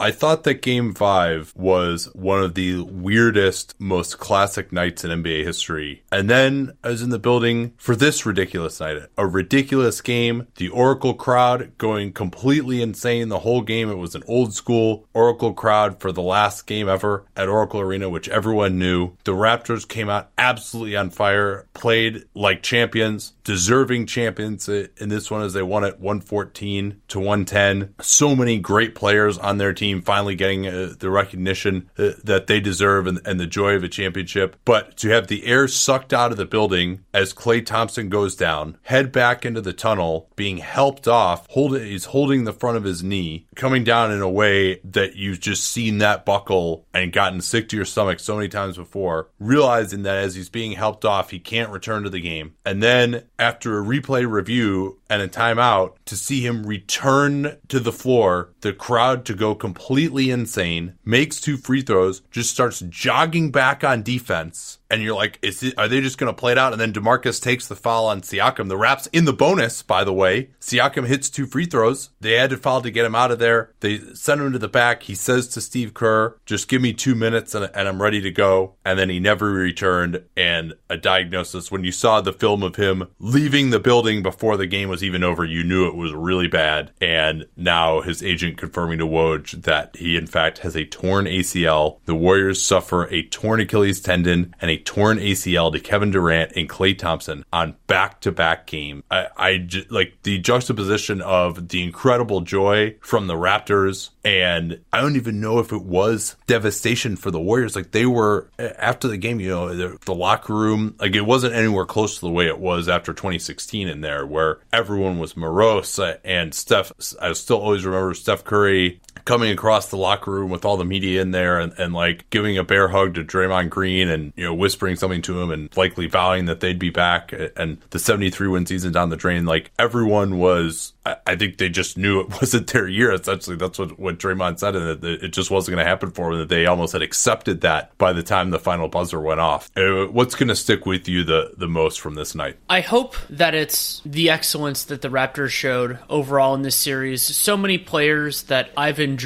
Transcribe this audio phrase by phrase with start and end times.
[0.00, 5.42] I thought that game five was one of the weirdest, most classic nights in NBA
[5.42, 6.04] history.
[6.12, 9.02] And then I was in the building for this ridiculous night.
[9.16, 10.46] A ridiculous game.
[10.54, 13.90] The Oracle crowd going completely insane the whole game.
[13.90, 18.08] It was an old school Oracle crowd for the last game ever at Oracle Arena,
[18.08, 19.16] which everyone knew.
[19.24, 25.42] The Raptors came out absolutely on fire, played like champions, deserving champions in this one
[25.42, 27.94] as they won it 114 to 110.
[28.00, 32.60] So many great players on their team finally getting uh, the recognition uh, that they
[32.60, 34.56] deserve and, and, the joy of a championship.
[34.64, 38.78] But to have the air sucked out of the building as Klay Thompson goes down,
[38.82, 43.02] head back into the tunnel, being helped off, hold, he's holding the front of his
[43.02, 47.68] knee, coming down in a way that you've just seen that buckle and gotten sick
[47.68, 51.38] to your stomach so many times before, realizing that as he's being helped off, he
[51.38, 52.54] can't return to the game.
[52.64, 57.92] And then after a replay review and a timeout, to see him return to the
[57.92, 63.82] floor, the crowd to go completely insane, makes two free throws, just starts jogging back
[63.84, 66.72] on defense and you're like, is it, are they just going to play it out?
[66.72, 68.68] And then Demarcus takes the foul on Siakam.
[68.68, 70.50] The Raps in the bonus, by the way.
[70.60, 72.10] Siakam hits two free throws.
[72.20, 73.72] They had to foul to get him out of there.
[73.80, 75.04] They send him to the back.
[75.04, 78.30] He says to Steve Kerr, just give me two minutes and, and I'm ready to
[78.30, 78.74] go.
[78.84, 80.24] And then he never returned.
[80.36, 81.70] And a diagnosis.
[81.70, 85.22] When you saw the film of him leaving the building before the game was even
[85.22, 86.92] over, you knew it was really bad.
[87.00, 91.98] And now his agent confirming to Woj that he, in fact, has a torn ACL.
[92.06, 96.68] The Warriors suffer a torn Achilles tendon and a torn ACL to Kevin Durant and
[96.68, 99.04] Klay Thompson on back to back game.
[99.10, 105.16] I, I like the juxtaposition of the incredible joy from the Raptors and I don't
[105.16, 107.74] even know if it was devastation for the Warriors.
[107.74, 111.54] Like they were after the game, you know, the, the, locker room, like it wasn't
[111.54, 115.98] anywhere close to the way it was after 2016 in there, where everyone was morose
[116.24, 116.92] and Steph.
[117.22, 121.20] I still always remember Steph Curry coming across the locker room with all the media
[121.20, 124.54] in there and, and like giving a bear hug to Draymond Green and you know
[124.54, 128.64] whispering something to him and likely vowing that they'd be back and the 73 win
[128.64, 130.94] season down the drain like everyone was
[131.26, 133.12] I think they just knew it wasn't their year.
[133.12, 136.30] Essentially, that's what, what Draymond said, and that it just wasn't going to happen for
[136.30, 136.40] them.
[136.40, 139.70] That they almost had accepted that by the time the final buzzer went off.
[139.76, 142.56] Uh, what's going to stick with you the the most from this night?
[142.68, 147.22] I hope that it's the excellence that the Raptors showed overall in this series.
[147.22, 149.17] So many players that I've enjoyed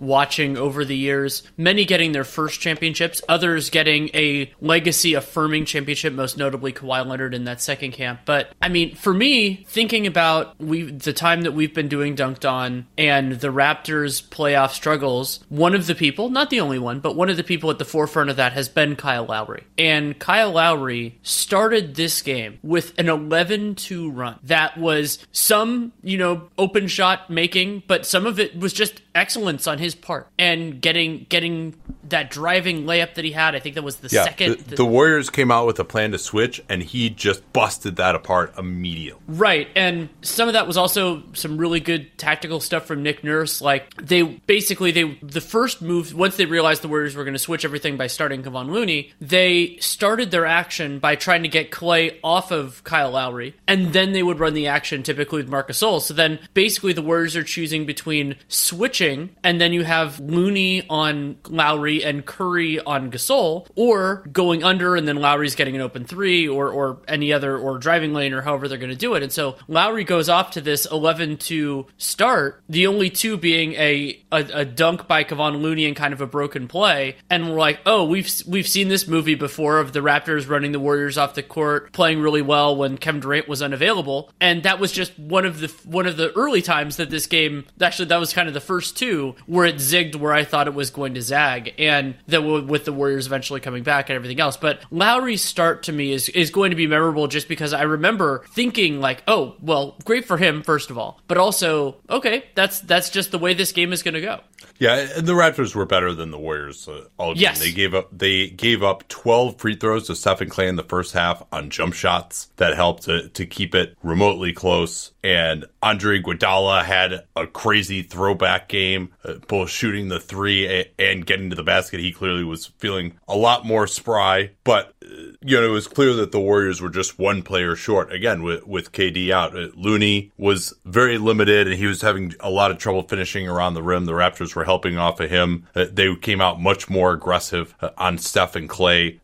[0.00, 1.42] watching over the years.
[1.56, 6.12] Many getting their first championships, others getting a legacy affirming championship.
[6.12, 8.20] Most notably, Kawhi Leonard in that second camp.
[8.24, 12.50] But I mean, for me, thinking about we the time that we've been doing Dunked
[12.50, 17.16] On and the Raptors playoff struggles, one of the people, not the only one, but
[17.16, 19.64] one of the people at the forefront of that has been Kyle Lowry.
[19.78, 26.18] And Kyle Lowry started this game with an 11 2 run that was some, you
[26.18, 30.82] know, open shot making, but some of it was just excellence on his part and
[30.82, 31.72] getting getting
[32.10, 33.54] that driving layup that he had.
[33.54, 34.58] I think that was the yeah, second.
[34.58, 38.14] The, the, Warriors came out with a plan to switch, and he just busted that
[38.14, 39.20] apart immediately.
[39.26, 43.60] Right, and some of that was also some really good tactical stuff from Nick Nurse.
[43.60, 47.38] Like they basically they the first move once they realized the Warriors were going to
[47.38, 52.18] switch everything by starting Kevon Looney, they started their action by trying to get Klay
[52.22, 56.00] off of Kyle Lowry, and then they would run the action typically with Marcus Gasol.
[56.00, 61.36] So then basically the Warriors are choosing between switching, and then you have Looney on
[61.48, 66.48] Lowry And Curry on Gasol, or going under and then Lowry's getting an open three,
[66.48, 69.22] or or any other or driving lane or however they're going to do it.
[69.22, 74.60] And so Lowry goes off to this 11-2 start, the only two being a, a
[74.60, 78.04] a dunk by Kevon Looney and kind of a broken play, and we're like, oh,
[78.04, 81.92] we've we've seen this movie before of the Raptors running the Warriors off the court,
[81.92, 85.68] playing really well when Kevin Durant was unavailable, and that was just one of the
[85.84, 88.96] one of the early times that this game actually that was kind of the first
[88.96, 91.89] two where it zigged where I thought it was going to zag, and
[92.28, 94.56] that with the Warriors eventually coming back and everything else.
[94.56, 98.44] But Lowry's start to me is is going to be memorable just because I remember
[98.50, 103.10] thinking like, oh, well, great for him first of all, but also okay, that's that's
[103.10, 104.40] just the way this game is going to go.
[104.80, 106.88] Yeah, and the Raptors were better than the Warriors.
[106.88, 107.42] Uh, all game.
[107.42, 110.82] Yes, they gave up they gave up twelve free throws to Stephen Klay in the
[110.82, 115.12] first half on jump shots that helped to, to keep it remotely close.
[115.22, 121.50] And Andre Iguodala had a crazy throwback game, uh, both shooting the three and getting
[121.50, 122.00] to the basket.
[122.00, 125.08] He clearly was feeling a lot more spry, but uh,
[125.42, 128.12] you know it was clear that the Warriors were just one player short.
[128.12, 132.50] Again, with with KD out, uh, Looney was very limited, and he was having a
[132.50, 134.04] lot of trouble finishing around the rim.
[134.04, 135.66] The Raptors were helping off of him.
[135.74, 139.18] Uh, they came out much more aggressive uh, on Steph and Klay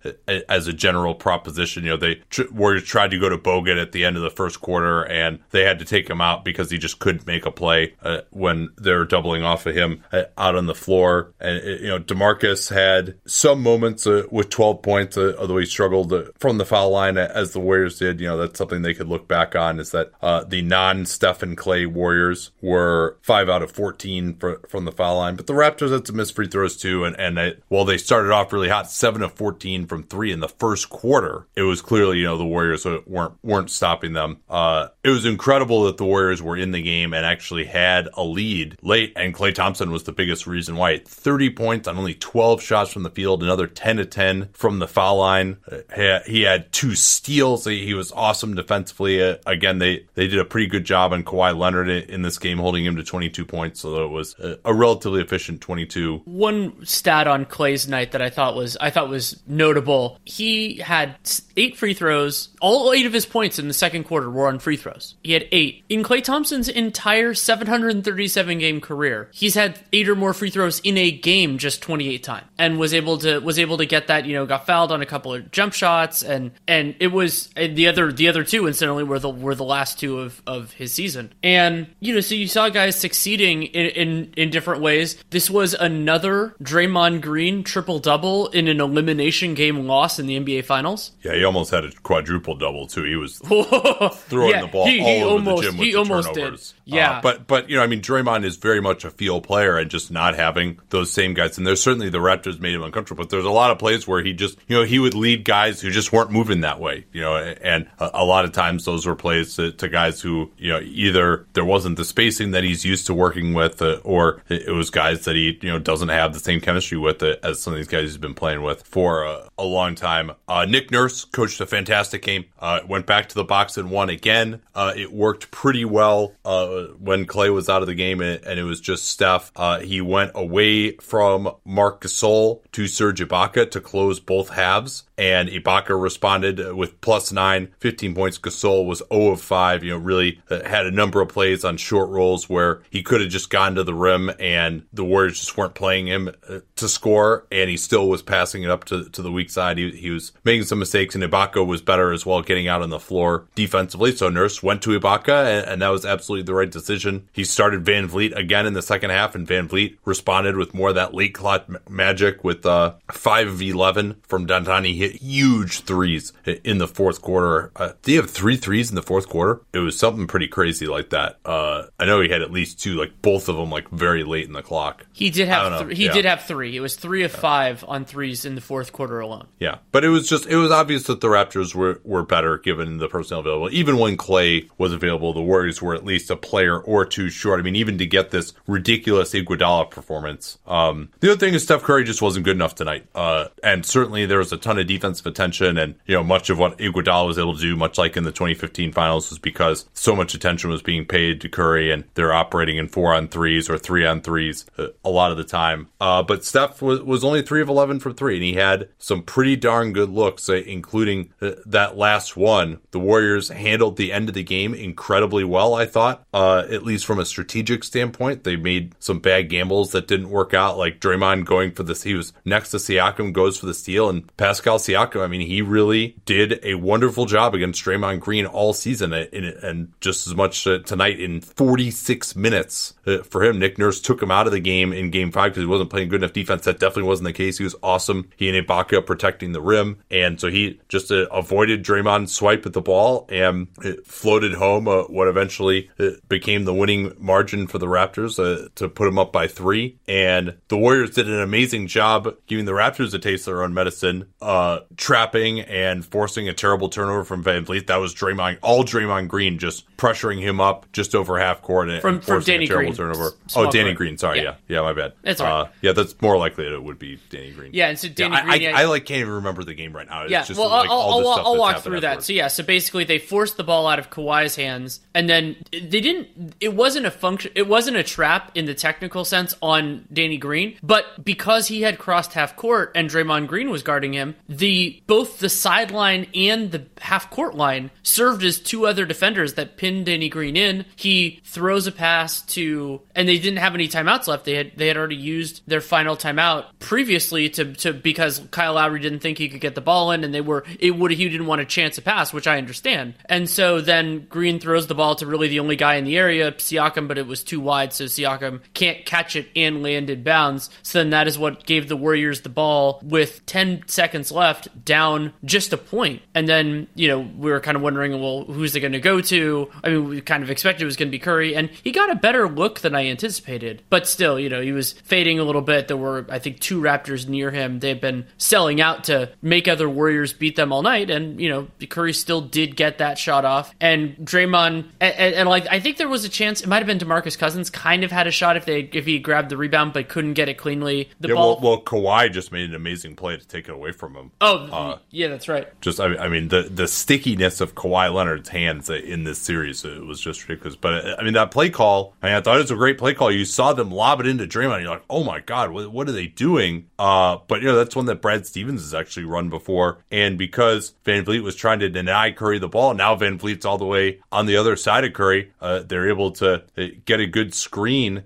[0.49, 1.85] as a general proposition.
[1.85, 4.63] You know, they Warriors tried to go to Bogut at the end of the first
[4.63, 7.95] quarter, and they had to take him out because he just couldn't make a play
[8.31, 10.03] when they were doubling off of him
[10.39, 11.35] out on the floor.
[11.41, 16.06] And you know, Demarcus had some moments with 12 points, although he struggled
[16.39, 18.21] from the foul line as the Warriors did.
[18.21, 20.13] You know, that's something they could look back on is that
[20.49, 25.37] the non Steph Klay Warriors were five out of 14 for, from the foul line
[25.37, 27.05] but the Raptors had some missed free throws too.
[27.05, 30.49] And, and while they started off really hot, 7 of 14 from three in the
[30.49, 34.39] first quarter, it was clearly, you know, the Warriors weren't, weren't stopping them.
[34.49, 38.25] Uh, it was incredible that the Warriors were in the game and actually had a
[38.25, 39.13] lead late.
[39.17, 40.99] And Klay Thompson was the biggest reason why.
[40.99, 44.89] 30 points on only 12 shots from the field, another 10 to 10 from the
[44.89, 45.59] foul line.
[45.97, 47.65] He had two steals.
[47.65, 49.23] He was awesome defensively.
[49.23, 52.59] Uh, again, they, they did a pretty good job on Kawhi Leonard in this game,
[52.59, 53.81] holding him to 22 points.
[53.81, 56.23] So it was a, a relatively efficient 22.
[56.25, 60.21] One stat on Klay's night that I thought was I thought was notable.
[60.25, 61.17] He had
[61.57, 62.51] eight free throws.
[62.61, 65.15] All eight of his points in the second quarter were on free throws.
[65.23, 65.85] He had eight.
[65.89, 70.99] In Klay Thompson's entire 737 game career, he's had eight or more free throws in
[70.99, 74.27] a game just 28 times, and was able to was able to get that.
[74.27, 75.86] You know, got fouled on a couple of jump shots,
[76.23, 79.65] and and it was and the other the other two incidentally were the were the
[79.65, 81.33] last two of of his season.
[81.43, 85.17] And you know, so you saw guys succeeding in in, in different ways.
[85.31, 90.65] This was another Draymond Green triple double in an elimination game loss in the NBA
[90.65, 91.13] Finals.
[91.23, 93.05] Yeah, he almost had a quadruple double too.
[93.05, 95.93] He was throwing yeah, the ball he, he all over almost, the gym with he
[95.93, 96.73] the almost turnovers.
[96.73, 96.95] Did.
[96.95, 99.77] Yeah, uh, but but you know, I mean, Draymond is very much a field player,
[99.77, 101.59] and just not having those same guys.
[101.59, 103.25] And there's certainly the Raptors made him uncomfortable.
[103.25, 105.76] But there's a lot of plays where he just, you know, he would lead guys
[105.81, 107.07] who just weren't moving that way.
[107.13, 110.51] You know, and a, a lot of times those were plays to, to, guys who,
[110.59, 114.43] you know, either there wasn't the spacing that he's used to working with, uh, or
[114.49, 117.61] it was guys that he, you know, doesn't have the same chemistry with it as
[117.61, 120.33] some of these guys he's been playing with for a, a long time.
[120.49, 122.45] Uh, Nick Nurse coached a fantastic game.
[122.59, 124.61] Uh, went back to the box and won again.
[124.75, 128.59] Uh, it worked pretty well uh, when Klay was out of the game, and, and
[128.59, 129.53] it was just Steph.
[129.57, 135.49] Uh, he went away from Marc Gasol to Serge Ibaka to close both halves and
[135.49, 138.39] Ibaka responded with plus nine, 15 points.
[138.39, 141.77] Gasol was 0 of 5, you know, really uh, had a number of plays on
[141.77, 145.57] short rolls where he could have just gone to the rim and the Warriors just
[145.57, 149.23] weren't playing him uh, to score, and he still was passing it up to, to
[149.23, 149.79] the weak side.
[149.79, 152.91] He, he was making some mistakes, and Ibaka was better as well, getting out on
[152.91, 154.15] the floor defensively.
[154.15, 157.29] So Nurse went to Ibaka, and, and that was absolutely the right decision.
[157.33, 161.15] He started VanVleet again in the second half, and VanVleet responded with more of that
[161.15, 166.33] late clock magic with uh, 5 of 11 from D'Antoni hit huge threes
[166.65, 167.71] in the fourth quarter.
[167.77, 169.61] Uh, did he have three threes in the fourth quarter?
[169.73, 171.39] It was something pretty crazy like that.
[171.45, 174.47] Uh, I know he had at least two, like both of them, like very late
[174.47, 175.07] in the clock.
[175.13, 176.13] He did have th- he yeah.
[176.13, 176.77] did have three.
[176.77, 177.39] It was three of yeah.
[177.39, 179.47] five on threes in the fourth quarter alone.
[179.59, 182.99] Yeah, but it was just it was obvious that the Raptors were were better given
[182.99, 183.71] the personnel available.
[183.73, 187.61] Even when Klay was available, the Warriors were at least a player or two short.
[187.61, 190.59] I mean, even to get this ridiculous Iguodala performance.
[190.67, 194.27] Um, the other thing is Steph Curry just wasn't good enough tonight, uh, and certainly
[194.27, 195.79] there was a ton of defensive attention.
[195.79, 198.33] And, you know, much of what Iguodala was able to do, much like in the
[198.33, 202.77] 2015 finals, was because so much attention was being paid to Curry and they're operating
[202.77, 205.89] in four on threes or three on threes uh, a lot of the time.
[206.01, 209.23] Uh, but Steph was, was only three of 11 from three, and he had some
[209.23, 212.79] pretty darn good looks, uh, including uh, that last one.
[212.91, 217.07] The Warriors handled the end of the game incredibly well, I thought, uh, at least
[217.07, 218.45] from a strategic standpoint.
[218.45, 222.03] They made some bad gambles that didn't work out, like Draymond going for this.
[222.03, 225.63] He was next to Siakam, goes for the steal, and Pascal Siakam, I mean, he
[225.63, 230.67] really did a wonderful job against Draymond Green all season, and, and just as much
[230.67, 233.59] uh, tonight in 46 minutes uh, for him.
[233.59, 236.09] Nick Nurse took him out of the game in game five because he wasn't playing
[236.09, 236.65] good enough defense.
[236.65, 237.59] That definitely wasn't the case.
[237.59, 238.31] He was awesome.
[238.37, 239.99] He and Ibaka protecting the rim.
[240.11, 243.69] And so he just uh, avoided Draymond's swipe at the ball and
[244.05, 248.89] floated home uh, what eventually uh, became the winning margin for the Raptors uh, to
[248.89, 249.99] put him up by three.
[250.09, 253.75] And the Warriors did an amazing job giving the Raptors a taste of their own
[253.75, 257.87] medicine, uh, trapping and forcing a terrible turnover from VanVleet.
[257.87, 262.03] That was Draymond, all Draymond Green just pressuring him up just over half court and,
[262.03, 262.96] from, and from Danny terrible Green.
[262.97, 263.33] Turnover.
[263.55, 263.97] Oh, Danny court.
[263.97, 264.19] Green.
[264.19, 264.55] Sorry, Yeah.
[264.69, 265.13] yeah, yeah, my bad.
[265.23, 265.61] That's all right.
[265.67, 267.71] uh, yeah, that's more likely that it would be Danny Green.
[267.73, 269.95] Yeah, and so Danny I, Green, I, yeah- I like can't even remember the game
[269.95, 270.23] right now.
[270.23, 272.07] It's Yeah, just well, like I'll, I'll, I'll walk through that.
[272.07, 272.27] afterwards.
[272.27, 276.01] So yeah, so basically they forced the ball out of Kawhi's hands, and then they
[276.01, 276.55] didn't.
[276.61, 277.53] It wasn't a function.
[277.55, 281.99] It wasn't a trap in the technical sense on Danny Green, but because he had
[281.99, 286.85] crossed half court and Draymond Green was guarding him, the both the sideline and the
[287.01, 290.85] half court line served as two other defenders that pinned Danny Green in.
[290.97, 294.45] He throws a pass to, and they didn't have any timeouts left.
[294.45, 299.01] They had they had already used their final timeout previously to to because Kyle Lowry
[299.01, 301.47] didn't think he could get the ball in, and they were it would he didn't
[301.47, 303.15] want a chance to pass, which I understand.
[303.27, 306.53] And so then Green throws the ball to really the only guy in the area,
[306.53, 310.71] Siakam, but it was too wide, so Siakam can't catch it and land in bounds.
[310.83, 315.33] So then that is what gave the Warriors the ball with 10 seconds left, down
[315.45, 316.23] just a point.
[316.35, 319.21] And then you know we were kind of wondering, well, who's it going to go
[319.21, 319.71] to?
[319.83, 322.11] I mean, we kind of expected it was going to be Curry, and he got
[322.11, 323.83] a better look than I anticipated.
[323.91, 325.89] But still, you know, he was fading a little bit.
[325.89, 327.81] There were, I think, two Raptors near him.
[327.81, 331.69] They've been selling out to make other Warriors beat them all night, and you know,
[331.89, 333.75] Curry still did get that shot off.
[333.81, 336.61] And Draymond, and, and, and, like I think there was a chance.
[336.61, 339.19] It might have been Demarcus Cousins kind of had a shot if they if he
[339.19, 341.11] grabbed the rebound but couldn't get it cleanly.
[341.21, 341.61] The Yeah, ball.
[341.61, 344.31] well, well, Kawhi just made an amazing play to take it away from him.
[344.41, 345.69] oh, uh, yeah, that's right.
[345.81, 350.05] just I, I mean the the stickiness of Kawhi Leonard's hands in this series it
[350.05, 350.77] was just ridiculous.
[350.77, 353.15] But I mean that play call, I, mean, I thought it was a great play
[353.15, 353.31] call.
[353.31, 354.83] You saw them lob it into Draymond.
[354.83, 356.89] You're like, oh my god, what, what are they doing?
[356.99, 360.95] Uh, but you know that's one that Brad Stevens has actually run before, and because
[361.05, 364.57] VanVleet was trying to deny Curry the ball, now VanVleet's all the way on the
[364.57, 365.53] other side of Curry.
[365.61, 368.25] Uh, they're able to uh, get a good screen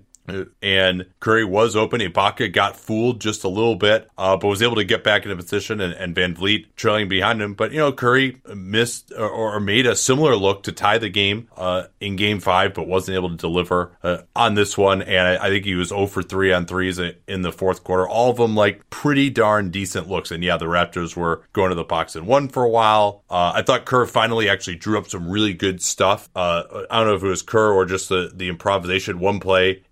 [0.61, 2.01] and Curry was open.
[2.01, 5.35] Ibaka got fooled just a little bit, uh, but was able to get back into
[5.35, 7.53] position and, and VanVleet trailing behind him.
[7.53, 11.47] But, you know, Curry missed or, or made a similar look to tie the game
[11.57, 15.01] uh, in game five, but wasn't able to deliver uh, on this one.
[15.01, 18.07] And I, I think he was 0 for 3 on threes in the fourth quarter.
[18.07, 20.31] All of them like pretty darn decent looks.
[20.31, 23.23] And yeah, the Raptors were going to the box and one for a while.
[23.29, 26.29] Uh, I thought Kerr finally actually drew up some really good stuff.
[26.35, 29.19] Uh, I don't know if it was Kerr or just the, the improvisation.
[29.19, 29.83] One play,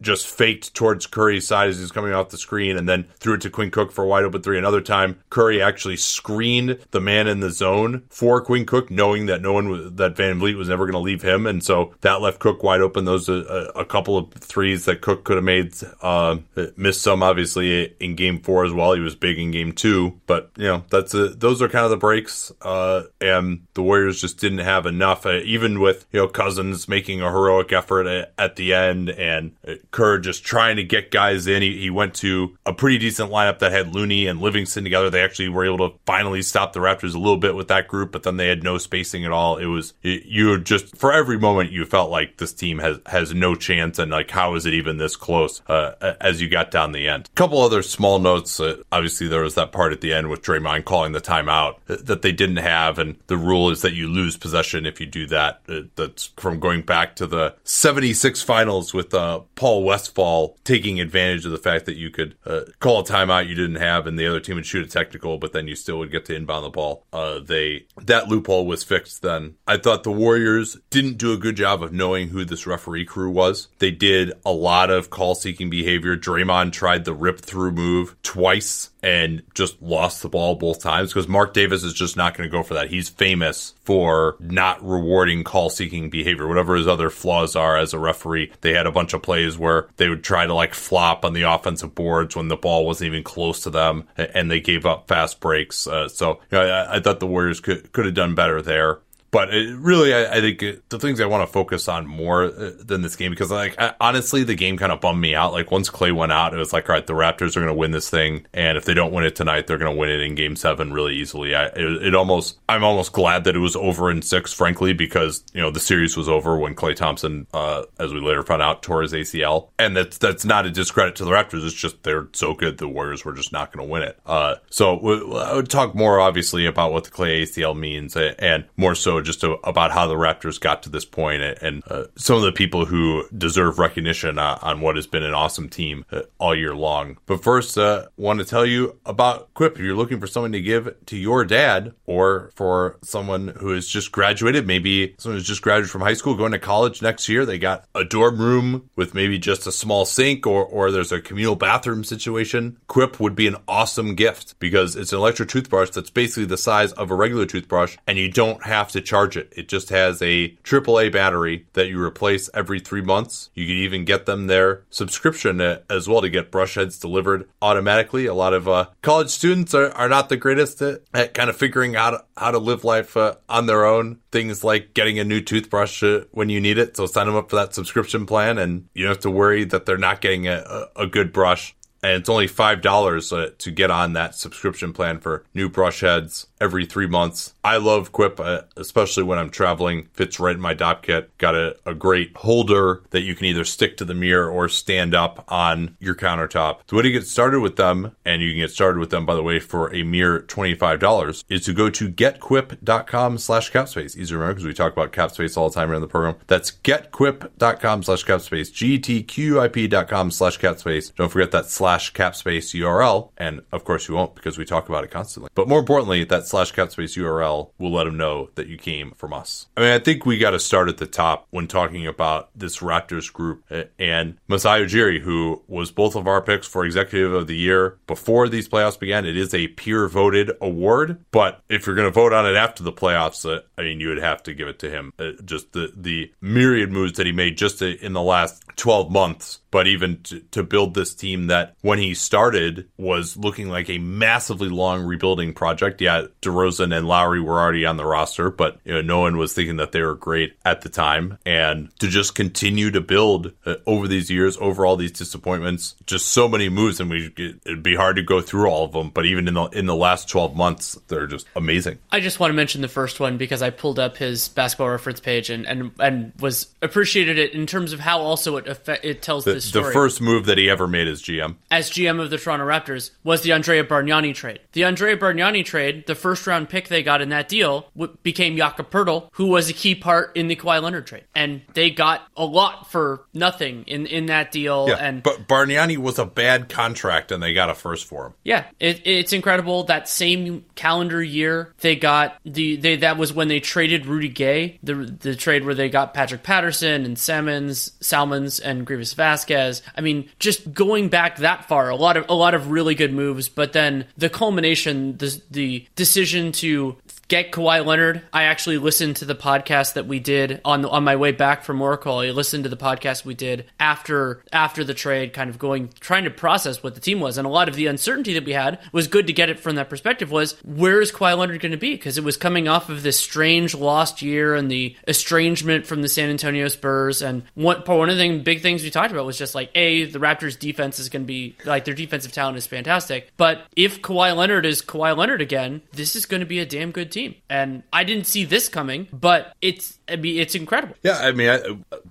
[0.00, 3.40] just faked towards Curry's side as he's coming off the screen and then threw it
[3.42, 4.58] to Quinn Cook for a wide open three.
[4.58, 9.42] Another time, Curry actually screened the man in the zone for Quinn Cook, knowing that
[9.42, 12.38] no one was, that VanVleet was never going to leave him, and so that left
[12.38, 13.04] Cook wide open.
[13.04, 15.74] Those a, a couple of threes that Cook could have made.
[16.00, 16.38] Uh,
[16.76, 18.92] missed some obviously in Game Four as well.
[18.92, 21.90] He was big in Game Two, but you know that's a, those are kind of
[21.90, 25.26] the breaks, uh, and the Warriors just didn't have enough.
[25.26, 29.52] Uh, even with you know Cousins making a heroic effort at, at the end and
[29.90, 31.62] Kerr just trying to get guys in.
[31.62, 35.10] He, he went to a pretty decent lineup that had Looney and Livingston together.
[35.10, 38.12] They actually were able to finally stop the Raptors a little bit with that group,
[38.12, 39.58] but then they had no spacing at all.
[39.58, 43.54] It was you just for every moment you felt like this team has has no
[43.54, 47.08] chance, and like how is it even this close uh, as you got down the
[47.08, 47.28] end.
[47.32, 48.58] A couple other small notes.
[48.58, 52.22] Uh, obviously, there was that part at the end with Draymond calling the timeout that
[52.22, 55.60] they didn't have, and the rule is that you lose possession if you do that.
[55.68, 61.44] Uh, that's from going back to the '76 finals with uh, Paul Westphal taking advantage
[61.44, 64.26] of the fact that you could uh, call a timeout you didn't have, and the
[64.26, 66.70] other team would shoot a technical, but then you still would get to inbound the
[66.70, 67.06] ball.
[67.12, 69.22] Uh, they that loophole was fixed.
[69.22, 73.04] Then I thought the Warriors didn't do a good job of knowing who this referee
[73.04, 73.68] crew was.
[73.78, 76.16] They did a lot of call seeking behavior.
[76.16, 81.28] Draymond tried the rip through move twice and just lost the ball both times because
[81.28, 82.90] Marc Davis is just not going to go for that.
[82.90, 87.98] He's famous for not rewarding call seeking behavior, whatever his other flaws are as a
[87.98, 88.52] referee.
[88.60, 91.42] They had a bunch of plays where they would try to like flop on the
[91.42, 95.40] offensive boards when the ball wasn't even close to them and they gave up fast
[95.40, 95.86] breaks.
[95.86, 99.00] Uh, so you know, I, I, thought the Warriors could, could have done better there
[99.30, 103.02] but really, I, I think the things I want to focus on more uh, than
[103.02, 105.52] this game because, like, I, honestly, the game kind of bummed me out.
[105.52, 107.74] Like, once Klay went out, it was like, all right, the Raptors are going to
[107.74, 110.20] win this thing, and if they don't win it tonight, they're going to win it
[110.20, 111.54] in Game Seven really easily.
[111.54, 115.44] I, it, it, almost, I'm almost glad that it was over in six, frankly, because
[115.52, 118.82] you know the series was over when Klay Thompson, uh, as we later found out,
[118.82, 121.64] tore his ACL, and that's that's not a discredit to the Raptors.
[121.64, 124.18] It's just they're so good, the Warriors were just not going to win it.
[124.26, 124.96] Uh, so
[125.36, 129.42] I would talk more obviously about what the Klay ACL means, and more so just
[129.42, 132.84] about how the Raptors got to this point and, and uh, some of the people
[132.84, 137.18] who deserve recognition uh, on what has been an awesome team uh, all year long.
[137.26, 139.74] But first, uh, want to tell you about Quip.
[139.74, 143.86] If you're looking for someone to give to your dad or for someone who has
[143.86, 147.44] just graduated, maybe someone who's just graduated from high school, going to college next year,
[147.44, 151.20] they got a dorm room with maybe just a small sink or, or there's a
[151.20, 152.78] communal bathroom situation.
[152.86, 156.92] Quip would be an awesome gift because it's an electric toothbrush that's basically the size
[156.92, 159.52] of a regular toothbrush and you don't have to charge it.
[159.56, 163.50] It just has a AAA battery that you replace every three months.
[163.54, 168.26] You can even get them their subscription as well to get brush heads delivered automatically.
[168.26, 171.56] A lot of uh, college students are, are not the greatest at, at, kind of
[171.56, 174.20] figuring out how to live life uh, on their own.
[174.30, 176.96] Things like getting a new toothbrush uh, when you need it.
[176.96, 179.86] So sign them up for that subscription plan and you don't have to worry that
[179.86, 183.90] they're not getting a, a good brush and it's only five dollars uh, to get
[183.90, 187.54] on that subscription plan for new brush heads every three months.
[187.64, 190.08] I love Quip, uh, especially when I'm traveling.
[190.12, 191.36] Fits right in my dopp kit.
[191.38, 195.14] Got a, a great holder that you can either stick to the mirror or stand
[195.14, 196.86] up on your countertop.
[196.86, 199.34] The way to get started with them, and you can get started with them, by
[199.34, 204.16] the way, for a mere $25, is to go to getquip.com slash capspace.
[204.16, 206.36] Easy to remember because we talk about capspace all the time around the program.
[206.46, 211.14] That's getquip.com slash capspace, G-T-Q-I-P.com slash capspace.
[211.14, 213.30] Don't forget that slash capspace URL.
[213.38, 215.50] And of course you won't because we talk about it constantly.
[215.54, 219.32] But more importantly, that slash capspace URL will let them know that you came from
[219.32, 219.68] us.
[219.76, 222.78] I mean, I think we got to start at the top when talking about this
[222.78, 223.64] Raptors group
[223.98, 228.48] and Masai Ujiri, who was both of our picks for Executive of the Year before
[228.48, 229.24] these playoffs began.
[229.24, 232.82] It is a peer voted award, but if you're going to vote on it after
[232.82, 235.12] the playoffs, uh, I mean, you would have to give it to him.
[235.18, 239.60] Uh, just the the myriad moves that he made just in the last 12 months
[239.70, 243.98] but even to, to, build this team that when he started was looking like a
[243.98, 246.00] massively long rebuilding project.
[246.00, 249.52] Yeah, DeRozan and Lowry were already on the roster, but you know, no one was
[249.52, 251.38] thinking that they were great at the time.
[251.44, 256.28] And to just continue to build uh, over these years, over all these disappointments, just
[256.28, 259.10] so many moves, and we it'd be hard to go through all of them.
[259.10, 261.98] But even in the in the last twelve months, they're just amazing.
[262.12, 265.20] I just want to mention the first one because I pulled up his basketball reference
[265.20, 268.68] page and and and was appreciated it in terms of how also it
[269.02, 269.86] it tells the, this story.
[269.86, 273.10] The first move that he ever made as GM, as GM of the Toronto Raptors,
[273.24, 274.60] was the Andrea Bargnani trade.
[274.72, 278.56] The Andrea Bargnani trade, the first round pick they got in that deal, w- became
[278.56, 282.22] Jakob Poeltl, who was a key part in the Kawhi Leonard trade, and they got
[282.36, 284.86] a lot for nothing in in that deal.
[284.88, 288.34] Yeah, and but Bargnani was a bad contract, and they got a first for him.
[288.44, 289.84] Yeah, it, it's incredible.
[289.84, 294.78] That same calendar year, they got the they that was when they traded Rudy Gay,
[294.82, 299.82] the the trade where they got Patrick Patterson and Salmons, Salmons, and Greivis Vasquez.
[299.96, 303.12] I mean, just going back that far, a lot of a lot of really good
[303.12, 303.48] moves.
[303.48, 306.96] But then the culmination, the the decision to
[307.30, 308.22] get Kawhi Leonard.
[308.32, 311.80] I actually listened to the podcast that we did on on my way back from
[311.80, 312.18] Oracle.
[312.18, 316.24] I listened to the podcast we did after after the trade, kind of going trying
[316.24, 318.80] to process what the team was, and a lot of the uncertainty that we had
[318.92, 320.30] was good to get it from that perspective.
[320.30, 321.94] Was where is Kawhi Leonard going to be?
[321.94, 326.08] Because it was coming off of this strange lost year and the estrangement from the
[326.08, 329.54] San Antonio Spurs, and one one of the big things we talked about was just
[329.54, 333.30] like a the Raptors defense is going to be like their defensive talent is fantastic,
[333.36, 336.90] but if Kawhi Leonard is Kawhi Leonard again, this is going to be a damn
[336.90, 337.34] good team team.
[337.48, 340.96] And I didn't see this coming, but it's I mean it's incredible.
[341.02, 341.58] Yeah, I mean, I,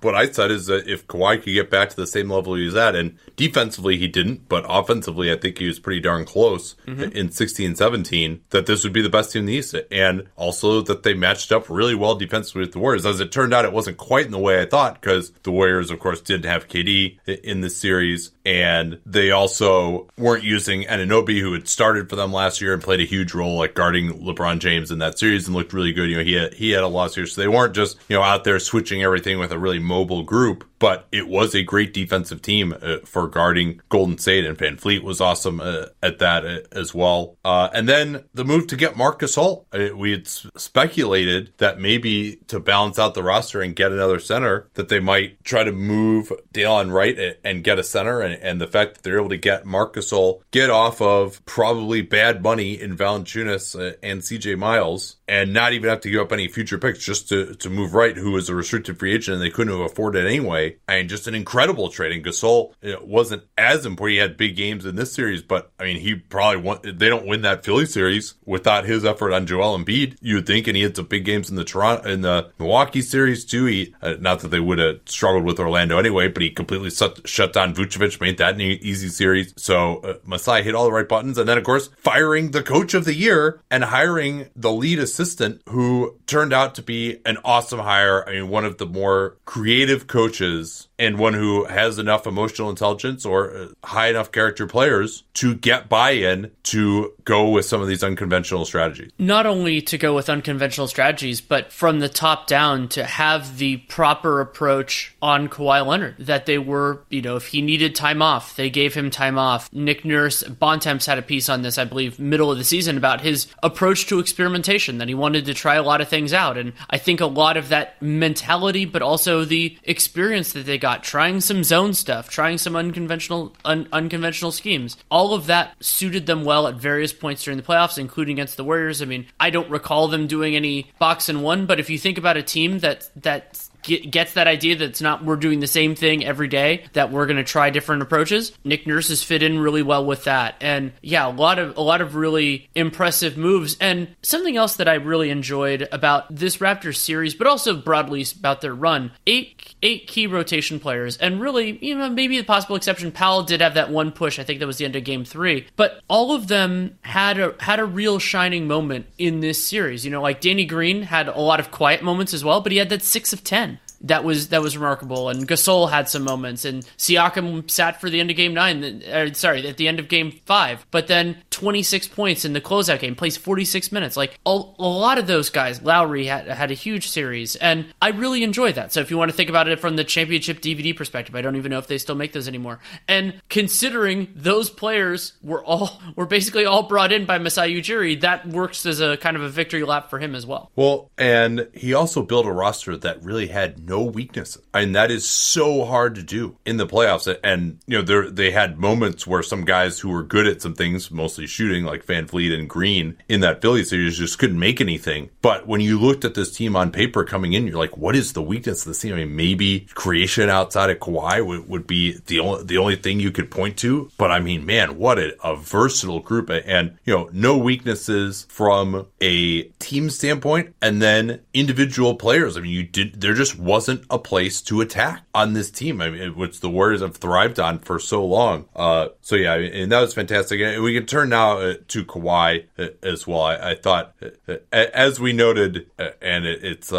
[0.02, 2.66] what I said is that if Kawhi could get back to the same level he
[2.66, 6.76] was at, and defensively he didn't, but offensively I think he was pretty darn close
[6.88, 7.16] mm-hmm.
[7.16, 10.82] in 16, 17, that this would be the best team in the East, and also
[10.82, 13.06] that they matched up really well defensively with the Warriors.
[13.06, 15.92] As it turned out, it wasn't quite in the way I thought because the Warriors,
[15.92, 21.54] of course, didn't have KD in this series, and they also weren't using Anunoby, who
[21.54, 24.92] had started for them last year and played a huge role like guarding LeBron James
[24.92, 26.10] in that series and looked really good.
[26.10, 28.22] You know, he had, he had a loss here, so they weren't just you know
[28.22, 32.42] out there switching everything with a really mobile group but it was a great defensive
[32.42, 36.94] team uh, for guarding Golden State, and VanVleet was awesome uh, at that uh, as
[36.94, 37.38] well.
[37.44, 39.66] Uh, and then the move to get Marc Gasol.
[39.74, 44.70] Uh, we had speculated that maybe to balance out the roster and get another center,
[44.76, 48.22] that they might try to move Delon Wright and get a center.
[48.22, 52.02] And, and the fact that they're able to get Marc Gasol, get off of probably
[52.02, 56.48] bad money in Valanciunas and CJ Miles, and not even have to give up any
[56.48, 59.50] future picks just to, to move Wright, who was a restricted free agent and they
[59.50, 60.69] couldn't have afforded anyway.
[60.88, 62.12] Mean, just an incredible trade.
[62.12, 64.14] And Gasol wasn't as important.
[64.14, 66.80] He had big games in this series, but I mean, he probably won.
[66.84, 70.18] They don't win that Philly series without his effort on Joel Embiid.
[70.22, 73.02] You would think, and he had some big games in the Toronto in the Milwaukee
[73.02, 73.66] series too.
[73.66, 77.28] He uh, not that they would have struggled with Orlando anyway, but he completely shut,
[77.28, 79.54] shut down Vucevic, made that an easy series.
[79.58, 82.94] So uh, Masai hit all the right buttons, and then of course firing the coach
[82.94, 87.80] of the year and hiring the lead assistant who turned out to be an awesome
[87.80, 88.28] hire.
[88.28, 92.70] I mean, one of the more creative coaches is and one who has enough emotional
[92.70, 97.88] intelligence or uh, high enough character players to get buy-in to go with some of
[97.88, 99.10] these unconventional strategies.
[99.18, 103.78] Not only to go with unconventional strategies, but from the top down to have the
[103.78, 106.16] proper approach on Kawhi Leonard.
[106.20, 109.72] That they were, you know, if he needed time off, they gave him time off.
[109.72, 113.22] Nick Nurse, Bontemps had a piece on this, I believe, middle of the season about
[113.22, 114.98] his approach to experimentation.
[114.98, 117.56] That he wanted to try a lot of things out, and I think a lot
[117.56, 122.30] of that mentality, but also the experience that they got got, trying some zone stuff,
[122.30, 124.98] trying some unconventional un- unconventional schemes.
[125.12, 128.64] All of that suited them well at various points during the playoffs, including against the
[128.64, 129.02] Warriors.
[129.02, 132.18] I mean, I don't recall them doing any box and one, but if you think
[132.18, 135.96] about a team that that gets that idea that it's not we're doing the same
[135.96, 138.52] thing every day that we're going to try different approaches.
[138.64, 140.56] Nick nurse has fit in really well with that.
[140.62, 143.78] And yeah a lot of a lot of really impressive moves.
[143.80, 148.62] And something else that i really enjoyed about this raptors series but also broadly about
[148.62, 151.18] their run eight eight key rotation players.
[151.18, 154.44] And really you know maybe the possible exception powell did have that one push i
[154.44, 155.68] think that was the end of game three.
[155.76, 160.06] But all of them had a had a real shining moment in this series.
[160.06, 162.78] You know like danny green had a lot of quiet moments as well but he
[162.78, 165.30] had that six of ten that was that was remarkable.
[165.30, 169.04] And Gasol had some moments, and Siakam sat for the end of Game Nine.
[169.04, 173.00] Uh, sorry, at the end of Game Five, but then 26 points in the closeout
[173.00, 174.16] game, plays 46 minutes.
[174.16, 178.10] Like a, a lot of those guys, Lowry had had a huge series, and I
[178.10, 178.94] really enjoy that.
[178.94, 181.56] So if you want to think about it from the championship DVD perspective, I don't
[181.56, 182.80] even know if they still make those anymore.
[183.08, 188.48] And considering those players were all were basically all brought in by Masai Ujiri, that
[188.48, 190.72] works as a kind of a victory lap for him as well.
[190.76, 194.62] Well, and he also built a roster that really had no weaknesses.
[194.74, 197.28] And that is so hard to do in the playoffs.
[197.44, 201.10] And, you know, they had moments where some guys who were good at some things,
[201.12, 205.30] mostly shooting, like VanVleet and Green in that Philly series, just couldn't make anything.
[205.42, 208.34] But when you looked at this team on paper coming in, you're like, what is
[208.34, 209.14] the weakness of the team?
[209.14, 213.20] I mean, maybe creation outside of Kawhi would, would be the only, the only thing
[213.20, 214.12] you could point to.
[214.18, 216.50] But I mean, man, what a, a versatile group.
[216.50, 220.76] And, you know, no weaknesses from a team standpoint.
[220.82, 222.56] And then individual players.
[222.56, 226.02] I mean, you did, there just was wasn't a place to attack on this team,
[226.02, 228.66] I mean, which the Warriors have thrived on for so long.
[228.76, 230.60] Uh, so yeah, and that was fantastic.
[230.60, 233.44] And we can turn now uh, to Kawhi uh, as well.
[233.44, 234.14] I, I, thought,
[234.50, 235.90] uh, as we noted,
[236.22, 236.92] and it, it's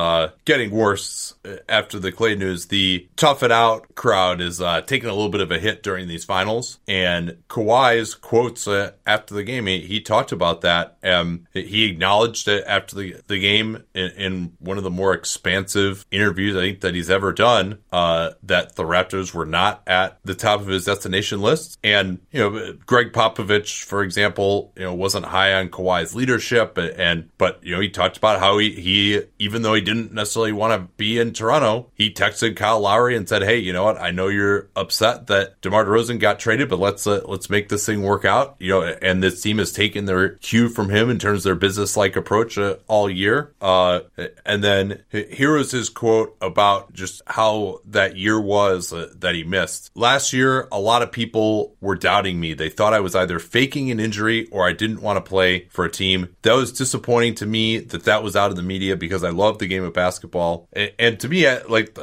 [0.47, 1.35] getting worse
[1.69, 5.51] after the Klay news, the tough it out crowd is taking a little bit of
[5.51, 6.79] a hit during these finals.
[6.89, 10.97] And Kawhi's quotes after the game, he, he, talked about that.
[11.05, 16.07] Um, he acknowledged it after the, the game in, in one of the more expansive
[16.11, 17.79] interviews I think that he's ever done.
[17.93, 21.79] Uh, that the Raptors were not at the top of his destination list.
[21.83, 26.79] And, you know, Gregg Popovich, for example, you know, wasn't high on Kawhi's leadership.
[26.79, 30.53] And, but, you know, he talked about how he, he even though he didn't necessarily
[30.53, 34.01] want to be in Toronto, he texted Kyle Lowry and said, Hey, you know what?
[34.01, 37.87] I know you're upset that DeMar DeRozan got traded, but let's, uh, let's make this
[37.87, 38.57] thing work out.
[38.59, 41.55] You know, and this team has taken their cue from him in terms of their
[41.55, 43.53] business like approach uh, all year.
[43.61, 44.01] Uh,
[44.45, 46.60] and then here was his quote about
[46.93, 49.91] just how that year was uh, that he missed.
[49.95, 52.55] Last year, a lot of people were doubting me.
[52.55, 55.85] They thought I was either faking an injury or I didn't want to play for
[55.85, 56.37] a team.
[56.43, 59.59] That was disappointing to me that that was out of the media because I love
[59.59, 60.69] the game of basketball.
[60.73, 61.99] And, and to me, I, like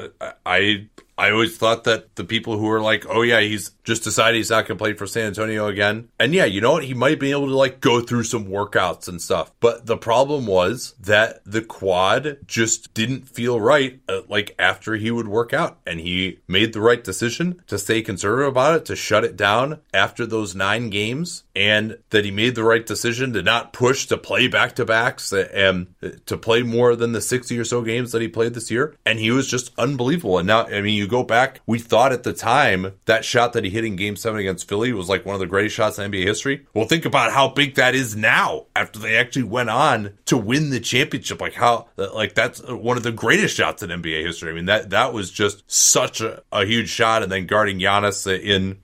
[0.45, 4.37] I I always thought that the people who are like, oh yeah, he's just decided
[4.37, 6.09] he's not going to play for San Antonio again.
[6.19, 6.83] And yeah, you know what?
[6.83, 9.51] He might be able to like go through some workouts and stuff.
[9.59, 15.09] But the problem was that the quad just didn't feel right uh, like after he
[15.09, 15.79] would work out.
[15.87, 19.79] And he made the right decision to stay conservative about it, to shut it down
[19.93, 21.45] after those nine games.
[21.55, 25.33] And that he made the right decision to not push to play back to backs
[25.33, 25.87] and
[26.27, 28.95] to play more than the 60 or so games that he played this year.
[29.05, 30.37] And he was just unbelievable.
[30.37, 33.53] And now, I mean, you you go back, we thought at the time that shot
[33.53, 35.97] that he hit in game seven against Philly was like one of the greatest shots
[35.97, 36.67] in NBA history.
[36.73, 40.69] Well, think about how big that is now after they actually went on to win
[40.69, 41.41] the championship.
[41.41, 44.51] Like how, like that's one of the greatest shots in NBA history.
[44.51, 47.23] I mean, that, that was just such a, a huge shot.
[47.23, 48.79] And then guarding Giannis in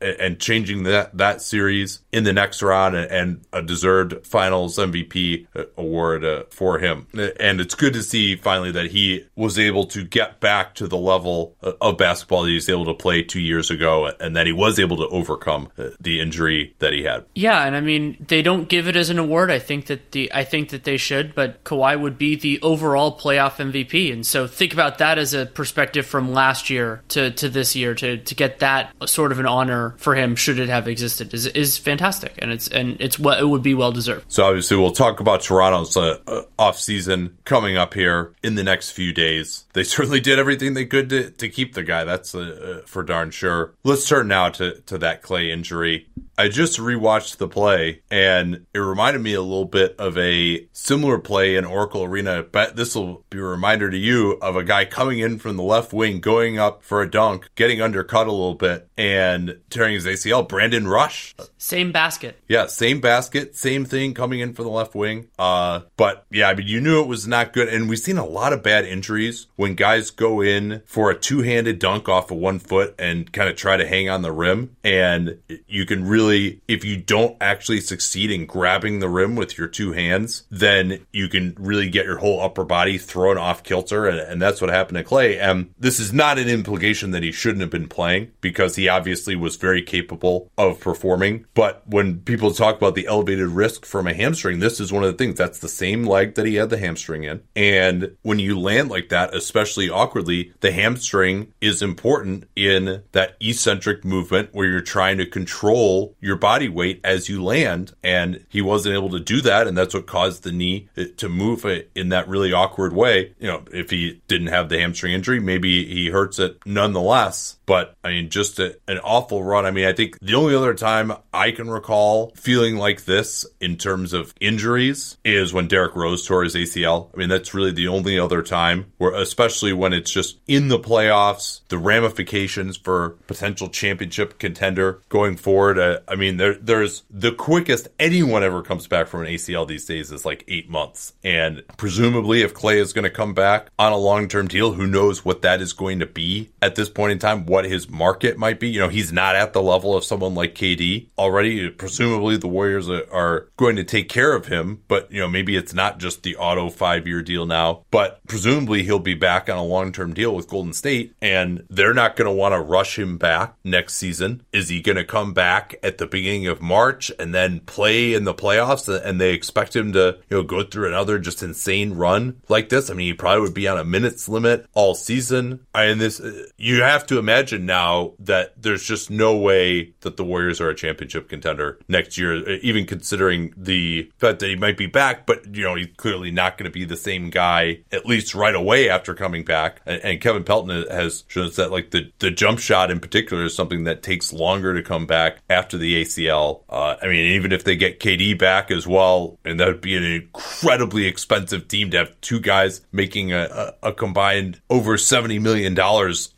[0.00, 6.24] and changing that that series in the next round and a deserved Finals MVP award
[6.24, 7.06] uh, for him.
[7.38, 10.96] And it's good to see finally that he was able to get back to the
[10.96, 14.52] level of basketball that he was able to play two years ago, and that he
[14.52, 17.24] was able to overcome uh, the injury that he had.
[17.34, 19.50] Yeah, and I mean they don't give it as an award.
[19.50, 23.16] I think that the I think that they should, but Kawhi would be the overall
[23.18, 27.48] playoff MVP, and so think about that as a perspective from last year to to
[27.48, 30.88] this year to to get that sort of an honor for him should it have
[30.88, 34.24] existed is is fantastic and it's and it's what it would be well deserved.
[34.28, 38.64] So obviously we'll talk about Toronto's uh, uh, off season coming up here in the
[38.64, 39.66] next few days.
[39.74, 42.04] They certainly did everything they could to, to keep the guy.
[42.04, 43.74] That's uh, uh for darn sure.
[43.84, 46.08] Let's turn now to to that Klay injury.
[46.40, 51.18] I just rewatched the play and it reminded me a little bit of a similar
[51.18, 52.42] play in Oracle Arena.
[52.42, 55.62] But this will be a reminder to you of a guy coming in from the
[55.62, 60.06] left wing, going up for a dunk, getting undercut a little bit, and tearing his
[60.06, 60.46] ACL.
[60.48, 61.34] Brandon Rush.
[61.58, 62.38] Same basket.
[62.48, 65.28] Yeah, same basket, same thing coming in for the left wing.
[65.38, 67.68] Uh, but yeah, I mean, you knew it was not good.
[67.68, 71.42] And we've seen a lot of bad injuries when guys go in for a two
[71.42, 74.76] handed dunk off of one foot and kind of try to hang on the rim.
[74.82, 79.68] And you can really, if you don't actually succeed in grabbing the rim with your
[79.68, 84.06] two hands, then you can really get your whole upper body thrown off kilter.
[84.06, 85.38] And, and that's what happened to Klay.
[85.38, 89.36] And this is not an implication that he shouldn't have been playing because he obviously
[89.40, 91.46] was very capable of performing.
[91.54, 95.12] But when people talk about the elevated risk from a hamstring, this is one of
[95.12, 95.38] the things.
[95.38, 97.42] That's the same leg that he had the hamstring in.
[97.56, 104.04] And when you land like that, especially awkwardly, the hamstring is important in that eccentric
[104.04, 107.92] movement where you're trying to control your body weight as you land.
[108.02, 109.66] And he wasn't able to do that.
[109.66, 113.34] And that's what caused the knee uh, to move uh, in that really awkward way.
[113.38, 117.56] You know, if he didn't have the hamstring injury, maybe he hurts it nonetheless.
[117.70, 119.64] But I mean, just a, an awful run.
[119.64, 123.76] I mean, I think the only other time I can recall feeling like this in
[123.76, 127.10] terms of injuries is when Derrick Rose tore his ACL.
[127.14, 130.80] I mean, that's really the only other time where, especially when it's just in the
[130.80, 135.78] playoffs, the ramifications for potential championship contender going forward.
[135.78, 139.84] Uh, I mean, there, there's the quickest anyone ever comes back from an ACL these
[139.84, 141.12] days is like eight months.
[141.22, 144.88] And presumably, if Klay is going to come back on a long term deal, who
[144.88, 148.38] knows what that is going to be at this point in time, what his market
[148.38, 148.68] might be.
[148.68, 151.70] You know, he's not at the level of someone like KD already.
[151.70, 155.74] Presumably, the Warriors are going to take care of him, but, you know, maybe it's
[155.74, 159.64] not just the auto five year deal now, but presumably he'll be back on a
[159.64, 163.18] long term deal with Golden State, and they're not going to want to rush him
[163.18, 164.42] back next season.
[164.52, 168.24] Is he going to come back at the beginning of March and then play in
[168.24, 172.40] the playoffs and they expect him to, you know, go through another just insane run
[172.48, 172.90] like this?
[172.90, 175.60] I mean, he probably would be on a minutes limit all season.
[175.74, 176.20] And this,
[176.56, 180.74] you have to imagine now that there's just no way that the Warriors are a
[180.74, 185.62] championship contender next year, even considering the fact that he might be back, but, you
[185.62, 189.14] know, he's clearly not going to be the same guy, at least right away after
[189.14, 189.80] coming back.
[189.86, 193.44] And, and Kevin Pelton has shown us that, like, the, the jump shot in particular
[193.44, 196.62] is something that takes longer to come back after the ACL.
[196.68, 199.96] Uh, I mean, even if they get KD back as well, and that would be
[199.96, 205.40] an incredibly expensive team to have two guys making a, a, a combined over $70
[205.40, 205.78] million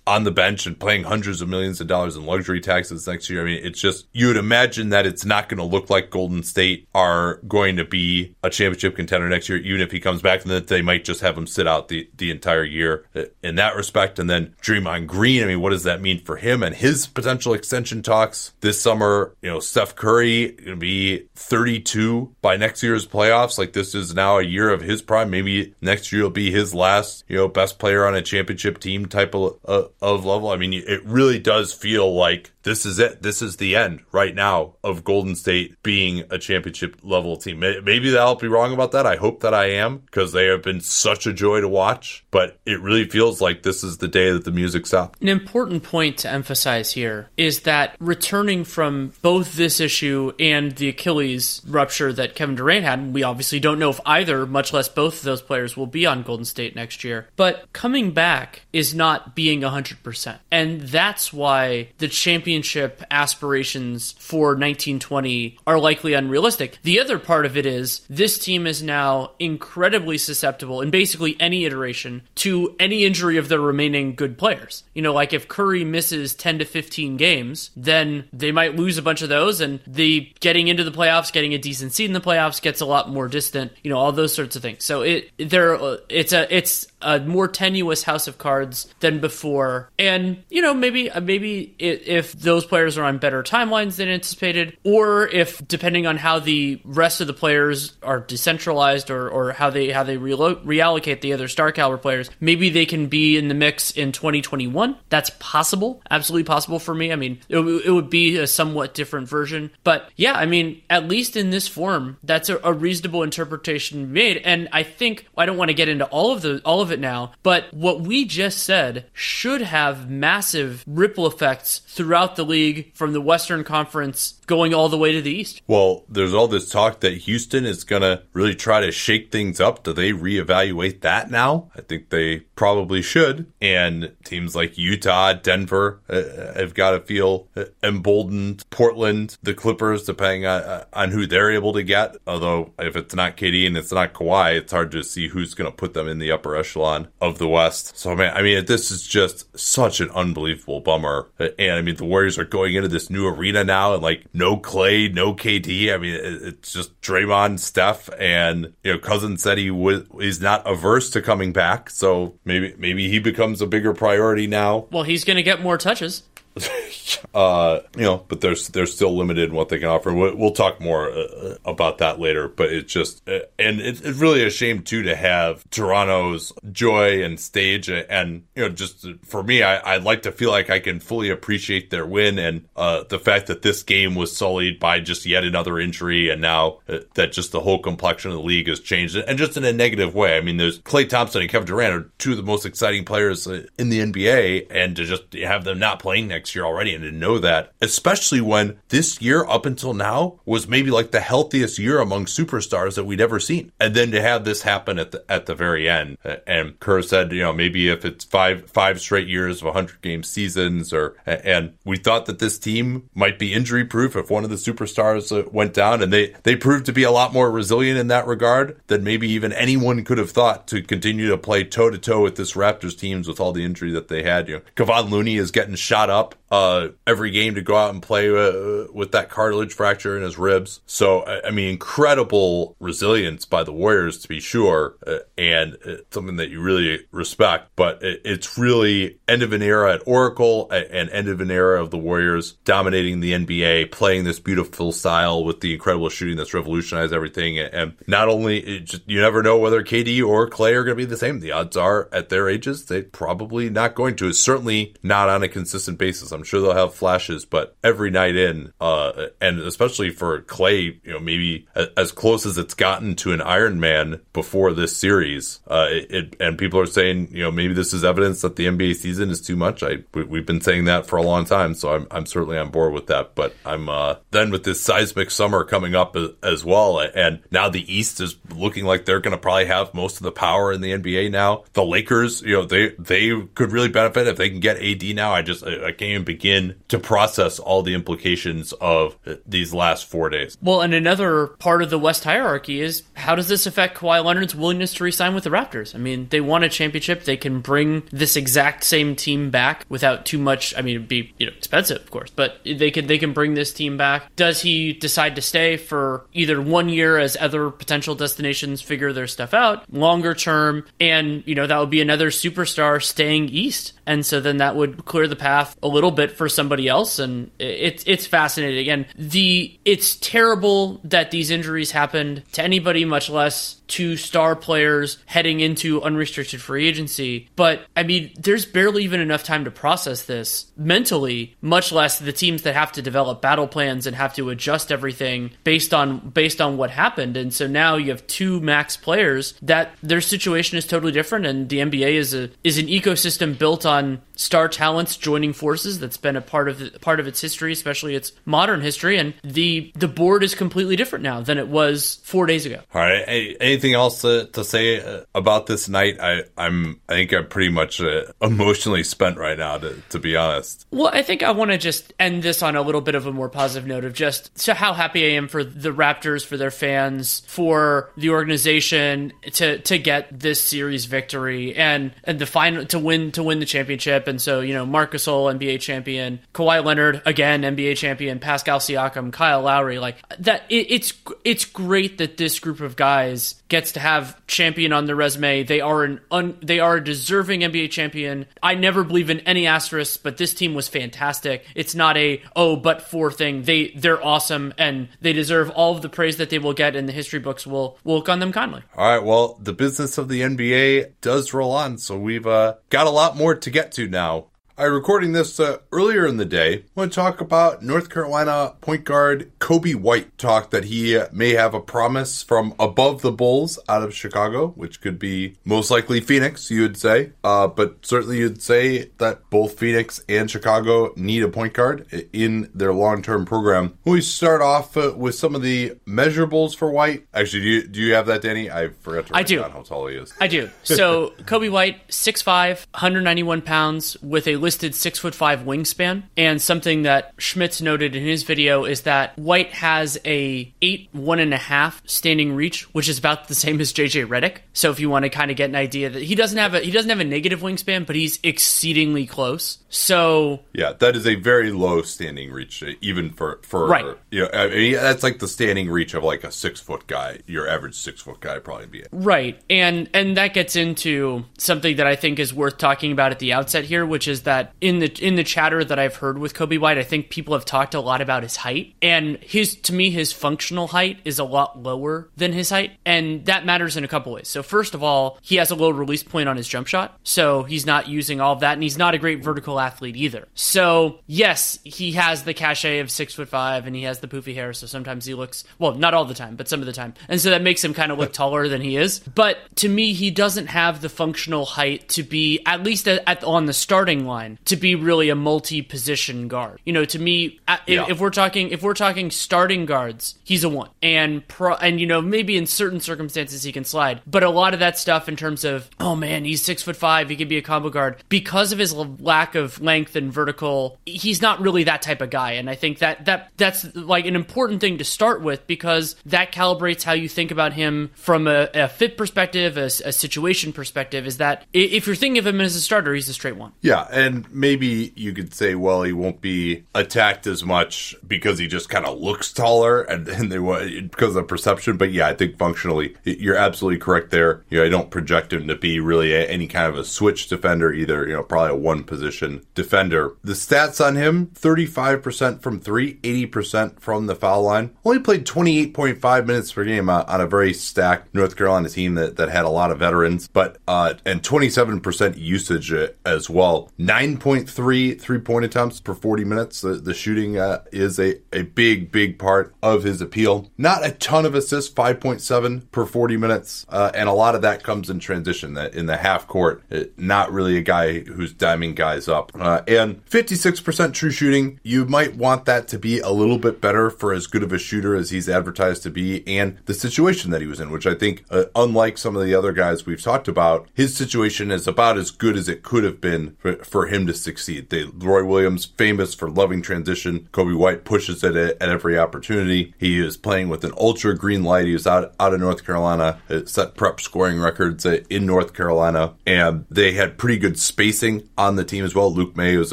[0.07, 3.41] on the bench and paying hundreds of millions of dollars in luxury taxes next year.
[3.41, 6.43] I mean, it's just, you would imagine that it's not going to look like Golden
[6.43, 10.43] State are going to be a championship contender next year, even if he comes back,
[10.43, 13.07] and that they might just have him sit out the, the entire year
[13.43, 14.19] in that respect.
[14.19, 17.55] And then Draymond Green, I mean, what does that mean for him and his potential
[17.55, 19.35] extension talks this summer?
[19.41, 23.57] You know, Steph Curry going to be 32 by next year's playoffs.
[23.57, 25.31] Like this is now a year of his prime.
[25.31, 29.07] Maybe next year will be his last, you know, best player on a championship team
[29.07, 30.51] type of, uh, of level.
[30.51, 33.23] I mean, it really does feel like this is it.
[33.23, 37.61] This is the end right now of Golden State being a championship level team.
[37.61, 39.07] Maybe I'll be wrong about that.
[39.07, 42.59] I hope that I am because they have been such a joy to watch, but
[42.67, 45.19] it really feels like this is the day that the music stops.
[45.21, 50.89] An important point to emphasize here is that returning from both this issue and the
[50.89, 55.19] Achilles rupture that Kevin Durant had, we obviously don't know if either, much less both
[55.19, 57.29] of those players will be on Golden State next year.
[57.37, 60.39] But coming back is not being 100%.
[60.51, 66.79] And that's why the champion championship aspirations for 1920 are likely unrealistic.
[66.83, 71.65] The other part of it is this team is now incredibly susceptible in basically any
[71.65, 74.85] iteration to any injury of their remaining good players.
[74.93, 79.03] You know, like if Curry misses 10 to 15 games, then they might lose a
[79.03, 82.21] bunch of those and the getting into the playoffs, getting a decent seed in the
[82.21, 84.85] playoffs gets a lot more distant, you know, all those sorts of things.
[84.85, 85.79] So it there
[86.11, 89.91] it's a it's a more tenuous house of cards than before.
[89.99, 95.27] And, you know, maybe maybe if those players are on better timelines than anticipated or
[95.29, 99.91] if depending on how the rest of the players are decentralized or, or how they
[99.91, 103.91] how they reallocate the other star caliber players, maybe they can be in the mix
[103.91, 104.97] in 2021.
[105.09, 106.03] That's possible.
[106.11, 107.13] Absolutely possible for me.
[107.13, 109.71] I mean, it, it would be a somewhat different version.
[109.85, 114.39] But yeah, I mean, at least in this form, that's a, a reasonable interpretation made.
[114.39, 117.01] And I think I don't want to get into all of the all of it
[117.01, 123.13] now, but what we just said should have massive ripple effects throughout the league from
[123.13, 125.63] the Western Conference going all the way to the East.
[125.67, 129.61] Well, there's all this talk that Houston is going to really try to shake things
[129.61, 129.83] up.
[129.83, 131.71] Do they reevaluate that now?
[131.77, 133.53] I think they probably should.
[133.61, 137.49] And teams like Utah, Denver uh, have got to feel
[137.83, 138.65] emboldened.
[138.71, 142.17] Portland, the Clippers, depending on, uh, on who they're able to get.
[142.27, 145.71] Although, if it's not KD and it's not Kawhi, it's hard to see who's going
[145.71, 147.97] to put them in the upper echelon of the West.
[147.97, 151.29] So, man, I mean, this is just such an unbelievable bummer.
[151.39, 154.27] And I mean, the Warriors are going into this new arena now and like
[154.57, 155.95] Klay, no KD.
[155.95, 160.69] I mean, it's just Draymond, Steph, and you know, Cousins said he was he's not
[160.69, 161.91] averse to coming back.
[161.91, 164.87] So maybe maybe he becomes a bigger priority now.
[164.91, 166.23] Well, he's going to get more touches.
[167.35, 170.13] uh, you know, but there's they're still limited in what they can offer.
[170.13, 172.47] We'll, we'll talk more uh, about that later.
[172.49, 177.23] But it's just, uh, and it's, it's really a shame too to have Toronto's joy
[177.23, 180.79] and stage, and you know, just for me, I, I'd like to feel like I
[180.79, 185.01] can fully appreciate their win and uh, the fact that this game was sullied by
[185.01, 188.69] just yet another injury, and now uh, that just the whole complexion of the league
[188.69, 190.37] has changed, and just in a negative way.
[190.37, 193.47] I mean, there's Klay Thompson and Kevin Durant are two of the most exciting players
[193.47, 197.05] uh, in the NBA, and to just have them not playing next year already, and
[197.05, 201.79] to know that, especially when this year up until now was maybe like the healthiest
[201.79, 203.73] year among superstars that we'd ever seen.
[203.81, 206.19] And then to have this happen at the at the very end.
[206.47, 210.23] And Kerr said, you know, maybe if it's five five straight years of 100 game
[210.23, 214.51] seasons or and we thought that this team might be injury proof if one of
[214.51, 217.99] the superstars uh, went down and they they proved to be a lot more resilient
[217.99, 221.91] in that regard than maybe even anyone could have thought to continue to play toe
[221.91, 224.49] to toe with this Raptors teams with all the injury that they had.
[224.49, 228.03] You know, Kevon Looney is getting shot up uh, every game to go out and
[228.03, 230.81] play uh, with that cartilage fracture in his ribs.
[230.85, 235.79] So, I mean, incredible resilience by the Warriors to be sure, uh, and
[236.11, 237.71] something that you really respect.
[237.75, 241.91] But it's really end of an era at Oracle and end of an era of
[241.91, 247.15] the Warriors dominating the NBA, playing this beautiful style with the incredible shooting that's revolutionized
[247.15, 247.59] everything.
[247.59, 251.07] And not only, just, you never know whether KD or Klay are going to be
[251.07, 251.41] the same.
[251.41, 254.29] The odds are at their ages, they're probably not going to.
[254.29, 256.22] It's certainly not on a consistent basis.
[256.31, 261.13] I'm sure they'll have flashes, but every night in, uh, and especially for Klay, you
[261.13, 265.89] know, maybe as close as it's gotten to an Iron Man before this series, uh,
[265.91, 269.31] it, and people are saying, you know, maybe this is evidence that the NBA season
[269.31, 269.83] is too much.
[269.83, 272.71] I we, have been saying that for a long time, so I'm I'm certainly on
[272.71, 273.35] board with that.
[273.35, 277.93] But I'm uh, then with this seismic summer coming up as well, and now the
[277.93, 280.93] East is looking like they're going to probably have most of the power in the
[280.93, 281.65] NBA now.
[281.73, 285.33] The Lakers, you know, they they could really benefit if they can get AD now.
[285.33, 290.29] I just I can't even begin to process all the implications of these last four
[290.29, 290.57] days.
[290.63, 294.55] Well, and another part of the West hierarchy is how does this affect Kawhi Leonard's
[294.55, 295.95] willingness to resign with the Raptors?
[295.95, 297.25] I mean, they won a championship.
[297.25, 300.75] They can bring this exact same team back without too much.
[300.77, 303.55] I mean, it'd be you know expensive, of course, but they could they can bring
[303.55, 304.35] this team back.
[304.37, 309.27] Does he decide to stay for either one year as other potential destinations figure their
[309.27, 314.27] stuff out, longer term, and you know that would be another superstar staying east, and
[314.27, 318.05] so then that would clear the path a little bit for somebody else, and it's
[318.07, 318.89] it's fascinating.
[318.91, 325.19] And the it's terrible that these injuries happened to anybody, much less to star players
[325.27, 327.49] heading into unrestricted free agency.
[327.57, 332.33] But I mean, there's barely even enough time to process this mentally, much less the
[332.33, 336.61] teams that have to develop battle plans and have to adjust everything based on based
[336.61, 337.37] on what happened.
[337.37, 341.69] And so now you have two max players that their situation is totally different and
[341.69, 346.01] the NBA is a is an ecosystem built on star talents joining forces.
[346.01, 349.19] That's been a part of the, part of its history, especially its modern history.
[349.19, 352.81] And the the board is completely different now than it was four days ago.
[352.95, 353.23] All right.
[353.61, 356.19] Anything else to, to say uh, about this night?
[356.21, 359.79] I I'm I think I'm pretty much uh, emotionally spent right now.
[359.79, 360.87] To to be honest.
[360.91, 363.33] Well, I think I want to just end this on a little bit of a
[363.33, 366.71] more positive note of just so how happy I am for the Raptors, for their
[366.71, 372.99] fans, for the organization to to get this series victory and and the final to
[372.99, 374.27] win to win the championship.
[374.33, 379.31] And so you know, Marcus Gasol, NBA champion, Kawhi Leonard again, NBA champion, Pascal Siakam,
[379.31, 380.63] Kyle Lowry, like that.
[380.69, 381.13] It, it's
[381.45, 385.63] it's great that this group of guys gets to have champion on their resume.
[385.63, 388.47] They are an un, they are a deserving NBA champion.
[388.63, 391.65] I never believe in any asterisks, but this team was fantastic.
[391.75, 393.63] It's not a oh but for thing.
[393.63, 397.09] They they're awesome and they deserve all of the praise that they will get, and
[397.09, 398.83] the history books will will look on them kindly.
[398.97, 399.25] All right.
[399.25, 403.37] Well, the business of the NBA does roll on, so we've uh, got a lot
[403.37, 404.52] more to get to now.
[404.79, 406.77] I recording this uh, earlier in the day.
[406.77, 410.39] I want to talk about North Carolina point guard Coby White.
[410.39, 414.69] Talked that he uh, may have a promise from above the Bulls out of Chicago,
[414.69, 417.33] which could be most likely Phoenix, you would say.
[417.45, 422.71] Uh, but certainly you'd say that both Phoenix and Chicago need a point guard in
[422.75, 423.99] their long term program.
[424.07, 427.27] We start off uh, with some of the measurables for White.
[427.35, 428.71] Actually, do you, do you have that, Danny?
[428.71, 429.61] I forgot to I do.
[429.63, 430.33] how tall he is.
[430.41, 430.71] I do.
[430.83, 436.23] So Coby White, 6'5", 191 pounds, with a listed six foot five wingspan.
[436.37, 441.39] And something that Schmitz noted in his video is that White has a eight one
[441.39, 444.59] and a half standing reach, which is about the same as JJ Redick.
[444.73, 446.81] So if you want to kind of get an idea that he doesn't have a
[446.81, 449.79] he doesn't have a negative wingspan, but he's exceedingly close.
[449.93, 454.17] So yeah, that is a very low standing reach, uh, even for for right.
[454.31, 457.41] You know, I mean, that's like the standing reach of like a six foot guy.
[457.47, 462.07] Your average six foot guy probably be right, and and that gets into something that
[462.07, 465.13] I think is worth talking about at the outset here, which is that in the
[465.21, 468.01] in the chatter that I've heard with Coby White, I think people have talked a
[468.01, 472.31] lot about his height, and his to me his functional height is a lot lower
[472.35, 474.49] than his height, and that matters in a couple ways.
[474.49, 477.65] So first of all, he has a low release point on his jump shot, so
[477.65, 480.49] he's not using all of that, and he's not a great vertical athlete either.
[480.55, 484.55] So yes, he has the cachet of six foot five, and he has the poofy
[484.55, 487.15] hair, so sometimes he looks well, not all the time, but some of the time,
[487.29, 489.21] and so that makes him kind of look taller than he is.
[489.21, 493.45] But to me, he doesn't have the functional height to be at least at, at
[493.45, 496.81] on the starting line to be really a multi-position guard.
[496.85, 498.07] You know, to me, yeah.
[498.09, 502.07] if, we're talking if we're talking starting guards, he's a one, and pro, and you
[502.07, 505.37] know maybe in certain circumstances he can slide, but a lot of that stuff in
[505.37, 508.73] terms of oh man, he's six foot five, he could be a combo guard because
[508.73, 510.99] of his lack of length and vertical.
[511.07, 514.37] He's not really that type of guy, and I think that that that's like an
[514.37, 518.69] important thing to start with because that calibrates how you think about him from a,
[518.75, 521.27] a fit perspective, a, a situation perspective.
[521.27, 523.73] Is that if you're thinking of him as a starter, he's a straight one.
[523.81, 528.67] Yeah, and maybe you could say, well, he won't be attacked as much because he
[528.67, 531.97] just kind of looks taller and, and they because of perception.
[531.97, 534.65] But yeah, I think functionally, you're absolutely correct there.
[534.71, 538.27] I don't project him to be really a, any kind of a switch defender either.
[538.27, 540.37] You know, probably a one position defender.
[540.43, 544.97] The stats on him: 35% from three, 80% from the foul line.
[545.05, 549.49] Only played 28.5 minutes per game on a very stacked North Carolina team that, that
[549.49, 553.91] had a lot of veterans, but uh, and 27% usage uh, as well.
[553.99, 556.81] 9.3 three point attempts per 40 minutes.
[556.81, 560.71] The, the shooting uh, is a, a big, big part of his appeal.
[560.77, 563.87] Not a ton of assists, 5.7 per 40 minutes.
[563.89, 567.19] Uh, and a lot of that comes in transition, that in the half court, it,
[567.19, 569.52] not really a guy who's diming guys up.
[569.59, 571.81] Uh, and 56% true shooting.
[571.83, 574.79] You might want that to be a little bit better for as good of a
[574.79, 578.15] shooter as he's advertised to be and the situation that he was in, which I
[578.15, 582.19] think, uh, unlike some of the other guys we've talked about, his situation is about
[582.19, 584.91] as good as it could have been for, for him to succeed.
[584.91, 587.49] They Roy Williams, famous for loving transition.
[587.53, 589.95] Coby White pushes it at, at every opportunity.
[589.99, 591.87] He is playing with an ultra green light.
[591.87, 596.85] He was out, out of North Carolina, set prep scoring records in North Carolina, and
[596.91, 599.32] they had pretty good spacing on the team as well.
[599.33, 599.93] Luke Maye was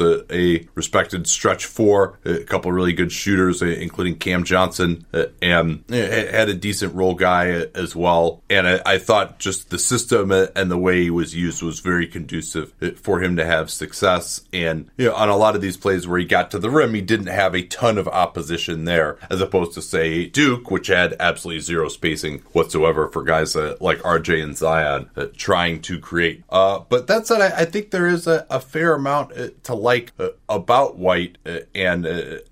[0.00, 5.84] a, a respected stretch four, a couple really good shooters, including Cam Johnson, uh, and
[5.88, 8.42] had a decent role guy as well.
[8.48, 12.06] And I, I thought just the system and the way he was used was very
[12.06, 14.42] conducive for him to have success.
[14.52, 16.94] And you know, on a lot of these plays where he got to the rim,
[16.94, 21.16] he didn't have a ton of opposition there, as opposed to say Duke, which had
[21.18, 26.44] absolutely zero spacing whatsoever for guys uh, like RJ and Zion uh, trying to create.
[26.50, 29.74] Uh, but that said, I, I, think there is a, a, fair amount uh, to
[29.74, 32.04] like uh, about White uh, and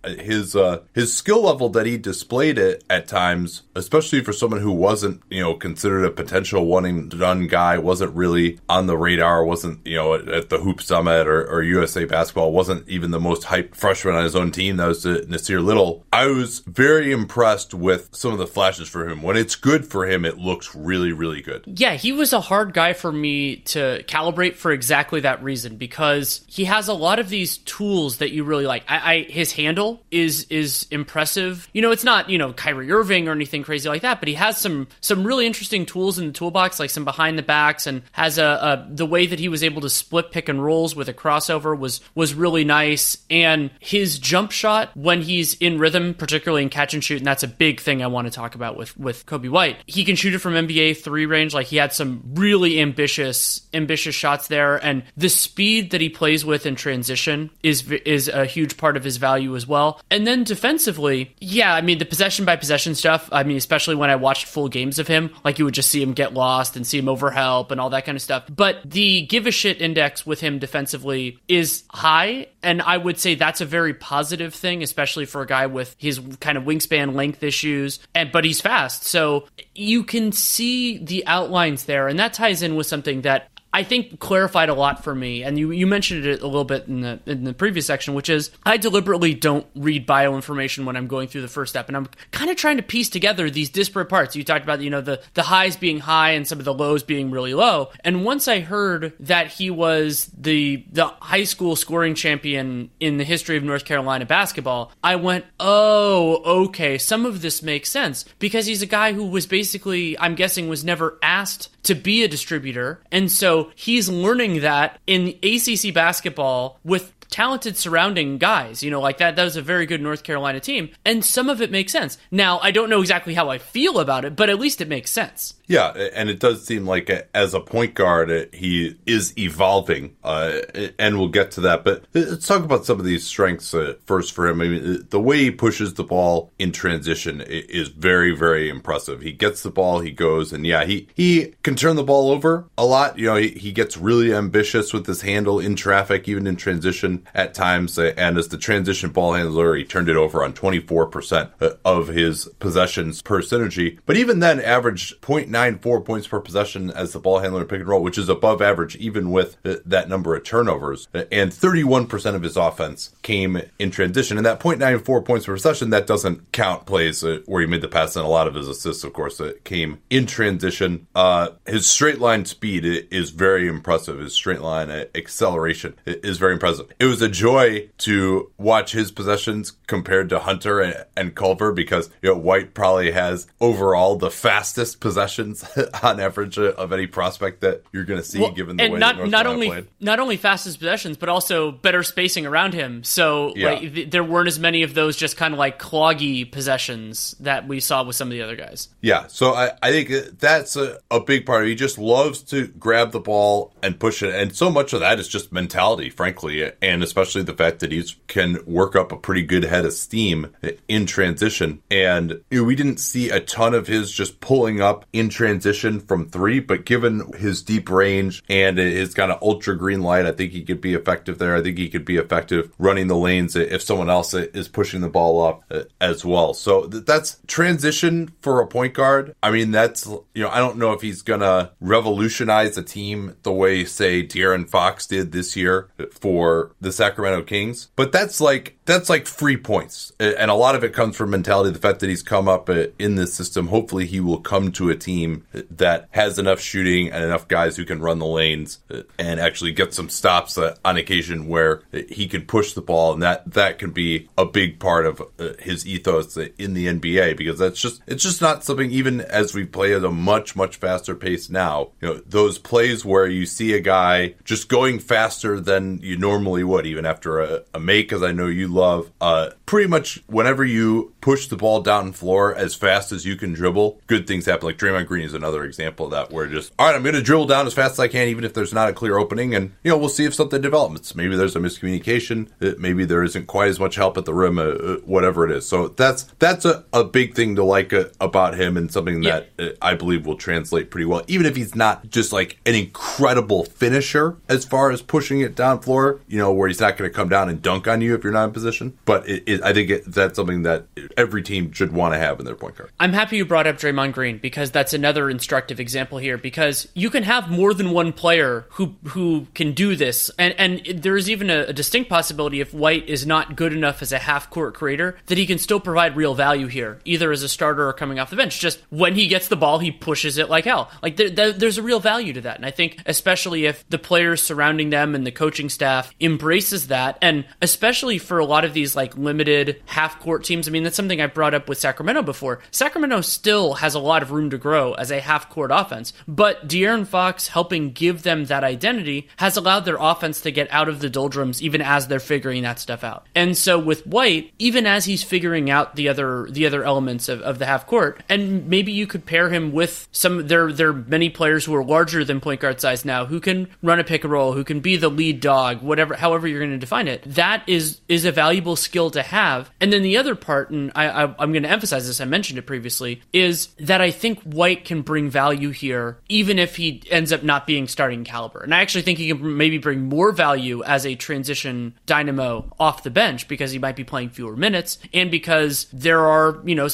[0.04, 0.56] his
[0.94, 5.42] his skill level that he displayed it at times, especially for someone who wasn't you
[5.42, 9.96] know considered a potential one and done guy, wasn't really on the radar, wasn't you
[9.96, 13.74] know at, at the Hoop Summit or, or, USA Basketball, wasn't even the most hyped
[13.74, 14.76] freshman on his own team.
[14.76, 16.04] That was Nassir Little.
[16.12, 19.22] I was very impressed with some of the flashes for him.
[19.22, 21.64] When it's good for him, it looks really really good.
[21.66, 26.44] Yeah, he was a hard guy for me to calibrate for exactly that reason because
[26.46, 28.84] he has a lot of these tools that you really like.
[28.88, 31.68] I, I his handle is is impressive.
[31.72, 34.34] You know, it's not you know Kyrie Irving or anything crazy like that, but he
[34.34, 38.02] has some some really interesting tools in the toolbox, like some behind the backs, and
[38.12, 41.08] has a, a the way that he was able to split pick and rolls with
[41.08, 43.18] a crossover was was really nice.
[43.30, 47.42] And his jump shot when he's in rhythm, particularly in catch and shoot, and that's
[47.42, 49.78] a big thing I want to talk about with with Coby White.
[49.86, 51.54] He can shoot it from NBA three range.
[51.54, 56.44] Like he had some really ambitious ambitious shots there, and the speed that he plays
[56.44, 60.00] with in transition is is a huge part of his value as well.
[60.10, 63.28] And then defensively, yeah, I mean the possession by possession stuff.
[63.32, 66.02] I mean, especially when I watched full games of him, like you would just see
[66.02, 68.44] him get lost and see him overhelp and all that kind of stuff.
[68.54, 73.34] But the give a shit index with him defensively is high, and I would say
[73.34, 77.42] that's a very positive thing, especially for a guy with his kind of wingspan length
[77.42, 78.00] issues.
[78.14, 82.76] And but he's fast, so you can see the outlines there, and that ties in
[82.76, 86.40] with something that I think clarified a lot for me, and you, you mentioned it
[86.40, 90.06] a little bit in the in the previous section, which is I deliberately don't read
[90.06, 92.82] bio information when I'm going through the first step, and I'm kind of trying to
[92.82, 94.34] piece together these disparate parts.
[94.34, 97.02] You talked about you know the the highs being high and some of the lows
[97.02, 102.14] being really low, and once I heard that he was the the high school scoring
[102.14, 107.62] champion in the history of North Carolina basketball, I went, oh, okay, some of this
[107.62, 111.94] makes sense because he's a guy who was basically, I'm guessing, was never asked to
[111.94, 113.00] be a distributor.
[113.10, 118.82] And so he's learning that in ACC basketball with talented surrounding guys.
[118.82, 119.36] You know, like that.
[119.36, 122.18] That was a very good North Carolina team, and some of it makes sense.
[122.30, 125.10] Now, I don't know exactly how I feel about it, but at least it makes
[125.10, 125.54] sense.
[125.66, 130.60] Yeah, and it does seem like as a point guard, he is evolving, uh,
[130.98, 131.84] and we'll get to that.
[131.84, 134.62] But let's talk about some of these strengths uh, first for him.
[134.62, 139.20] I mean, the way he pushes the ball in transition is very, very impressive.
[139.20, 142.64] He gets the ball, he goes, and yeah, he he can turn the ball over
[142.78, 143.18] a lot.
[143.18, 147.17] You know, he, he gets really ambitious with his handle in traffic, even in transition
[147.34, 147.98] at times.
[147.98, 152.48] And as the transition ball handler, he turned it over on 24% uh, of his
[152.58, 153.98] possessions per synergy.
[154.06, 157.88] But even then, averaged 0.94 points per possession as the ball handler in pick and
[157.88, 161.08] roll, which is above average even with uh, that number of turnovers.
[161.14, 164.36] And 31% of his offense came in transition.
[164.36, 167.88] And that 0.94 points per possession, that doesn't count plays uh, where he made the
[167.88, 168.16] pass.
[168.16, 171.06] And a lot of his assists, of course, came in transition.
[171.14, 174.18] Uh, his straight line speed is very impressive.
[174.18, 176.88] His straight line acceleration is very impressive.
[176.98, 182.10] It was a joy to watch his possessions compared to Hunter and, and Culver because
[182.22, 185.64] you know White probably has overall the fastest possessions
[186.02, 188.98] on average of any prospect that you're going to see well, given the and way
[188.98, 189.88] not not only played.
[190.00, 193.02] not only fastest possessions but also better spacing around him.
[193.04, 193.70] So yeah.
[193.70, 197.66] like th- there weren't as many of those just kind of like cloggy possessions that
[197.66, 198.88] we saw with some of the other guys.
[199.00, 201.66] Yeah, so I, I think that's a, a big part.
[201.66, 205.18] He just loves to grab the ball and push it, and so much of that
[205.18, 209.42] is just mentality, frankly, and especially the fact that he can work up a pretty
[209.42, 210.54] good head of steam
[210.86, 211.82] in transition.
[211.90, 216.00] And you know, we didn't see a ton of his just pulling up in transition
[216.00, 220.32] from three, but given his deep range and his kind of ultra green light, I
[220.32, 221.56] think he could be effective there.
[221.56, 225.08] I think he could be effective running the lanes if someone else is pushing the
[225.08, 226.54] ball up uh, as well.
[226.54, 229.34] So that's transition for a point guard.
[229.42, 233.36] I mean, that's, you know, I don't know if he's going to revolutionize a team
[233.42, 237.88] the way, say, De'Aaron Fox did this year for the Sacramento Kings.
[237.96, 240.12] But that's like that's like free points.
[240.18, 242.86] And a lot of it comes from mentality, the fact that he's come up uh,
[242.98, 243.68] in this system.
[243.68, 247.84] Hopefully, he will come to a team that has enough shooting and enough guys who
[247.84, 252.26] can run the lanes uh, and actually get some stops uh, on occasion where he
[252.26, 253.12] can push the ball.
[253.12, 255.22] And that, that can be a big part of
[255.60, 259.64] his ethos in the NBA because that's just, it's just not something, even as we
[259.64, 263.74] play at a much, much faster pace now, you know, those plays where you see
[263.74, 268.22] a guy just going faster than you normally would, even after a, a make, as
[268.22, 269.10] I know you love.
[269.20, 273.52] Uh, pretty much whenever you push the ball down floor as fast as you can
[273.52, 274.66] dribble, good things happen.
[274.66, 277.22] Like Draymond Green is another example of that, where just all right, I'm going to
[277.22, 279.72] dribble down as fast as I can, even if there's not a clear opening, and
[279.82, 281.14] you know we'll see if something develops.
[281.14, 282.48] Maybe there's a miscommunication.
[282.78, 285.66] Maybe there isn't quite as much help at the rim, uh, whatever it is.
[285.66, 289.42] So that's that's a, a big thing to like uh, about him, and something yeah.
[289.56, 293.64] that I believe will translate pretty well, even if he's not just like an incredible
[293.64, 296.20] finisher as far as pushing it down floor.
[296.26, 298.32] You know, where he's not going to come down and dunk on you if you're
[298.32, 298.98] not in position.
[299.04, 300.86] But it, it, I think it, that's something that
[301.16, 302.90] every team should want to have in their point guard.
[303.00, 306.36] I'm happy you brought up Draymond Green because that's another instructive example here.
[306.36, 311.02] Because you can have more than one player who who can do this, and and
[311.02, 314.18] there is even a, a distinct possibility if White is not good enough as a
[314.18, 317.88] half court creator that he can still provide real value here, either as a starter
[317.88, 318.58] or coming off the bench.
[318.60, 320.90] Just when he gets the ball, he pushes it like hell.
[321.02, 323.98] Like there, there, there's a real value to that, and I think especially if the
[323.98, 326.14] players surrounding them and the coaching staff
[326.48, 330.66] embraces that, and especially for a lot of these like limited half court teams.
[330.66, 332.60] I mean, that's something I brought up with Sacramento before.
[332.70, 336.66] Sacramento still has a lot of room to grow as a half court offense, but
[336.66, 341.00] De'Aaron Fox helping give them that identity has allowed their offense to get out of
[341.00, 343.26] the doldrums even as they're figuring that stuff out.
[343.34, 347.42] And so with White, even as he's figuring out the other the other elements of,
[347.42, 350.94] of the half court, and maybe you could pair him with some there there are
[350.94, 354.24] many players who are larger than point guard size now who can run a pick
[354.24, 357.22] and roll, who can be the lead dog, whatever however you're going to define it.
[357.24, 359.70] That is is a valuable skill to have.
[359.80, 362.58] And then the other part, and I, I I'm going to emphasize this, I mentioned
[362.58, 367.32] it previously, is that I think White can bring value here, even if he ends
[367.32, 368.60] up not being starting caliber.
[368.60, 373.02] And I actually think he can maybe bring more value as a transition dynamo off
[373.02, 376.88] the bench because he might be playing fewer minutes, and because there are you know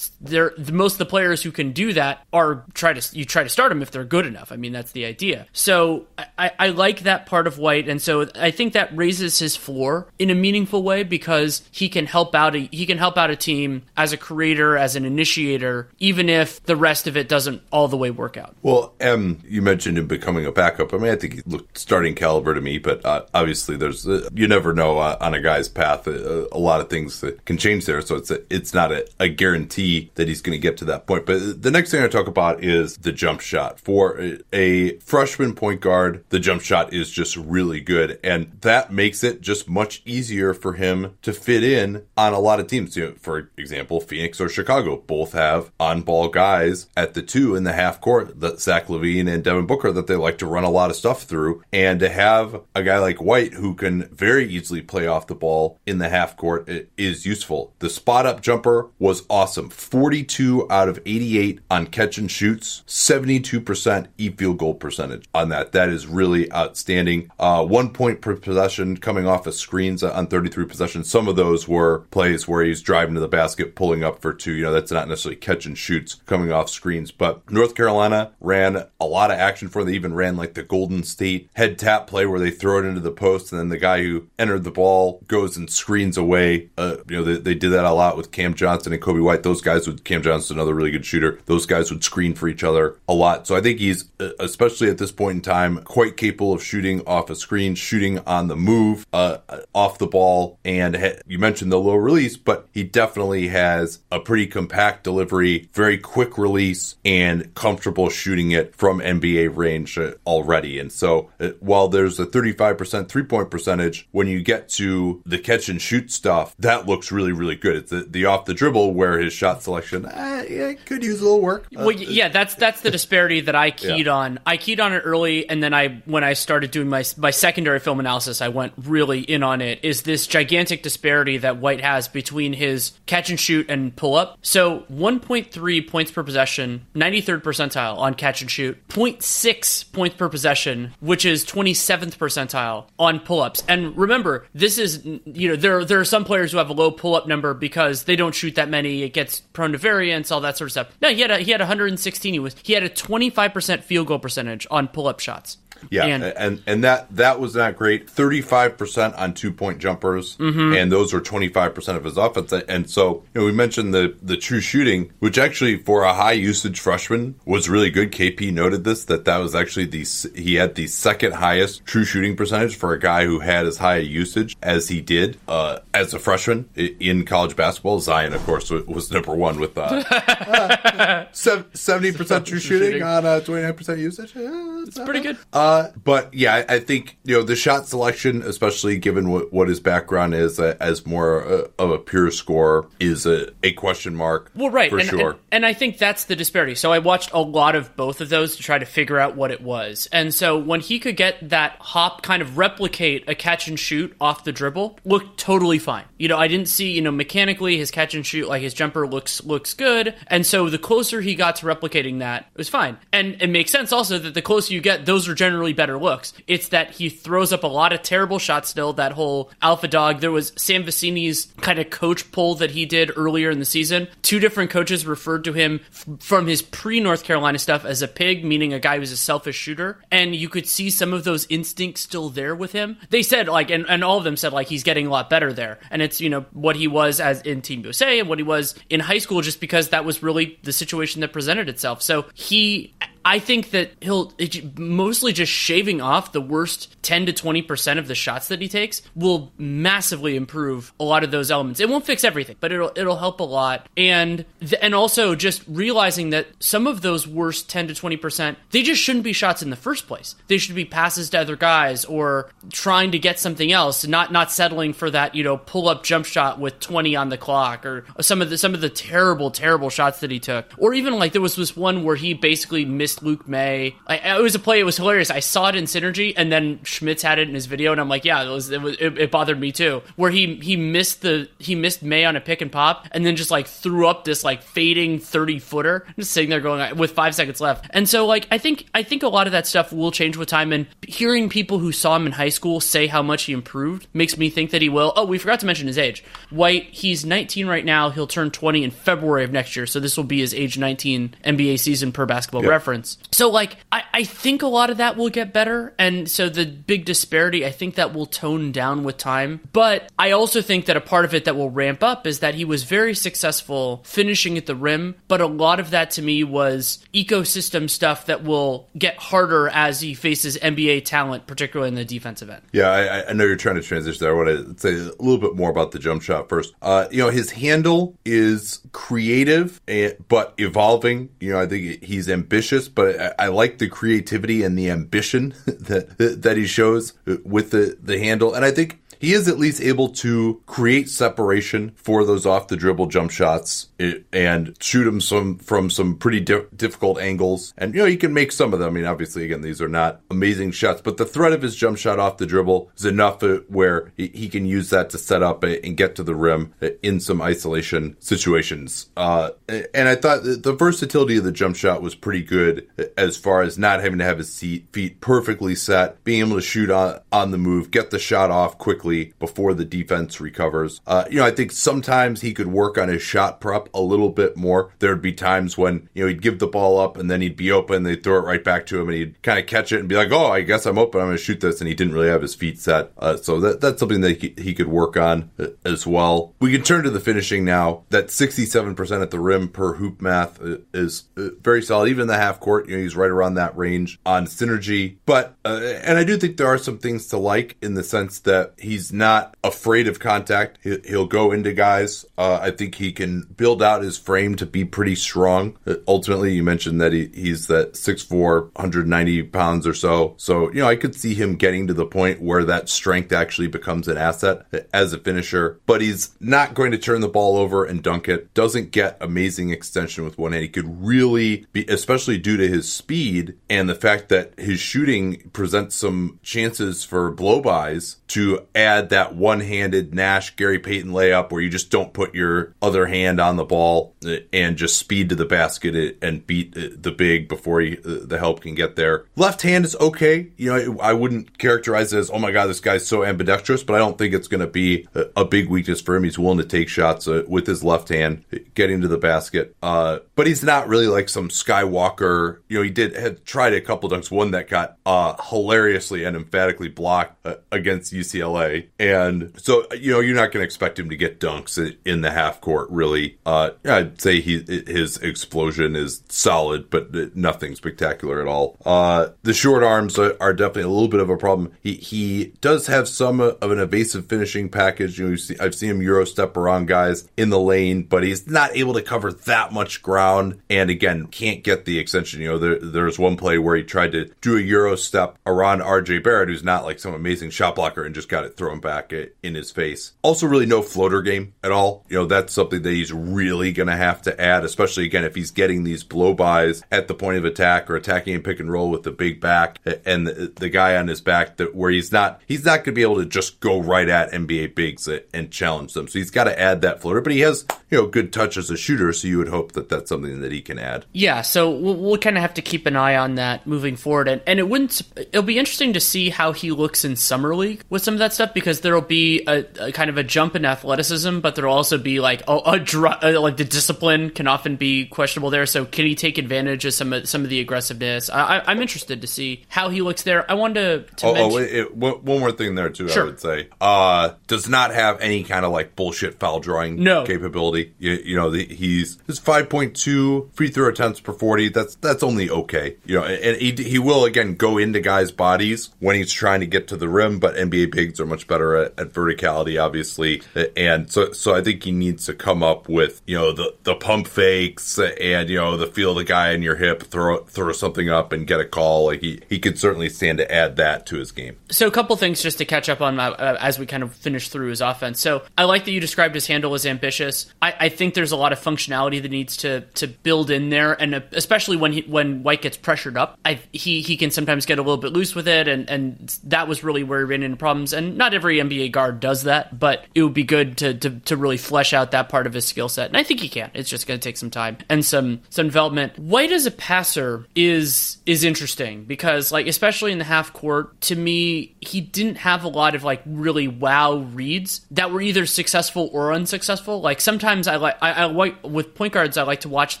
[0.20, 3.48] there most of the players who can do that are try to you try to
[3.48, 4.52] start them if they're good enough.
[4.52, 5.46] I mean that's the idea.
[5.52, 6.06] So
[6.38, 10.06] I, I like that part of White, and so I think that raises his floor
[10.18, 13.36] in a meaningful way because he can help out a he can help out a
[13.36, 17.86] team as a creator, as an initiator, even if the rest of it doesn't all
[17.86, 18.56] the way work out.
[18.62, 20.94] Well, M, you mentioned him becoming a backup.
[20.94, 24.26] I mean, I think he looked starting caliber to me, but uh, obviously there's uh,
[24.32, 26.08] you never know uh, on a guy's path.
[26.08, 29.06] Uh, a lot of things that can change there, so it's a, it's not a,
[29.20, 31.26] a guarantee that he's going to get to that point.
[31.26, 35.82] But the next thing I talk about is the jump shot for a freshman point
[35.82, 36.24] guard.
[36.30, 40.74] The jump shot is just really good, and that makes it just much easier for
[40.74, 42.96] him to fit in on a lot of teams.
[42.96, 47.64] You know, for example, Phoenix or Chicago both have on-ball guys at the two in
[47.64, 50.70] the half court, that Zach LaVine and Devin Booker, that they like to run a
[50.70, 54.82] lot of stuff through, and to have a guy like White who can very easily
[54.82, 57.74] play off the ball in the half court is useful.
[57.78, 59.70] The spot up jumper was awesome.
[59.70, 65.72] 42 out of 88 on catch and shoots, 72% e field goal percentage on that.
[65.72, 67.30] That is really outstanding.
[67.38, 71.10] Uh, one point per possession coming off of screens on 33 possessions.
[71.10, 74.52] Some of those were plays where he's driving to the basket, pulling up for two.
[74.52, 78.84] You know, that's not necessarily catch and shoots coming off screens, but North Carolina ran
[79.00, 79.90] a lot of action for them.
[79.90, 83.00] They even ran like the Golden State head tap play where they throw it into
[83.00, 86.70] the post and then the guy who entered the ball goes and screens away.
[86.76, 89.42] Uh, you know, they, they did that a lot with Cam Johnson and Coby White.
[89.42, 91.38] Those guys would, Cam Johnson, another really good shooter.
[91.46, 93.46] Those guys would screen for each other a lot.
[93.46, 97.02] So I think he's, uh, especially at this point in time, quite capable of shooting
[97.06, 98.73] off a screen, shooting on the move,
[99.12, 99.38] uh,
[99.74, 100.58] off the ball.
[100.64, 105.68] And ha- you mentioned the low release, but he definitely has a pretty compact delivery,
[105.72, 110.78] very quick release, and comfortable shooting it from NBA range uh, already.
[110.78, 115.38] And so uh, while there's a 35% three point percentage, when you get to the
[115.38, 117.76] catch and shoot stuff, that looks really, really good.
[117.76, 121.24] It's the, the off the dribble where his shot selection uh, yeah, could use a
[121.24, 121.66] little work.
[121.72, 124.12] well, yeah, that's that's the disparity that I keyed yeah.
[124.12, 124.38] on.
[124.46, 127.80] I keyed on it early, and then I when I started doing my my secondary
[127.80, 129.80] film analysis, I went really in on it.
[129.82, 134.38] Is this gigantic disparity that White has between his catch and shoot and pull up?
[134.42, 140.94] So 1.3 points per possession, 93rd percentile on catch and shoot, 0.6 points per possession,
[141.00, 143.62] which is 27th percentile on pull ups.
[143.68, 146.90] And remember, this is you know there there are some players who have a low
[146.90, 149.02] pull up number because they don't shoot that many.
[149.02, 150.88] It gets prone to variance, all that sort of stuff.
[151.00, 152.32] No, he had a, he had 116.
[152.32, 155.58] He was he had a 25% field goal percentage on pull up shots.
[155.90, 158.08] Yeah, and and, and that that was not great.
[158.08, 160.74] Thirty five percent on two point jumpers, mm-hmm.
[160.74, 162.52] and those were twenty five percent of his offense.
[162.52, 166.32] And so you know, we mentioned the the true shooting, which actually for a high
[166.32, 168.12] usage freshman was really good.
[168.12, 172.36] KP noted this that that was actually the he had the second highest true shooting
[172.36, 176.14] percentage for a guy who had as high a usage as he did uh, as
[176.14, 178.00] a freshman in college basketball.
[178.00, 183.62] Zion, of course, was number one with uh, seventy percent true shooting on uh, twenty
[183.62, 184.34] nine percent usage.
[184.34, 185.36] Yeah, it's pretty good.
[185.52, 189.68] Uh, uh, but yeah, I, think you know the shot selection, especially given what, what
[189.68, 194.14] his background is uh, as more uh, of a pure scorer, is a, a question
[194.14, 194.50] mark.
[194.54, 195.30] Well, right, for and, sure.
[195.30, 196.74] And, and, I think that's the disparity.
[196.74, 199.50] So I watched a lot of both of those to try to figure out what
[199.50, 200.08] it was.
[200.12, 204.14] And so when he could get that hop, kind of replicate a catch and shoot
[204.20, 206.04] off the dribble, looked totally fine.
[206.18, 209.06] You know, I didn't see you know mechanically his catch and shoot like his jumper
[209.06, 210.14] looks looks good.
[210.26, 212.98] And so the closer he got to replicating that, it was fine.
[213.12, 216.32] And it makes sense also that the closer you get, those are generally better looks.
[216.46, 218.92] It's that he throws up a lot of terrible shot still.
[218.92, 220.20] That whole alpha dog.
[220.20, 224.08] There was Sam Vecenie's kind of coach poll that he did earlier in the season.
[224.22, 228.08] Two different coaches referred to him f- from his pre North Carolina stuff as a
[228.08, 230.02] pig, meaning a guy who's a selfish shooter.
[230.10, 232.98] And you could see some of those instincts still there with him.
[233.10, 235.52] They said like, and, and all of them said like he's getting a lot better
[235.52, 235.78] there.
[235.90, 238.74] And it's you know what he was as in Team USA and what he was
[238.90, 242.02] in high school, just because that was really the situation that presented itself.
[242.02, 242.94] So he
[243.24, 244.32] I think that he'll
[244.76, 249.02] mostly just shaving off the worst 10 to 20% of the shots that he takes
[249.14, 251.80] will massively improve a lot of those elements.
[251.80, 253.88] It won't fix everything, but it'll it'll help a lot.
[253.96, 258.82] And th- and also just realizing that some of those worst 10 to 20%, they
[258.82, 260.34] just shouldn't be shots in the first place.
[260.48, 264.52] They should be passes to other guys or trying to get something else, not not
[264.52, 268.42] settling for that, you know, pull-up jump shot with 20 on the clock or some
[268.42, 270.66] of the some of the terrible terrible shots that he took.
[270.76, 273.96] Or even like there was this one where he basically missed Luke Maye.
[274.06, 274.80] I, it was a play.
[274.80, 275.30] It was hilarious.
[275.30, 278.08] I saw it in Synergy, and then Schmitz had it in his video, and I'm
[278.08, 278.70] like, yeah, it was.
[278.70, 280.02] It, was, it, it bothered me too.
[280.16, 283.36] Where he he missed the he missed Maye on a pick and pop, and then
[283.36, 287.34] just like threw up this like fading thirty footer, just sitting there going with five
[287.34, 287.86] seconds left.
[287.90, 290.48] And so like I think I think a lot of that stuff will change with
[290.48, 290.72] time.
[290.72, 294.36] And hearing people who saw him in high school say how much he improved makes
[294.36, 295.12] me think that he will.
[295.16, 296.24] Oh, we forgot to mention his age.
[296.50, 298.10] White, he's 19 right now.
[298.10, 301.36] He'll turn 20 in February of next year, so this will be his age 19
[301.44, 302.70] NBA season per Basketball yep.
[302.70, 303.03] Reference.
[303.32, 305.94] So, like, I, I think a lot of that will get better.
[305.98, 309.60] And so the big disparity, I think that will tone down with time.
[309.72, 312.54] But I also think that a part of it that will ramp up is that
[312.54, 315.16] he was very successful finishing at the rim.
[315.28, 320.00] But a lot of that to me was ecosystem stuff that will get harder as
[320.00, 322.62] he faces NBA talent, particularly in the defensive end.
[322.72, 324.32] Yeah, I, I know you're trying to transition there.
[324.32, 326.74] I want to say a little bit more about the jump shot first.
[326.82, 329.80] Uh, you know, his handle is creative,
[330.28, 331.30] but evolving.
[331.40, 335.54] You know, I think he's ambitious, but I, I, like the creativity and the ambition
[335.66, 337.12] that that he shows
[337.44, 341.92] with the the handle, and I think he is at least able to create separation
[341.96, 346.40] for those off the dribble jump shots eh, and shoot them some from some pretty
[346.40, 347.72] di- difficult angles.
[347.78, 348.88] And you know, he can make some of them.
[348.88, 351.96] I mean, obviously, again, these are not amazing shots, but the threat of his jump
[351.96, 355.64] shot off the dribble is enough eh, where he, can use that to set up
[355.64, 359.08] eh, and get to the rim in some isolation situations.
[359.16, 359.50] Uh,
[359.94, 363.78] and I thought the versatility of the jump shot was pretty good as far as
[363.78, 367.58] not having to have his feet perfectly set, being able to shoot on, on the
[367.58, 371.00] move, get the shot off quickly quickly before the defense recovers.
[371.06, 374.30] Uh, you know, I think sometimes he could work on his shot prep a little
[374.30, 374.92] bit more.
[374.98, 377.70] There'd be times when, you know, he'd give the ball up and then he'd be
[377.70, 380.08] open, they'd throw it right back to him and he'd kind of catch it and
[380.08, 381.80] be like, oh, I guess I'm open, I'm going to shoot this.
[381.80, 383.12] And he didn't really have his feet set.
[383.18, 386.54] Uh, so that, that's something that he, he could work on uh, as well.
[386.60, 388.04] We can turn to the finishing now.
[388.10, 392.08] That 67% at the rim per hoop math uh, is uh, very solid.
[392.08, 395.18] Even in the half court, you know, he's right around that range on synergy.
[395.26, 398.40] But, uh, and I do think there are some things to like in the sense
[398.40, 400.78] that he's He's not afraid of contact.
[400.82, 402.24] He'll go into guys.
[402.38, 405.76] Uh, I think he can build out his frame to be pretty strong.
[405.86, 410.32] Uh, ultimately, you mentioned that he, he's that 6'4", 190 pounds or so.
[410.38, 413.68] So, you know, I could see him getting to the point where that strength actually
[413.68, 415.80] becomes an asset as a finisher.
[415.84, 418.54] But he's not going to turn the ball over and dunk it.
[418.54, 420.62] Doesn't get amazing extension with one hand.
[420.62, 425.50] He could really be, especially due to his speed and the fact that his shooting
[425.52, 431.70] presents some chances for blow-bys to add that one-handed Nash Gary Payton layup where you
[431.70, 435.44] just don't put your other hand on the ball uh, and just speed to the
[435.44, 439.24] basket and beat the big before you, uh, the help can get there.
[439.36, 440.48] Left hand is okay.
[440.56, 443.94] You know, I wouldn't characterize it as oh my god, this guy's so ambidextrous, but
[443.94, 446.24] I don't think it's going to be a, big weakness for him.
[446.24, 449.76] He's willing to take shots uh, with his left hand, getting to the basket.
[449.82, 452.58] Uh, but he's not really like some Skywalker.
[452.68, 456.36] You know, he did had tried a couple dunks, one that got uh, hilariously and
[456.36, 461.10] emphatically blocked uh, against UCLA and so, you know, you're not going to expect him
[461.10, 463.38] to get dunks in the half court, really.
[463.44, 468.76] Uh, I'd say he his explosion is solid, but nothing spectacular at all.
[468.84, 471.72] Uh, the short arms are, definitely a little bit of a problem.
[471.82, 475.18] He, he does have some of an evasive finishing package.
[475.18, 478.46] You know, see, I've seen him Euro step around guys in the lane, but he's
[478.46, 480.60] not able to cover that much ground.
[480.70, 482.40] And again, can't get the extension.
[482.40, 485.80] You know, there, there's one play where he tried to do a Euro step around
[485.80, 489.12] RJ Barrett, who's not like some amazing shot blocker and just got it thrown back
[489.12, 490.12] in his face.
[490.22, 492.04] Also, really no floater game at all.
[492.08, 495.34] You know, that's something that he's really going to have to add, especially again if
[495.34, 498.72] he's getting these blow bys at the point of attack or attacking and pick and
[498.72, 502.10] roll with the big back and the, the guy on his back that where he's
[502.10, 505.50] not he's not going to be able to just go right at NBA bigs and
[505.50, 506.08] challenge them.
[506.08, 508.70] So he's got to add that floater, but he has you know good touch as
[508.70, 511.04] a shooter, so you would hope that that's something that he can add.
[511.12, 514.28] Yeah, so we'll, we'll kind of have to keep an eye on that moving forward,
[514.28, 517.84] and and it wouldn't it'll be interesting to see how he looks in summer league
[517.90, 520.64] with some of that stuff because there'll be a, a kind of a jump in
[520.64, 525.06] athleticism, but there'll also be like a, a, a, like the discipline can often be
[525.06, 525.66] questionable there.
[525.66, 528.30] So can he take advantage of some of some of the aggressiveness?
[528.30, 530.50] I, am interested to see how he looks there.
[530.50, 531.16] I wanted to.
[531.16, 533.08] to oh, mention- oh it, one more thing there too.
[533.08, 533.22] Sure.
[533.22, 537.24] I would say uh, does not have any kind of like bullshit foul drawing no.
[537.24, 537.94] capability.
[537.98, 541.70] You, you know, the, he's his 5.2 free throw attempts per 40.
[541.70, 542.96] That's that's only okay.
[543.04, 546.66] You know, and he he will again go into guys' bodies when he's trying to
[546.66, 550.42] get to the rim, but NBA bigs are much better at, at verticality, obviously,
[550.76, 553.94] and so so I think he needs to come up with you know the the
[553.94, 557.72] pump fakes and you know the feel of the guy in your hip, throw throw
[557.72, 559.06] something up and get a call.
[559.06, 561.56] Like he he could certainly stand to add that to his game.
[561.70, 564.48] So a couple things just to catch up on uh, as we kind of finish
[564.48, 565.20] through his offense.
[565.20, 567.52] So I like that you described his handle as ambitious.
[567.62, 570.92] I, I think there's a lot of functionality that needs to to build in there,
[571.00, 574.78] and especially when he when White gets pressured up, I, he he can sometimes get
[574.78, 577.56] a little bit loose with it, and and that was really where he ran into
[577.56, 577.92] problems.
[577.92, 581.36] And not every NBA guard does that, but it would be good to to, to
[581.36, 583.70] really flesh out that part of his skill set, and I think he can.
[583.74, 586.18] It's just going to take some time and some some development.
[586.18, 591.16] White as a passer is is interesting because like especially in the half court, to
[591.16, 596.10] me he didn't have a lot of like really wow reads that were either successful
[596.12, 597.00] or unsuccessful.
[597.00, 600.00] Like sometimes I like I, I like with point guards I like to watch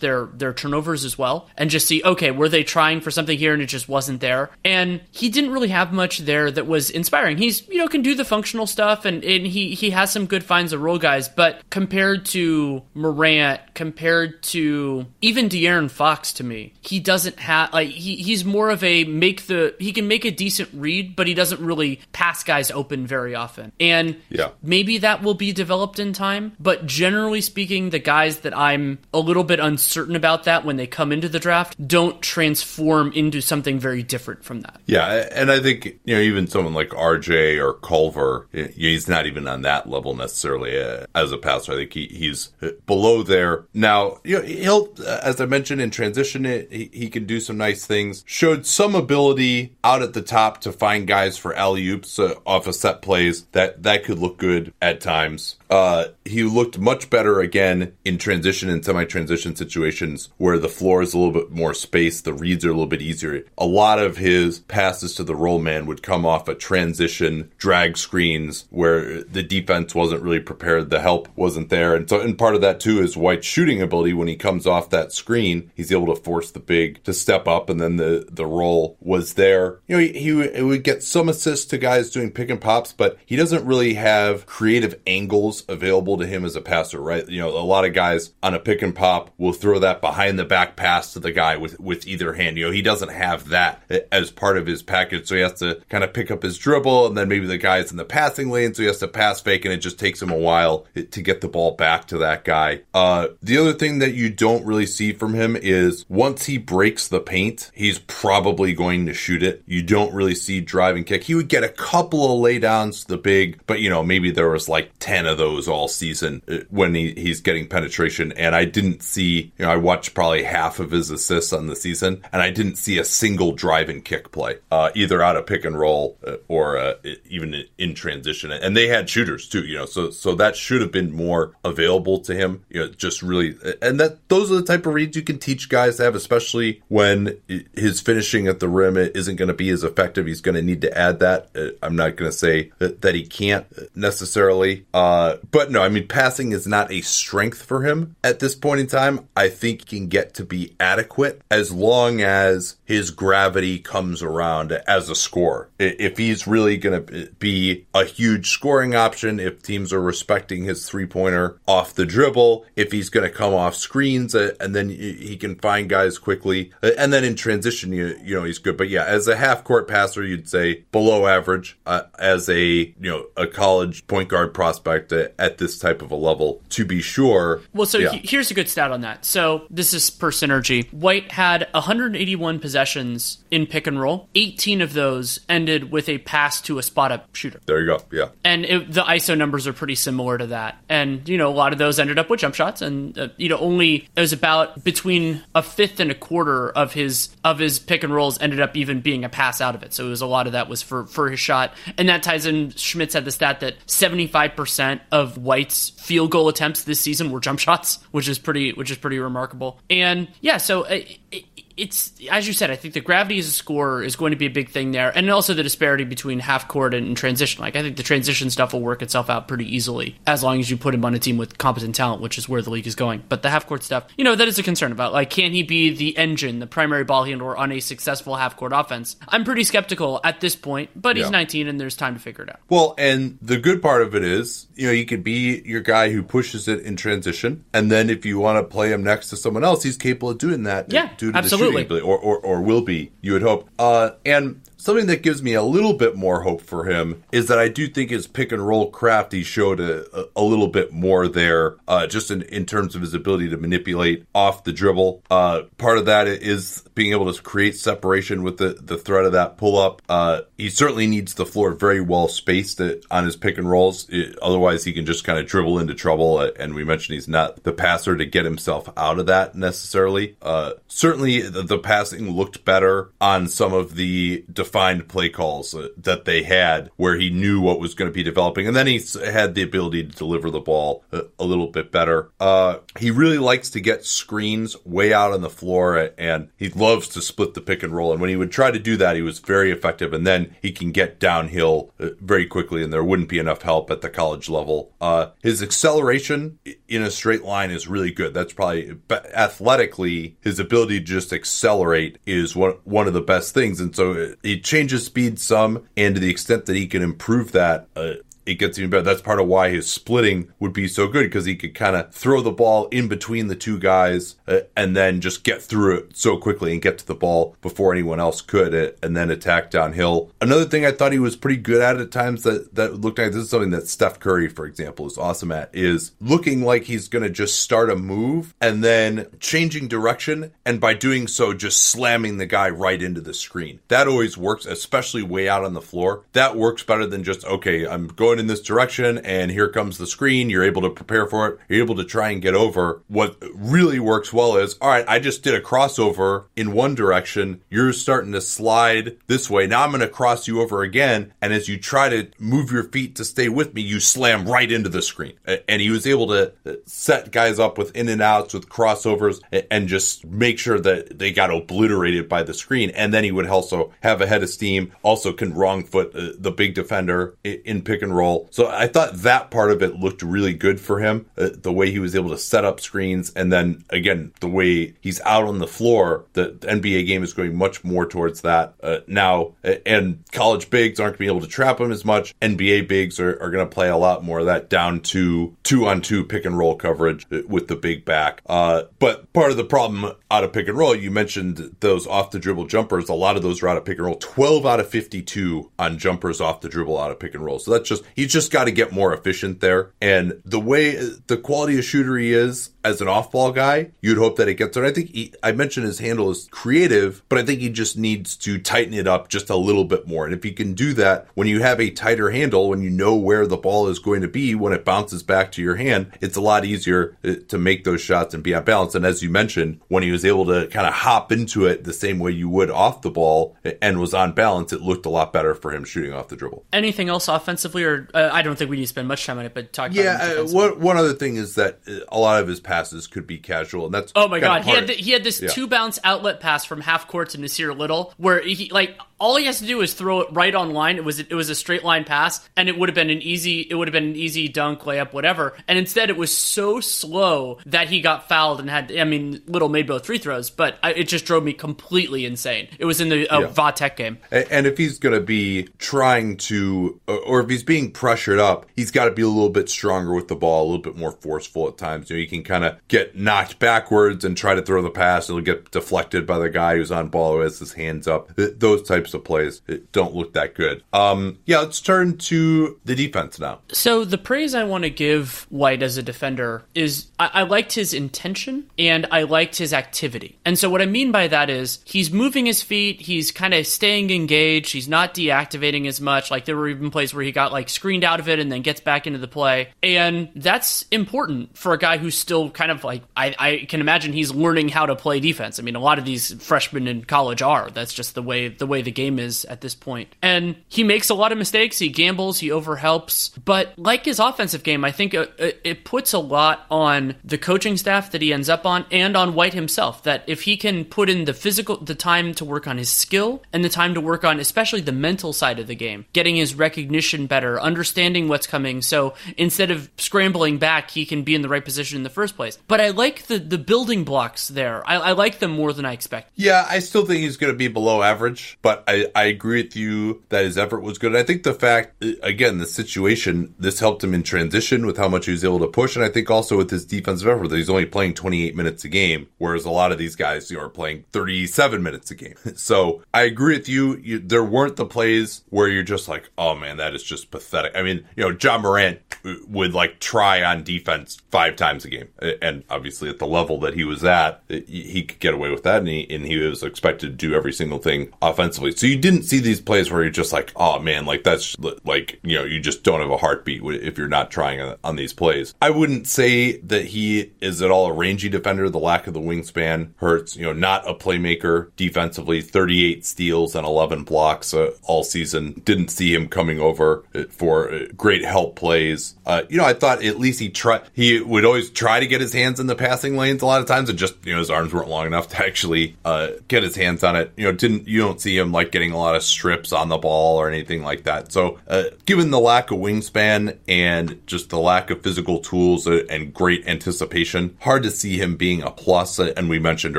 [0.00, 3.52] their their turnovers as well and just see okay were they trying for something here
[3.52, 4.50] and it just wasn't there.
[4.64, 7.38] And he didn't really have much there that was inspiring.
[7.38, 10.44] He's you know can do the functional stuff and, and he he has some good
[10.44, 16.74] finds of role guys, but compared to Morant, compared to even De'Aaron Fox to me,
[16.80, 20.30] he doesn't have like he, he's more of a make the he can make a
[20.30, 23.72] decent read, but he doesn't really pass guys open very often.
[23.80, 24.50] And yeah.
[24.62, 29.18] maybe that will be developed in time, but generally speaking, the guys that I'm a
[29.18, 33.78] little bit uncertain about that when they come into the draft don't transform into something
[33.78, 34.80] very different from that.
[34.86, 38.13] Yeah, and I think you know even someone like RJ or Culver,
[38.52, 41.72] he's not even on that level necessarily uh, as a passer.
[41.72, 42.52] I think he, he's
[42.86, 44.18] below there now.
[44.24, 48.24] You know, he'll as I mentioned in transition, he, he can do some nice things.
[48.26, 52.66] Showed some ability out at the top to find guys for alley oops uh, off
[52.66, 55.56] of set plays that that could look good at times.
[55.70, 61.14] Uh, he looked much better again in transition and semi-transition situations where the floor is
[61.14, 63.44] a little bit more space, the reads are a little bit easier.
[63.58, 67.96] A lot of his passes to the roll man would come off a transition drag
[67.96, 72.54] screens where the defense wasn't really prepared, the help wasn't there, and so and part
[72.54, 74.12] of that too is White's shooting ability.
[74.12, 77.70] When he comes off that screen, he's able to force the big to step up,
[77.70, 79.80] and then the the roll was there.
[79.86, 83.18] You know, he, he would get some assists to guys doing pick and pops, but
[83.24, 87.28] he doesn't really have creative angles available to him as a passer, right?
[87.28, 90.38] You know, a lot of guys on a pick and pop will throw that behind
[90.38, 92.56] the back pass to the guy with, with either hand.
[92.56, 95.28] You know, he doesn't have that as part of his package.
[95.28, 97.90] So he has to kind of pick up his dribble and then maybe the guy's
[97.90, 98.74] in the passing lane.
[98.74, 101.40] So he has to pass fake and it just takes him a while to get
[101.40, 102.82] the ball back to that guy.
[102.92, 107.08] Uh, the other thing that you don't really see from him is once he breaks
[107.08, 109.62] the paint, he's probably going to shoot it.
[109.66, 111.24] You don't really see drive and kick.
[111.24, 114.48] He would get a couple of laydowns to the big, but you know, maybe there
[114.48, 118.32] was like 10 of those all season uh, when he, he's getting penetration.
[118.32, 121.76] And I didn't see, you know, I watched probably half of his assists on the
[121.76, 125.46] season and I didn't see a single drive and kick play, uh, either out of
[125.46, 126.94] pick and roll uh, or uh,
[127.28, 128.50] even in transition.
[128.50, 132.20] And they had shooters too, you know, so, so that should have been more available
[132.20, 135.22] to him, you know, just really, and that those are the type of reads you
[135.22, 137.38] can teach guys to have, especially when
[137.74, 140.26] his finishing at the rim isn't going to be as effective.
[140.26, 141.50] He's going to need to add that.
[141.54, 143.66] Uh, I'm not going to say that, that, he can't
[143.96, 148.54] necessarily, uh, but no, I mean, passing is not a strength for him at this
[148.54, 149.28] point in time.
[149.36, 154.72] I think he can get to be adequate as long as his gravity comes around
[154.72, 155.70] as a scorer.
[155.78, 160.88] If he's really going to be a huge scoring option, if teams are respecting his
[160.88, 164.88] three pointer off the dribble, if he's going to come off screens uh, and then
[164.88, 168.76] he can find guys quickly, uh, and then in transition, you, you know, he's good.
[168.76, 171.78] But yeah, as a half court passer, you'd say below average.
[171.86, 176.16] Uh, as a, you know, a college point guard prospect, at this type of a
[176.16, 177.60] level, to be sure.
[177.72, 178.12] Well, so Yeah.
[178.12, 179.24] he- here's a good stat on that.
[179.24, 180.92] So this is per synergy.
[180.92, 184.28] White had 181 possessions in pick and roll.
[184.34, 187.60] 18 of those ended with a pass to a spot up shooter.
[187.66, 188.00] There you go.
[188.12, 188.28] Yeah.
[188.44, 190.76] And it, the ISO numbers are pretty similar to that.
[190.88, 192.82] And, you know, a lot of those ended up with jump shots.
[192.82, 196.92] And, uh, you know, only, it was about between a fifth and a quarter of
[196.92, 199.94] his, of his pick and rolls ended up even being a pass out of it.
[199.94, 201.72] So it was a lot of that was for, for his shot.
[201.98, 206.82] And that ties in, Schmitz had the stat that 75% of White's field goal attempts
[206.82, 209.78] this season were jump shots, which is pretty, which is pretty remarkable.
[209.88, 211.44] And yeah, so uh, it,
[211.76, 212.70] it's as you said.
[212.70, 215.10] I think the gravity as a scorer is going to be a big thing there,
[215.16, 217.62] and also the disparity between half court and, and transition.
[217.62, 220.70] Like I think the transition stuff will work itself out pretty easily as long as
[220.70, 222.94] you put him on a team with competent talent, which is where the league is
[222.94, 223.22] going.
[223.28, 225.12] But the half court stuff, you know, that is a concern about.
[225.12, 228.72] Like, can he be the engine, the primary ball handler on a successful half court
[228.74, 229.16] offense?
[229.28, 231.30] I'm pretty skeptical at this point, but he's Yeah.
[231.30, 232.60] 19 and there's time to figure it out.
[232.68, 236.10] Well, and the good part of it is, you know, you could be your guy
[236.10, 239.36] who pushes it in transition, and then if you want to play him next to
[239.36, 240.92] someone else, he's capable of doing that.
[240.92, 241.63] Yeah, due to absolutely.
[241.63, 243.12] the shooting or, or or will be.
[243.20, 243.68] You would hope.
[243.78, 247.58] Uh, and something that gives me a little bit more hope for him is that
[247.58, 251.26] I do think his pick and roll craft he showed a, a, little bit more
[251.26, 255.22] there, uh, just in, in terms of his ability to manipulate off the dribble.
[255.30, 259.32] Uh, part of that is being able to create separation with the, the threat of
[259.32, 260.02] that pull up.
[260.06, 264.06] Uh, he certainly needs the floor very well spaced uh, on his pick and rolls.
[264.10, 266.36] It- otherwise, he can just kind of dribble into trouble.
[266.36, 270.36] Uh, and we mentioned he's not the passer to get himself out of that necessarily.
[270.42, 274.44] Uh, certainly, the, the passing looked better on some of the
[274.74, 278.24] defined play calls uh, that they had where he knew what was going to be
[278.24, 278.66] developing.
[278.66, 282.32] And then he had the ability to deliver the ball a, a little bit better.
[282.40, 286.70] Uh, he really likes to get screens way out on the floor uh, and he
[286.70, 288.10] loves to split the pick and roll.
[288.10, 290.12] And when he would try to do that, he was very effective.
[290.12, 293.92] And then he can get downhill uh, very quickly and there wouldn't be enough help
[293.92, 294.92] at the college level.
[295.00, 296.58] Uh, his acceleration
[296.88, 298.34] in a straight line is really good.
[298.34, 303.80] That's probably athletically, his ability to just accelerate is one, one of the best things.
[303.80, 307.52] And so uh, he changes speed some and to the extent that he can improve
[307.52, 308.14] that, uh,
[308.46, 309.02] it gets even better.
[309.02, 312.12] That's part of why his splitting would be so good because he could kind of
[312.14, 316.16] throw the ball in between the two guys uh, and then just get through it
[316.16, 319.70] so quickly and get to the ball before anyone else could uh, and then attack
[319.70, 320.30] downhill.
[320.40, 323.32] Another thing I thought he was pretty good at at times that, that looked like
[323.32, 327.08] this is something that Steph Curry, for example, is awesome at is looking like he's
[327.08, 330.52] going to just start a move and then changing direction.
[330.64, 333.80] And by doing so, just slamming the guy right into the screen.
[333.88, 336.24] That always works, especially way out on the floor.
[336.32, 340.06] That works better than just, okay, I'm going in this direction and here comes the
[340.06, 340.50] screen.
[340.50, 341.58] You're able to prepare for it.
[341.68, 343.02] You're able to try and get over.
[343.08, 347.60] What really works well is, all right, I just did a crossover in one direction.
[347.70, 349.66] You're starting to slide this way.
[349.66, 351.32] Now I'm going to cross you over again.
[351.40, 354.70] And as you try to move your feet to stay with me, you slam right
[354.70, 355.34] into the screen.
[355.68, 359.40] And he was able to uh, set guys up with in and outs, with crossovers,
[359.70, 362.90] and just make sure that they got obliterated by the screen.
[362.90, 366.32] And then he would also have a head of steam, also can wrong foot uh,
[366.38, 368.23] the big defender in pick and roll.
[368.50, 371.26] So I thought that part of it looked really good for him.
[371.36, 374.94] Uh, the way he was able to set up screens, and then again, the way
[375.00, 378.74] he's out on the floor, the, the NBA game is going much more towards that
[378.82, 379.52] uh, now.
[379.86, 382.34] And college bigs aren't going to be able to trap him as much.
[382.40, 385.86] NBA bigs are, are going to play a lot more of that down to two
[385.86, 388.42] on two pick and roll coverage uh, with the big back.
[388.46, 392.30] Uh, but part of the problem out of pick and roll, you mentioned those off
[392.30, 393.08] the dribble jumpers.
[393.08, 394.16] A lot of those are out of pick and roll.
[394.16, 397.58] 12 out of 52 on jumpers off the dribble out of pick and roll.
[397.58, 399.90] So that's just, he's just got to get more efficient there.
[400.00, 400.94] And the way
[401.26, 404.54] the quality of shooter he is as an off ball guy, you'd hope that it
[404.54, 404.84] gets there.
[404.84, 408.36] I think he, I mentioned his handle is creative, but I think he just needs
[408.36, 410.26] to tighten it up just a little bit more.
[410.26, 413.14] And if he can do that, when you have a tighter handle, when you know
[413.14, 416.36] where the ball is going to be when it bounces back to your hand, it's
[416.36, 418.94] a lot easier uh, to make those shots and be on balance.
[418.94, 421.92] And as you mentioned, when he was able to kind of hop into it the
[421.92, 425.32] same way you would off the ball and was on balance, it looked a lot
[425.32, 426.64] better for him shooting off the dribble.
[426.72, 429.46] Anything else offensively, or uh, I don't think we need to spend much time on
[429.46, 431.78] it, but talk Yeah, uh, one one other thing is that
[432.10, 434.82] a lot of his passes could be casual, and that's Oh my god, he had
[434.84, 435.48] of- th- he had this Yeah.
[435.48, 439.46] two bounce outlet pass from half court to Nassir Little, where he like all he
[439.46, 440.96] has to do is throw it right on line.
[440.96, 443.60] It was it was a straight line pass, and it would have been an easy
[443.70, 445.54] it would have been an easy dunk layup whatever.
[445.68, 448.92] And instead, it was so slow that he got fouled and had.
[448.96, 452.68] I mean, Little made both free throws, but I, it just drove me completely insane.
[452.78, 453.46] It was in the uh, Yeah.
[453.48, 454.18] Vatek game.
[454.32, 458.66] A- And if he's going to be trying to, or if he's being pressured up,
[458.76, 461.12] he's got to be a little bit stronger with the ball, a little bit more
[461.12, 462.10] forceful at times.
[462.10, 465.28] You know, he can kind of get knocked backwards and try to throw the pass.
[465.28, 468.30] It'll get deflected by the guy who's on ball who has his hands up.
[468.36, 470.82] Those types of plays don't look that good.
[470.92, 473.60] Um, yeah, let's turn to the defense now.
[473.68, 477.72] So the praise I want to give White as a defender is I, I liked
[477.72, 480.38] his intention and I liked his activity.
[480.44, 483.66] And so what I mean by that is he's moving his feet, he's kind of
[483.66, 486.30] staying engaged, he's not deactivating as much.
[486.30, 488.62] Like there were even plays where he got like screened out of it and then
[488.62, 489.68] gets back into the play.
[489.82, 494.14] And that's important for a guy who's still kind of like I, I can imagine
[494.14, 495.60] he's learning how to play defense.
[495.60, 497.68] I mean, a lot of these freshmen in college are.
[497.68, 500.08] That's just the way the way the game is at this point.
[500.22, 501.78] And he makes a lot of mistakes.
[501.78, 502.38] He gambles.
[502.38, 503.28] He overhelps.
[503.44, 507.76] But like his offensive game, I think it, it puts a lot on the coaching
[507.76, 510.04] staff that he ends up on and on White himself.
[510.04, 513.42] That if he can put in the physical, the time to work on his skill
[513.52, 516.54] and the time to work on especially the mental side of the game, getting his
[516.54, 518.82] recognition better, understanding what's coming.
[518.82, 522.36] So instead of scrambling back, he can be in the right position in the first
[522.36, 522.58] place.
[522.68, 524.88] But I like the the building blocks there.
[524.88, 526.30] I, I like them more than I expect.
[526.36, 529.76] Yeah, I still think he's going to be below average, but I, I agree with
[529.76, 531.16] you that his effort was good.
[531.16, 535.08] I think the fact, uh, again, the situation, this helped him in transition with how
[535.08, 535.96] much he was able to push.
[535.96, 538.88] And I think also with his defensive effort that he's only playing 28 minutes a
[538.88, 542.34] game, whereas a lot of these guys you know, are playing 37 minutes a game.
[542.54, 543.96] so I agree with you.
[543.96, 544.18] you.
[544.18, 547.53] There weren't the plays where you're just like, oh man, that is just pathetic.
[547.54, 549.00] I mean, you know, Ja Morant
[549.48, 552.08] would like try on defense five times a game.
[552.42, 555.78] And obviously at the level that he was at, he could get away with that.
[555.78, 558.72] And he, and he was expected to do every single thing offensively.
[558.72, 562.20] So you didn't see these plays where you're just like, oh man, like that's like,
[562.22, 565.12] you know, you just don't have a heartbeat if you're not trying on, on these
[565.12, 565.54] plays.
[565.62, 568.68] I wouldn't say that he is at all a rangy defender.
[568.68, 573.66] The lack of the wingspan hurts, you know, not a playmaker defensively, 38 steals and
[573.66, 575.62] 11 blocks uh, all season.
[575.64, 579.14] Didn't see him coming over uh, for uh, great help plays.
[579.26, 582.20] Uh, you know, I thought at least he try he would always try to get
[582.20, 584.50] his hands in the passing lanes a lot of times and just, you know, his
[584.50, 587.32] arms weren't long enough to actually uh, get his hands on it.
[587.36, 589.98] You know, didn't you don't see him like getting a lot of strips on the
[589.98, 591.32] ball or anything like that.
[591.32, 596.32] So, uh, given the lack of wingspan and just the lack of physical tools and
[596.32, 599.18] great anticipation, hard to see him being a plus.
[599.18, 599.98] And we mentioned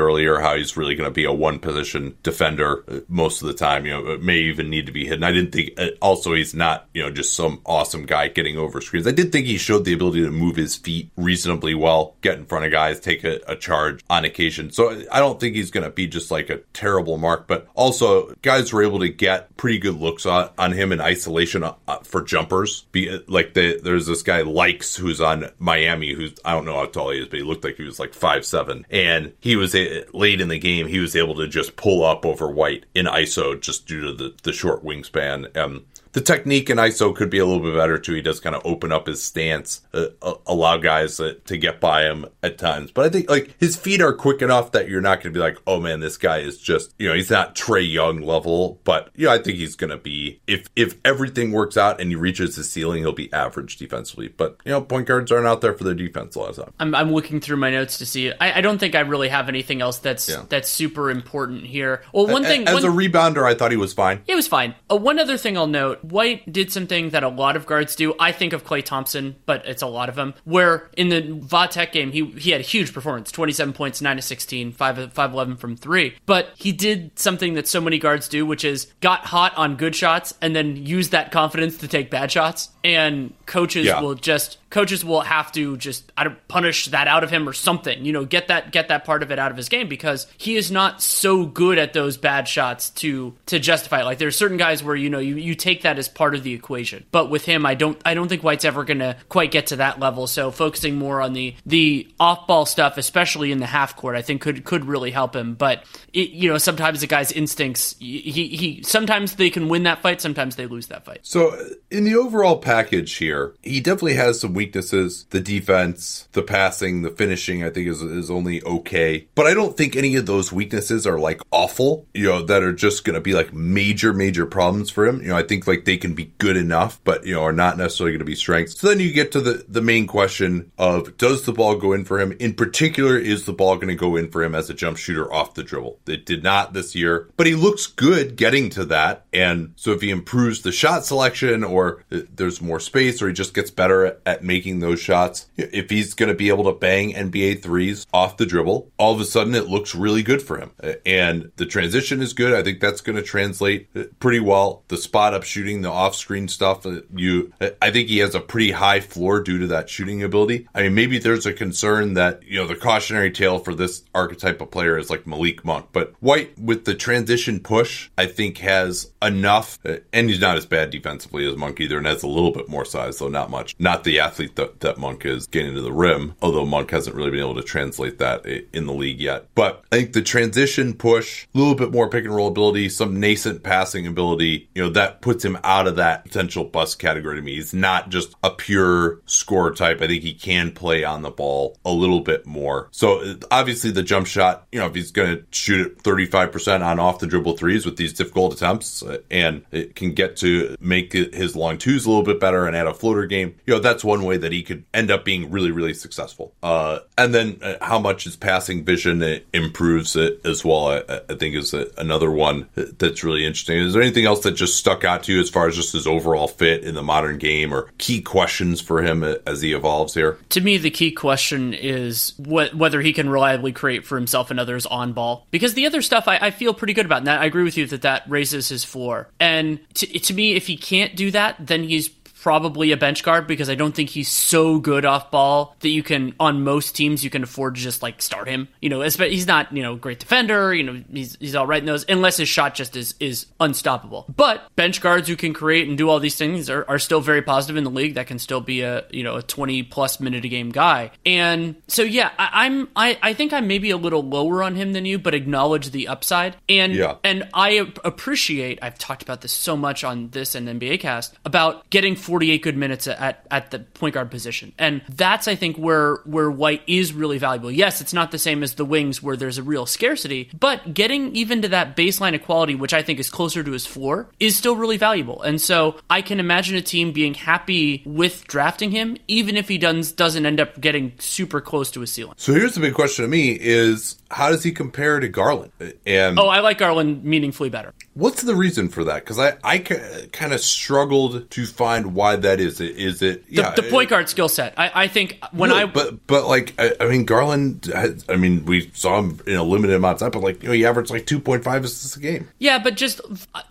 [0.00, 3.54] earlier how he's really going to be a one position defender uh, most of the
[3.54, 3.86] time.
[3.86, 5.22] You know, it may even need to be hidden.
[5.22, 5.78] I didn't think.
[5.78, 9.06] Uh, also, he's not you know just some awesome guy getting over screens.
[9.06, 12.46] I did think he showed the ability to move his feet reasonably well, get in
[12.46, 14.72] front of guys, take a, a charge on occasion.
[14.72, 18.34] So I don't think he's going to be just like a terrible mark, but also
[18.42, 22.22] guys were able to get pretty good looks on, on him in isolation uh, for
[22.22, 22.86] jumpers.
[22.92, 26.86] Be like the, there's this guy Lykes who's on Miami, who's I don't know how
[26.86, 29.74] tall he is, but he looked like he was like five seven, and he was
[29.74, 30.86] a, late in the game.
[30.86, 34.34] He was able to just pull up over White in ISO just due to the
[34.42, 35.54] the short wingspan.
[35.56, 35.84] Um,
[36.16, 38.14] the technique in ISO could be a little bit better too.
[38.14, 41.78] He does kind of open up his stance, uh, uh, allow guys uh, to get
[41.78, 42.90] by him at times.
[42.90, 45.42] But I think like his feet are quick enough that you're not going to be
[45.42, 49.10] like, oh man, this guy is just you know he's not Trae Young level, but
[49.14, 52.16] you know I think he's going to be if if everything works out and he
[52.16, 54.28] reaches his ceiling, he'll be average defensively.
[54.28, 56.72] But you know point guards aren't out there for their defense a lot of time.
[56.80, 58.32] I'm, I'm looking through my notes to see.
[58.32, 60.46] I, I don't think I really have anything else that's yeah.
[60.48, 62.02] that's super important here.
[62.14, 64.22] Well, one thing as one, a rebounder, I thought he was fine.
[64.26, 64.74] It was fine.
[64.90, 68.14] Uh, one other thing I'll note: White did something that a lot of guards do.
[68.18, 70.34] I think of Klay Thompson, but it's a lot of them.
[70.44, 74.22] Where in the Vatek game, he he had a huge performance 27 points, 9 to
[74.22, 76.16] 16, 5, 5 11 from three.
[76.26, 79.94] But he did something that so many guards do, which is got hot on good
[79.94, 82.70] shots and then use that confidence to take bad shots.
[82.84, 84.00] And coaches yeah.
[84.00, 87.52] will just coaches will have to just I don't punish that out of him or
[87.52, 88.04] something.
[88.04, 90.56] You know, get that get that part of it out of his game because he
[90.56, 94.04] is not so good at those bad shots to to justify it.
[94.04, 96.42] Like there are certain guys where you know you, you take that as part of
[96.42, 97.04] the equation.
[97.10, 100.00] But with him I don't I don't think White's ever gonna quite get to that
[100.00, 100.26] level.
[100.26, 104.22] So focusing more on the the off ball stuff, especially in the half court, I
[104.22, 105.54] think could could really help him.
[105.54, 110.02] But it, you know, sometimes the guy's instincts he he sometimes they can win that
[110.02, 111.20] fight, sometimes they lose that fight.
[111.22, 111.56] So
[111.90, 115.26] in the overall package here, he definitely has some weaknesses.
[115.30, 119.28] The defense, the passing, the finishing, I think is, is only okay.
[119.36, 122.72] But I don't think any of those weaknesses are like awful, you know, that are
[122.72, 125.20] just going to be like major, major problems for him.
[125.22, 127.78] You know, I think like they can be good enough, but, you know, are not
[127.78, 128.80] necessarily going to be strengths.
[128.80, 132.04] So then you get to the, the main question of does the ball go in
[132.04, 132.32] for him?
[132.40, 135.32] In particular, is the ball going to go in for him as a jump shooter
[135.32, 136.00] off the dribble?
[136.06, 139.26] It did not this year, but he looks good getting to that.
[139.32, 143.34] And so if he improves the shot selection or uh, there's more space or he
[143.34, 147.12] just gets better at making those shots, if he's going to be able to bang
[147.12, 150.70] NBA threes off the dribble, all of a sudden it looks really good for him.
[151.04, 152.54] And the transition is good.
[152.54, 153.88] I think that's going to translate
[154.20, 154.84] pretty well.
[154.88, 158.40] The spot up shooting, the off screen stuff, uh, you, I think he has a
[158.40, 160.68] pretty high floor due to that shooting ability.
[160.74, 164.60] I mean, maybe there's a concern that, you know, the cautionary tale for this archetype
[164.60, 169.10] of player is like Malik Monk, but White with the transition push, I think has
[169.22, 172.52] enough, uh, and he's not as bad defensively as Monk either, and has a little
[172.52, 173.74] bit more size, though not much.
[173.78, 177.30] Not the athlete that, that Monk is getting to the rim, although Monk hasn't really
[177.30, 179.46] been able to translate that in the league yet.
[179.54, 183.20] But I think the transition push, a little bit more pick and roll ability, some
[183.20, 187.42] nascent passing ability, you know, that puts him out of that potential bust category to
[187.42, 187.54] me.
[187.56, 190.00] He's not just a pure scorer type.
[190.02, 192.88] I think he can play on the ball a little bit more.
[192.92, 196.98] So obviously the jump shot, you know, if he's going to shoot it 35% on
[196.98, 201.12] off the dribble threes with these difficult attempts uh, and it can get to make
[201.12, 204.04] his long twos a little bit better and add a floater game, you know, that's
[204.04, 206.52] one way that he could end up being really, really successful.
[206.62, 209.22] Uh, and then uh, how much his passing vision
[209.52, 213.78] improves it as well, I, I think is a, another one that's really interesting.
[213.78, 216.06] Is there anything else that just stuck out to you as far as just his
[216.06, 220.38] overall fit in the modern game or key questions for him as he evolves here?
[220.50, 224.60] To me, the key question is what, whether he can reliably create for himself and
[224.60, 225.46] others on ball.
[225.50, 227.86] Because the other stuff I, I feel pretty good about, and I agree with you
[227.86, 229.28] that that raises his floor.
[229.40, 232.10] And to, to me, if he can't do that, then he's
[232.46, 236.04] probably a bench guard because I don't think he's so good off ball that you
[236.04, 238.68] can on most teams you can afford to just like start him.
[238.80, 240.72] You know, he's not you know great defender.
[240.72, 244.26] You know, he's he's all right in those unless his shot just is is unstoppable.
[244.28, 247.42] But bench guards who can create and do all these things are, are still very
[247.42, 248.14] positive in the league.
[248.14, 251.10] That can still be a you know a twenty plus minute a game guy.
[251.24, 254.92] And so yeah, I, I'm I I think I'm maybe a little lower on him
[254.92, 256.54] than you, but acknowledge the upside.
[256.68, 257.16] And yeah.
[257.24, 258.78] and I appreciate.
[258.82, 262.14] I've talked about this so much on this and NBA cast about getting.
[262.36, 264.74] 48 good minutes at, at the point guard position.
[264.78, 267.70] And that's, I think, where, where White is really valuable.
[267.70, 271.34] Yes, it's not the same as the wings where there's a real scarcity, but getting
[271.34, 274.76] even to that baseline equality, which I think is closer to his floor, is still
[274.76, 275.40] really valuable.
[275.40, 279.78] And so I can imagine a team being happy with drafting him, even if he
[279.78, 282.34] does, doesn't end up getting super close to his ceiling.
[282.36, 285.72] So here's the big question to me is how does he compare to Garland?
[286.04, 287.94] And oh, I like Garland meaningfully better.
[288.14, 289.24] What's the reason for that?
[289.24, 292.80] Because I, I kind of struggled to find why that is.
[292.80, 294.74] Is it yeah, the, the point guard skill set?
[294.76, 295.82] I, I think when really?
[295.82, 297.92] I but but like I, I mean Garland,
[298.28, 300.74] I mean we saw him in a limited amount of time, but like you know
[300.74, 302.48] he averaged like two point five assists a game.
[302.58, 303.20] Yeah, but just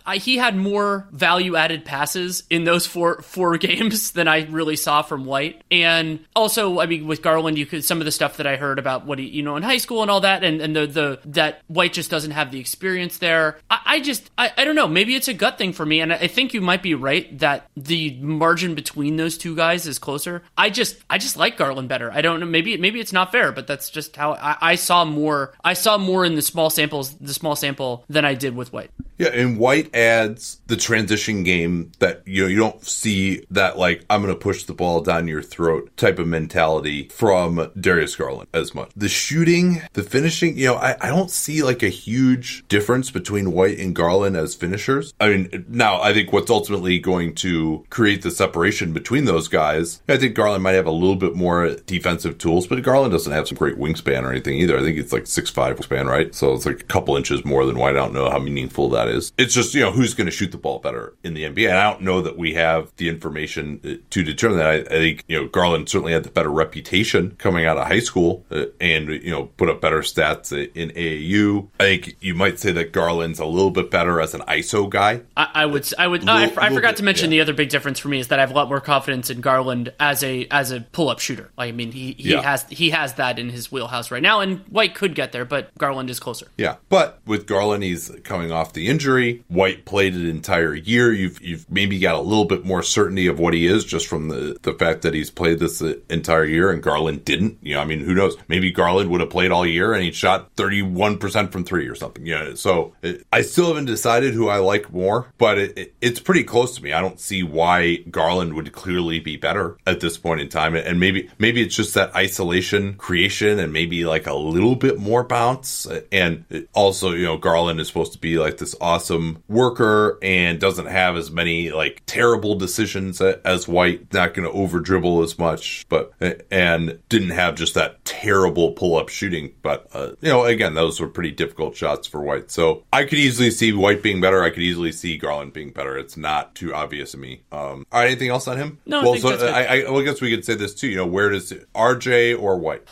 [0.06, 4.76] I, he had more value added passes in those four four games than I really
[4.76, 8.36] saw from White, and also I mean with Garland, you could some of the stuff
[8.38, 10.60] that I heard about what he you know in high school and all that and,
[10.60, 13.58] and the, the that White just doesn't have the experience there.
[13.68, 14.88] I, I just I, I don't know.
[14.88, 17.68] Maybe it's a gut thing for me, and I think you might be right that
[17.76, 20.42] the margin between those two guys is closer.
[20.56, 22.10] I just I just like Garland better.
[22.12, 22.46] I don't know.
[22.46, 25.54] Maybe maybe it's not fair, but that's just how I, I saw more.
[25.64, 28.90] I saw more in the small samples, the small sample, than I did with White.
[29.18, 34.04] Yeah, and White adds the transition game that you know you don't see that like
[34.10, 38.48] I'm going to push the ball down your throat type of mentality from Darius Garland
[38.52, 38.90] as much.
[38.94, 43.52] The shooting, the finishing, you know, I, I don't see like a huge difference between
[43.52, 45.14] White and Garland as finishers.
[45.18, 50.02] I mean, now I think what's ultimately going to create the separation between those guys,
[50.08, 53.48] I think Garland might have a little bit more defensive tools, but Garland doesn't have
[53.48, 54.76] some great wingspan or anything either.
[54.76, 56.34] I think it's like six five wingspan, right?
[56.34, 57.90] So it's like a couple inches more than White.
[57.90, 59.32] I don't know how meaningful that is.
[59.38, 61.68] It's just, you know, who's going to shoot the ball better in the NBA.
[61.68, 64.66] And I don't know that we have the information uh, to determine that.
[64.66, 68.00] I, I think, you know, Garland certainly had the better reputation coming out of high
[68.00, 71.68] school uh, and, you know, put up better stats in AAU.
[71.78, 75.22] I think you might say that Garland's a little bit better as an ISO guy.
[75.36, 77.36] I, I would, I would, little, I, I forgot bit, to mention yeah.
[77.36, 79.40] the other big difference for me is that I have a lot more confidence in
[79.40, 81.50] Garland as a, as a pull up shooter.
[81.56, 82.42] I mean, he, he yeah.
[82.42, 85.76] has, he has that in his wheelhouse right now and White could get there, but
[85.78, 86.48] Garland is closer.
[86.56, 86.76] Yeah.
[86.88, 89.44] But with Garland, he's coming off the injury.
[89.48, 91.12] White played an entire year.
[91.12, 94.28] You've you've maybe got a little bit more certainty of what he is just from
[94.28, 97.58] the the fact that he's played this uh, entire year and Garland didn't.
[97.62, 98.36] You know, I mean, who knows?
[98.48, 102.26] Maybe Garland would have played all year and he shot 31% from 3 or something.
[102.26, 105.94] You know, so it, I still haven't decided who I like more, but it, it,
[106.00, 106.92] it's pretty close to me.
[106.92, 111.00] I don't see why Garland would clearly be better at this point in time and
[111.00, 115.86] maybe maybe it's just that isolation creation and maybe like a little bit more bounce
[116.12, 120.86] and also, you know, Garland is supposed to be like this awesome worker and doesn't
[120.86, 124.12] have as many like terrible decisions as White.
[124.12, 126.12] Not going to over dribble as much, but
[126.50, 129.52] and didn't have just that terrible pull up shooting.
[129.62, 132.50] But uh, you know, again, those were pretty difficult shots for White.
[132.50, 134.42] So I could easily see White being better.
[134.42, 135.98] I could easily see Garland being better.
[135.98, 137.42] It's not too obvious to me.
[137.52, 138.78] Um, all right, anything else on him?
[138.84, 139.02] No.
[139.02, 140.86] Well, I so uh, I, I, well, I guess we could say this too.
[140.86, 142.86] You know, where does RJ or White?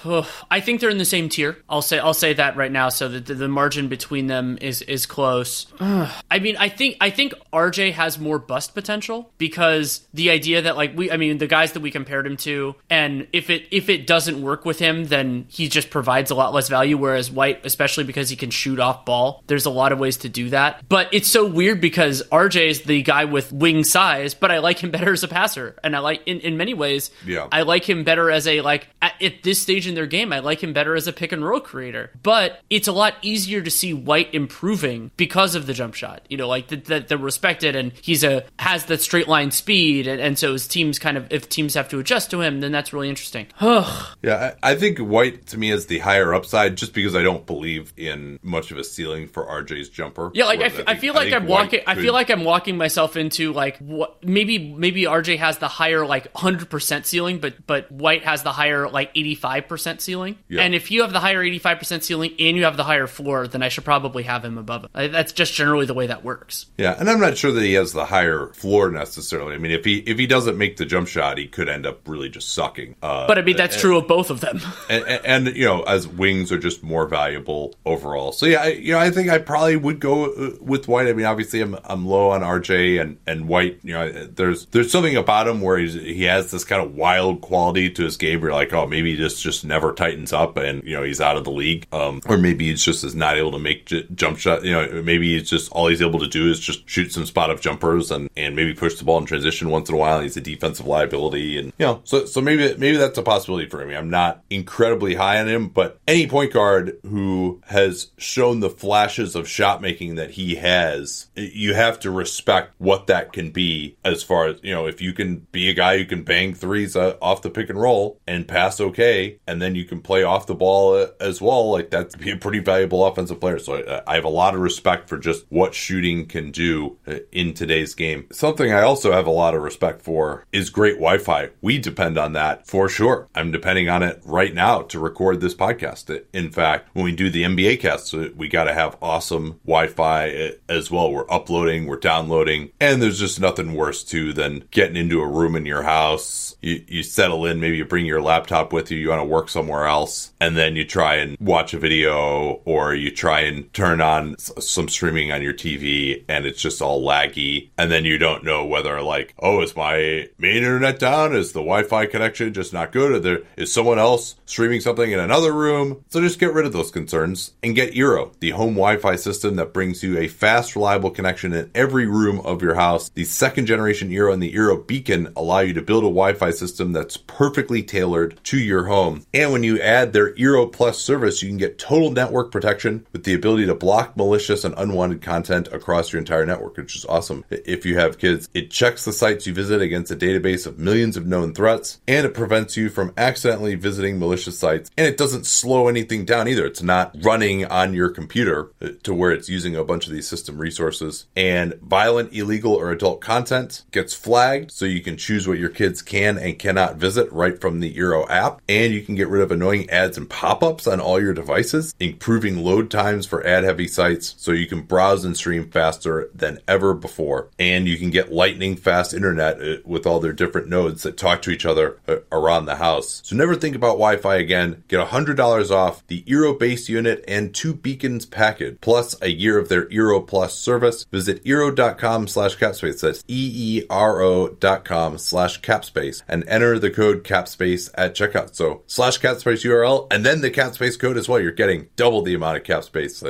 [0.51, 1.59] I think they're in the same tier.
[1.69, 4.81] I'll say I'll say that right now, so that the, the margin between them is
[4.81, 5.67] is close.
[5.79, 10.75] I mean, I think I think RJ has more bust potential because the idea that
[10.75, 13.91] like we, I mean, the guys that we compared him to, and if it if
[13.91, 16.97] it doesn't work with him, then he just provides a lot less value.
[16.97, 20.31] Whereas White, especially because he can shoot off ball, there's a lot of ways to
[20.31, 20.89] do that.
[20.89, 24.79] But it's so weird because RJ is the guy with wing size, but I like
[24.79, 27.49] him better as a passer, and I like in, in many ways, Yeah.
[27.51, 30.33] I like him better as a like at, at this stage in their game.
[30.33, 32.11] I like him better as a pick and roll creator.
[32.23, 36.23] But it's a lot easier to see White improving because of the jump shot.
[36.29, 40.07] You know, like that the, the respected and he's a has the straight line speed,
[40.07, 42.73] and, and so his teams kind of if teams have to adjust to him, then
[42.73, 43.47] that's really interesting.
[44.23, 47.45] Yeah, I, I think White to me is the higher upside, just because I don't
[47.45, 50.31] believe in much of a ceiling for RJ's jumper.
[50.35, 51.81] Yeah, like I, f- I think- feel like I'm White walking.
[51.87, 56.05] I feel like I'm walking myself into like what maybe maybe RJ has the higher
[56.05, 60.37] like 100 percent ceiling, but but White has the higher like 85 percent ceiling.
[60.47, 60.61] Yeah.
[60.61, 63.49] And if you have the higher 85 percent ceiling and you have the higher floor,
[63.49, 64.85] then I should probably have him above.
[64.85, 65.11] Him.
[65.11, 66.67] That's just generally the way that works.
[66.77, 69.55] Yeah, and I'm not sure that he has the higher floor necessarily.
[69.55, 72.07] I mean, if he if he doesn't make the jump shot, he could end up
[72.07, 72.97] really just sucking.
[73.03, 74.61] Uh, But I mean that's true of both of them.
[74.91, 78.33] and, and, and, you know, as wings are just more valuable overall.
[78.33, 81.07] So yeah, I, you know, I think I probably would go uh, with White.
[81.07, 83.81] I mean, obviously, I'm I'm low on RJ and and White.
[83.83, 87.41] You know, there's there's something about him where he's he has this kind of wild
[87.41, 88.41] quality to his game.
[88.41, 91.37] Where you're like, oh, maybe just just never tightens up, and you know, he's out
[91.37, 91.87] of the league.
[91.93, 94.65] Um, or maybe he's just is not able to make j- jump shot.
[94.65, 97.51] You know, maybe he's just all he's able to do is just shoot some spot
[97.51, 100.21] up jumpers and and maybe push the ball in transition once in a while.
[100.21, 103.83] He's a defensive liability, and you know, so so maybe maybe that's a possibility for
[103.83, 103.97] him.
[103.97, 109.35] I'm not incredibly high on him, but any point guard who has shown the flashes
[109.35, 114.23] of shot making that he has, you have to respect what that can be as
[114.23, 117.17] far as, you know, if you can be a guy who can bang threes uh,
[117.21, 120.55] off the pick and roll and pass okay, and then you can play off the
[120.55, 123.59] ball uh, as well, like that'd be a pretty valuable offensive player.
[123.59, 127.19] So I, I have a lot of respect for just what shooting can do uh,
[127.33, 128.27] in today's game.
[128.33, 131.51] Something I also have a lot of respect for is great Wi Fi.
[131.61, 133.29] We depend on that for sure.
[133.35, 136.25] I'm depending on it right now to record this podcast.
[136.33, 139.89] In fact, when we do the NBA casts, uh, we got to have awesome Wi
[139.89, 141.13] Fi as well.
[141.13, 145.57] We're uploading, we're downloading, and there's just nothing worse too than getting into a room
[145.57, 146.57] in your house.
[146.61, 149.49] You, you settle in, maybe you bring your laptop with you, you want to work
[149.49, 154.01] somewhere else, and then you try and watch a video or you try and turn
[154.01, 157.71] on some streaming on your TV and it's just all laggy.
[157.79, 161.35] And then you don't know whether, like, oh, is my main internet down?
[161.35, 163.13] Is the Wi Fi connection just not good?
[163.13, 166.05] Or there, is someone else streaming something in another room?
[166.09, 169.57] So just get rid of those concerns and get Eero, the home Wi Fi system
[169.57, 173.09] that brings you a fast, reliable connection in every room of your house.
[173.11, 176.51] The second generation Eero and the Eero Beacon allow you to build a Wi Fi
[176.51, 179.25] system that's perfectly tailored to your home.
[179.33, 183.25] And when you add their Eero Plus service, you can get total network protection with
[183.25, 187.45] the ability to block malicious and unwanted content across your entire network, which is awesome.
[187.49, 191.17] If you have kids, it checks the sites you visit against a database of millions
[191.17, 194.91] of known threats, and it prevents you from accidentally visiting malicious sites.
[194.97, 196.67] And it doesn't slow anything down either.
[196.67, 200.29] It's not running on your computer uh, to where it's using a bunch of these
[200.29, 201.27] system resources.
[201.37, 206.01] And violent, illegal, or adult content gets flagged so you can choose what your kids
[206.01, 208.63] can and cannot visit right from the Eero app.
[208.69, 211.95] And you can get rid of annoying ads and pop ups on all your devices,
[212.01, 216.59] improving load times for ad heavy sites so you can browse and stream faster than
[216.67, 217.51] ever before.
[217.59, 221.43] And you can get lightning fast internet uh, with all their different nodes that talk
[221.43, 223.21] to each other uh, around the house.
[223.25, 224.85] So never think about Wi Fi again.
[224.89, 229.69] Get $100 off the Eero base unit and two beacons package, plus a year of
[229.69, 231.05] their Eero Plus service.
[231.13, 233.03] Visit Eero.com slash capspace.
[233.03, 238.55] That's E E R Slash capspace and enter the code capspace at checkout.
[238.55, 241.41] So slash capspace URL and then the capspace code as well.
[241.41, 243.23] You're getting double the amount of capspace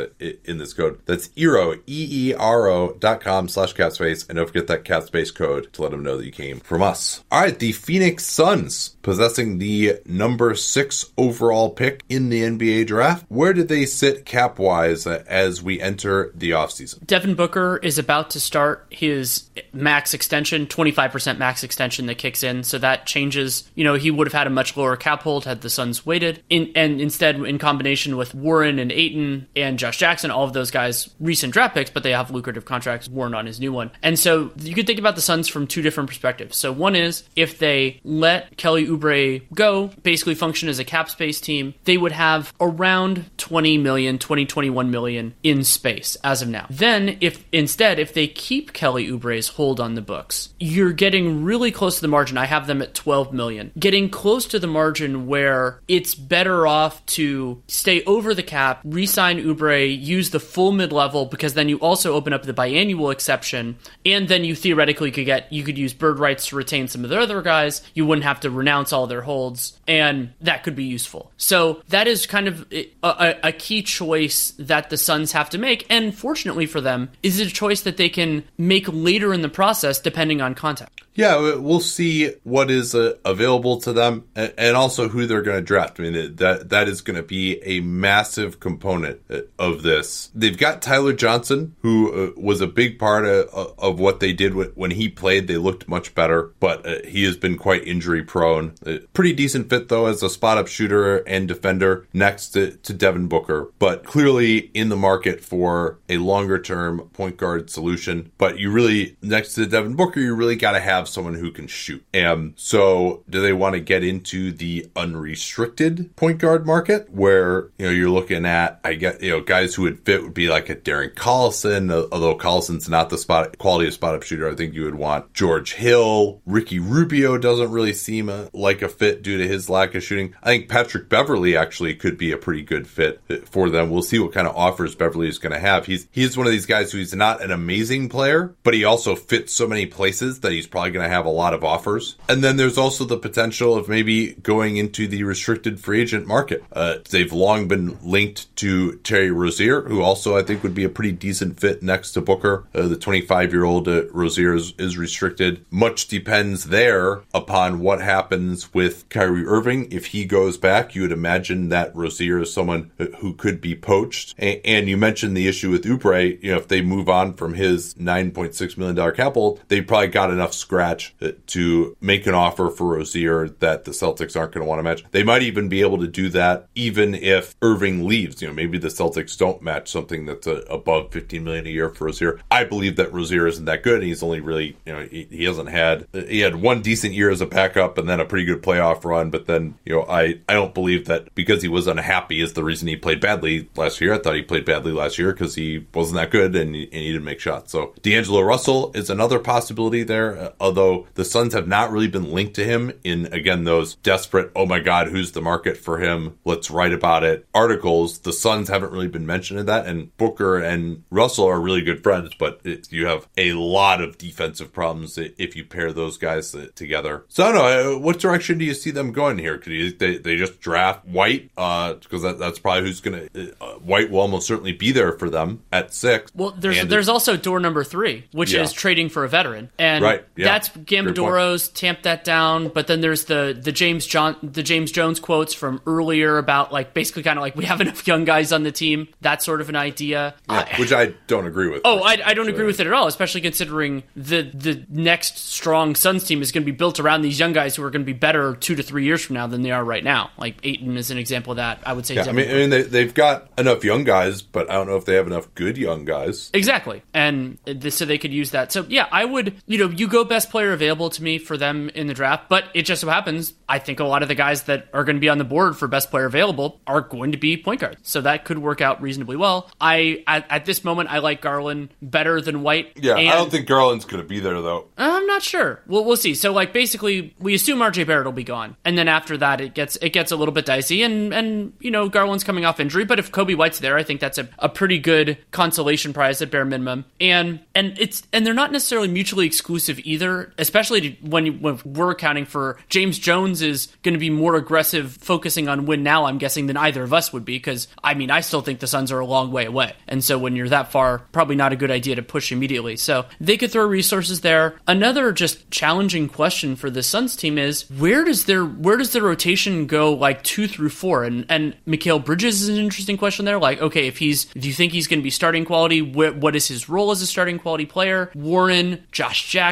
[0.45, 1.01] in this code.
[1.07, 4.29] That's Eero, E E R O dot com slash capspace.
[4.29, 7.25] And don't forget that capspace code to let them know that you came from us.
[7.31, 7.59] All right.
[7.59, 13.27] The Phoenix Suns possessing the number six overall pick in the NBA draft.
[13.29, 17.07] Where did they sit cap wise as we enter the offseason?
[17.07, 22.65] Devin Booker is about to start his max extension, 25% max extension that kicks in.
[22.65, 23.71] So that changes.
[23.75, 26.43] You know, he would have had a much lower cap hold had the Suns waited.
[26.51, 30.71] In, and instead, in combination with Warren and Ayton and Josh Jackson, all of those
[30.71, 33.09] guys, recent draft picks, but they have lucrative contracts.
[33.09, 35.83] Warren on his new one, and so you could think about the Suns from two
[35.83, 36.57] different perspectives.
[36.57, 41.41] So one is if they let Kelly Oubre go, basically function as a cap space
[41.41, 46.67] team, they would have around 20 million, 20, 21 million in space as of now.
[46.71, 51.71] Then if instead if they keep Kelly Oubre's hold on the books, you're getting really
[51.71, 52.39] close to the margin.
[52.39, 53.71] I have them at 12 million.
[53.79, 59.41] Getting close to the margin where it's better off to stay over the cap, re-sign
[59.41, 63.77] Oubre, use the full mid-level because then you also open up the biannual exception
[64.07, 67.11] and then you theoretically could get you could use bird rights to retain some of
[67.11, 67.83] the other guys.
[67.93, 71.31] You wouldn't have to renounce all their holds and that could be useful.
[71.37, 75.59] So that is kind of a, a, a key choice that the Suns have to
[75.59, 79.51] make and fortunately for them is a choice that they can make later in the
[79.51, 81.05] process depending on contact.
[81.15, 85.63] Yeah, we'll see what is uh, available to them and, also who they're going to
[85.63, 86.01] draft.
[86.01, 90.31] I mean, that that is going to be a massive component uh, of this.
[90.35, 94.55] They've got Tyler Johnson, who uh, was a big part of, of what they did
[94.77, 95.47] when he played.
[95.47, 98.75] They looked much better, but uh, he has been quite injury prone.
[98.85, 102.93] Uh, pretty decent fit, though, as a spot up shooter and defender next to, to
[102.93, 108.33] Devin Booker, but clearly in the market for a longer term point guard solution.
[108.37, 111.67] But you really, next to Devin Booker, you really got to have someone who can
[111.67, 112.05] shoot.
[112.13, 117.87] And so do they want to get into the unrestricted point guard market where, you
[117.87, 120.69] know, you're looking at, I get, you know, guys who would fit would be like
[120.69, 124.49] a Darren Collison, uh, although Collison's not the spot quality of spot up shooter.
[124.49, 126.41] I think you would want George Hill.
[126.47, 130.35] Ricky Rubio doesn't really seem a, like a fit due to his lack of shooting.
[130.43, 133.91] I think Patrick Beverley actually could be a pretty good fit uh, for them.
[133.91, 135.87] We'll see what kind of offers Beverley is going to have.
[135.87, 139.55] He's, he's one of these guys who's not an amazing player, but he also fits
[139.55, 142.17] so many places that he's probably going to have a lot of offers.
[142.29, 146.65] And then there's also the potential of maybe going into the restricted free agent market.
[146.73, 150.89] Uh, they've long been linked to Terry Rozier, who also I think would be a
[150.89, 152.67] pretty decent fit next to Booker.
[152.75, 155.65] Uh, the 25 year old uh, Rozier is, is restricted.
[155.71, 159.91] Much depends there upon what happens with Kyrie Irving.
[159.93, 164.35] If he goes back, you would imagine that Rozier is someone who could be poached.
[164.39, 166.43] And, and you mentioned the issue with Oubre.
[166.43, 170.55] You know, if they move on from his $9.6 million capital, they probably got enough
[170.55, 171.13] scratch
[171.47, 175.05] to make an offer for Rozier that the Celtics aren't going to want to match.
[175.11, 178.41] They might even be able to do that even if Irving leaves.
[178.41, 181.71] You know, maybe the Celtics don't match something that's a, uh, above 15 million a
[181.71, 182.41] year for Rozier.
[182.49, 183.97] I believe that Rozier isn't that good.
[183.97, 187.31] And he's only really, you know, he, he hasn't had, he had one decent year
[187.31, 189.31] as a backup and then a pretty good playoff run.
[189.31, 192.63] But then, you know, I, I don't believe that because he was unhappy is the
[192.63, 194.15] reason he played badly last year.
[194.15, 197.11] I thought he played badly last year because he wasn't that good and, and he
[197.11, 197.73] didn't make shots.
[197.73, 202.33] So D'Angelo Russell is another possibility there, uh, although the Suns have not really been
[202.33, 206.39] linked to him in, again, those desperate, oh my God, who's the market for him?
[206.45, 208.21] Let's write about it articles.
[208.21, 209.87] The Suns haven't really been mentioned in that.
[209.87, 214.19] And Booker and Russell are really good friends, but it, you have a lot of
[214.19, 217.25] defensive problems if you pair those guys together.
[217.29, 217.97] So I don't know.
[217.97, 219.59] Uh, what direction do you see them going here?
[219.59, 221.51] Could you, they, they just draft White?
[221.55, 225.13] Because uh, that, that's probably who's going to, uh, White will almost certainly be there
[225.13, 226.31] for them at six.
[226.35, 228.63] Well, there's, there's also door number three, which yeah.
[228.63, 229.71] is trading for a veteran.
[229.79, 230.25] And right.
[230.37, 230.47] yeah.
[230.47, 235.21] that's Gambadoro's tamped that down, but then there's the the James John the James Jones
[235.21, 238.63] quotes from earlier about like basically kind of like we have enough young guys on
[238.63, 239.09] the team.
[239.21, 241.83] That sort of an idea, yeah, I, which I don't agree with.
[241.85, 245.95] Oh, I, I don't agree with it at all, especially considering the the next strong
[245.95, 248.07] Suns team is going to be built around these young guys who are going to
[248.07, 250.31] be better two to three years from now than they are right now.
[250.39, 251.81] Like Ayton is an example of that.
[251.85, 252.15] I would say.
[252.15, 254.97] Yeah, I mean, I mean they, they've got enough young guys, but I don't know
[254.97, 256.51] if they have enough good young guys.
[256.53, 257.59] Exactly, and
[257.91, 258.73] so they could use that.
[258.73, 259.55] So yeah, I would.
[259.67, 262.65] You know, you go best player available to me for them in the draft, but
[262.75, 265.21] it just so happens I think a lot of the guys that are going to
[265.21, 267.99] be on the board for best player available are going to be point guards.
[268.03, 269.71] So that could work out reasonably well.
[269.81, 272.93] I at, at this moment I like Garland better than White.
[272.97, 274.87] Yeah, I don't think Garland's going to be there though.
[274.99, 275.81] I'm not sure.
[275.87, 276.35] Well, we'll see.
[276.35, 278.77] So like basically we assume RJ Barrett will be gone.
[278.85, 281.91] And then after that it gets it gets a little bit dicey and and you
[281.91, 284.69] know Garland's coming off injury, but if Coby White's there, I think that's a, a
[284.69, 287.07] pretty good consolation prize at bare minimum.
[287.21, 292.45] And and it's and they're not necessarily mutually exclusive either, especially when, when we're accounting
[292.45, 296.25] for James Jones is going to be more aggressive, focusing on win now.
[296.27, 298.87] I'm guessing than either of us would be because I mean I still think the
[298.87, 301.77] Suns are a long way away, and so when you're that far, probably not a
[301.77, 302.97] good idea to push immediately.
[302.97, 304.77] So they could throw resources there.
[304.87, 309.23] Another just challenging question for the Suns team is where does their where does the
[309.23, 311.25] rotation go like two through four?
[311.25, 313.59] And and Mikal Bridges is an interesting question there.
[313.59, 316.03] Like okay, if he's do you think he's going to be starting quality?
[316.03, 318.31] What, what is his role as a starting quality player?
[318.35, 319.64] Warren, Josh Jackson,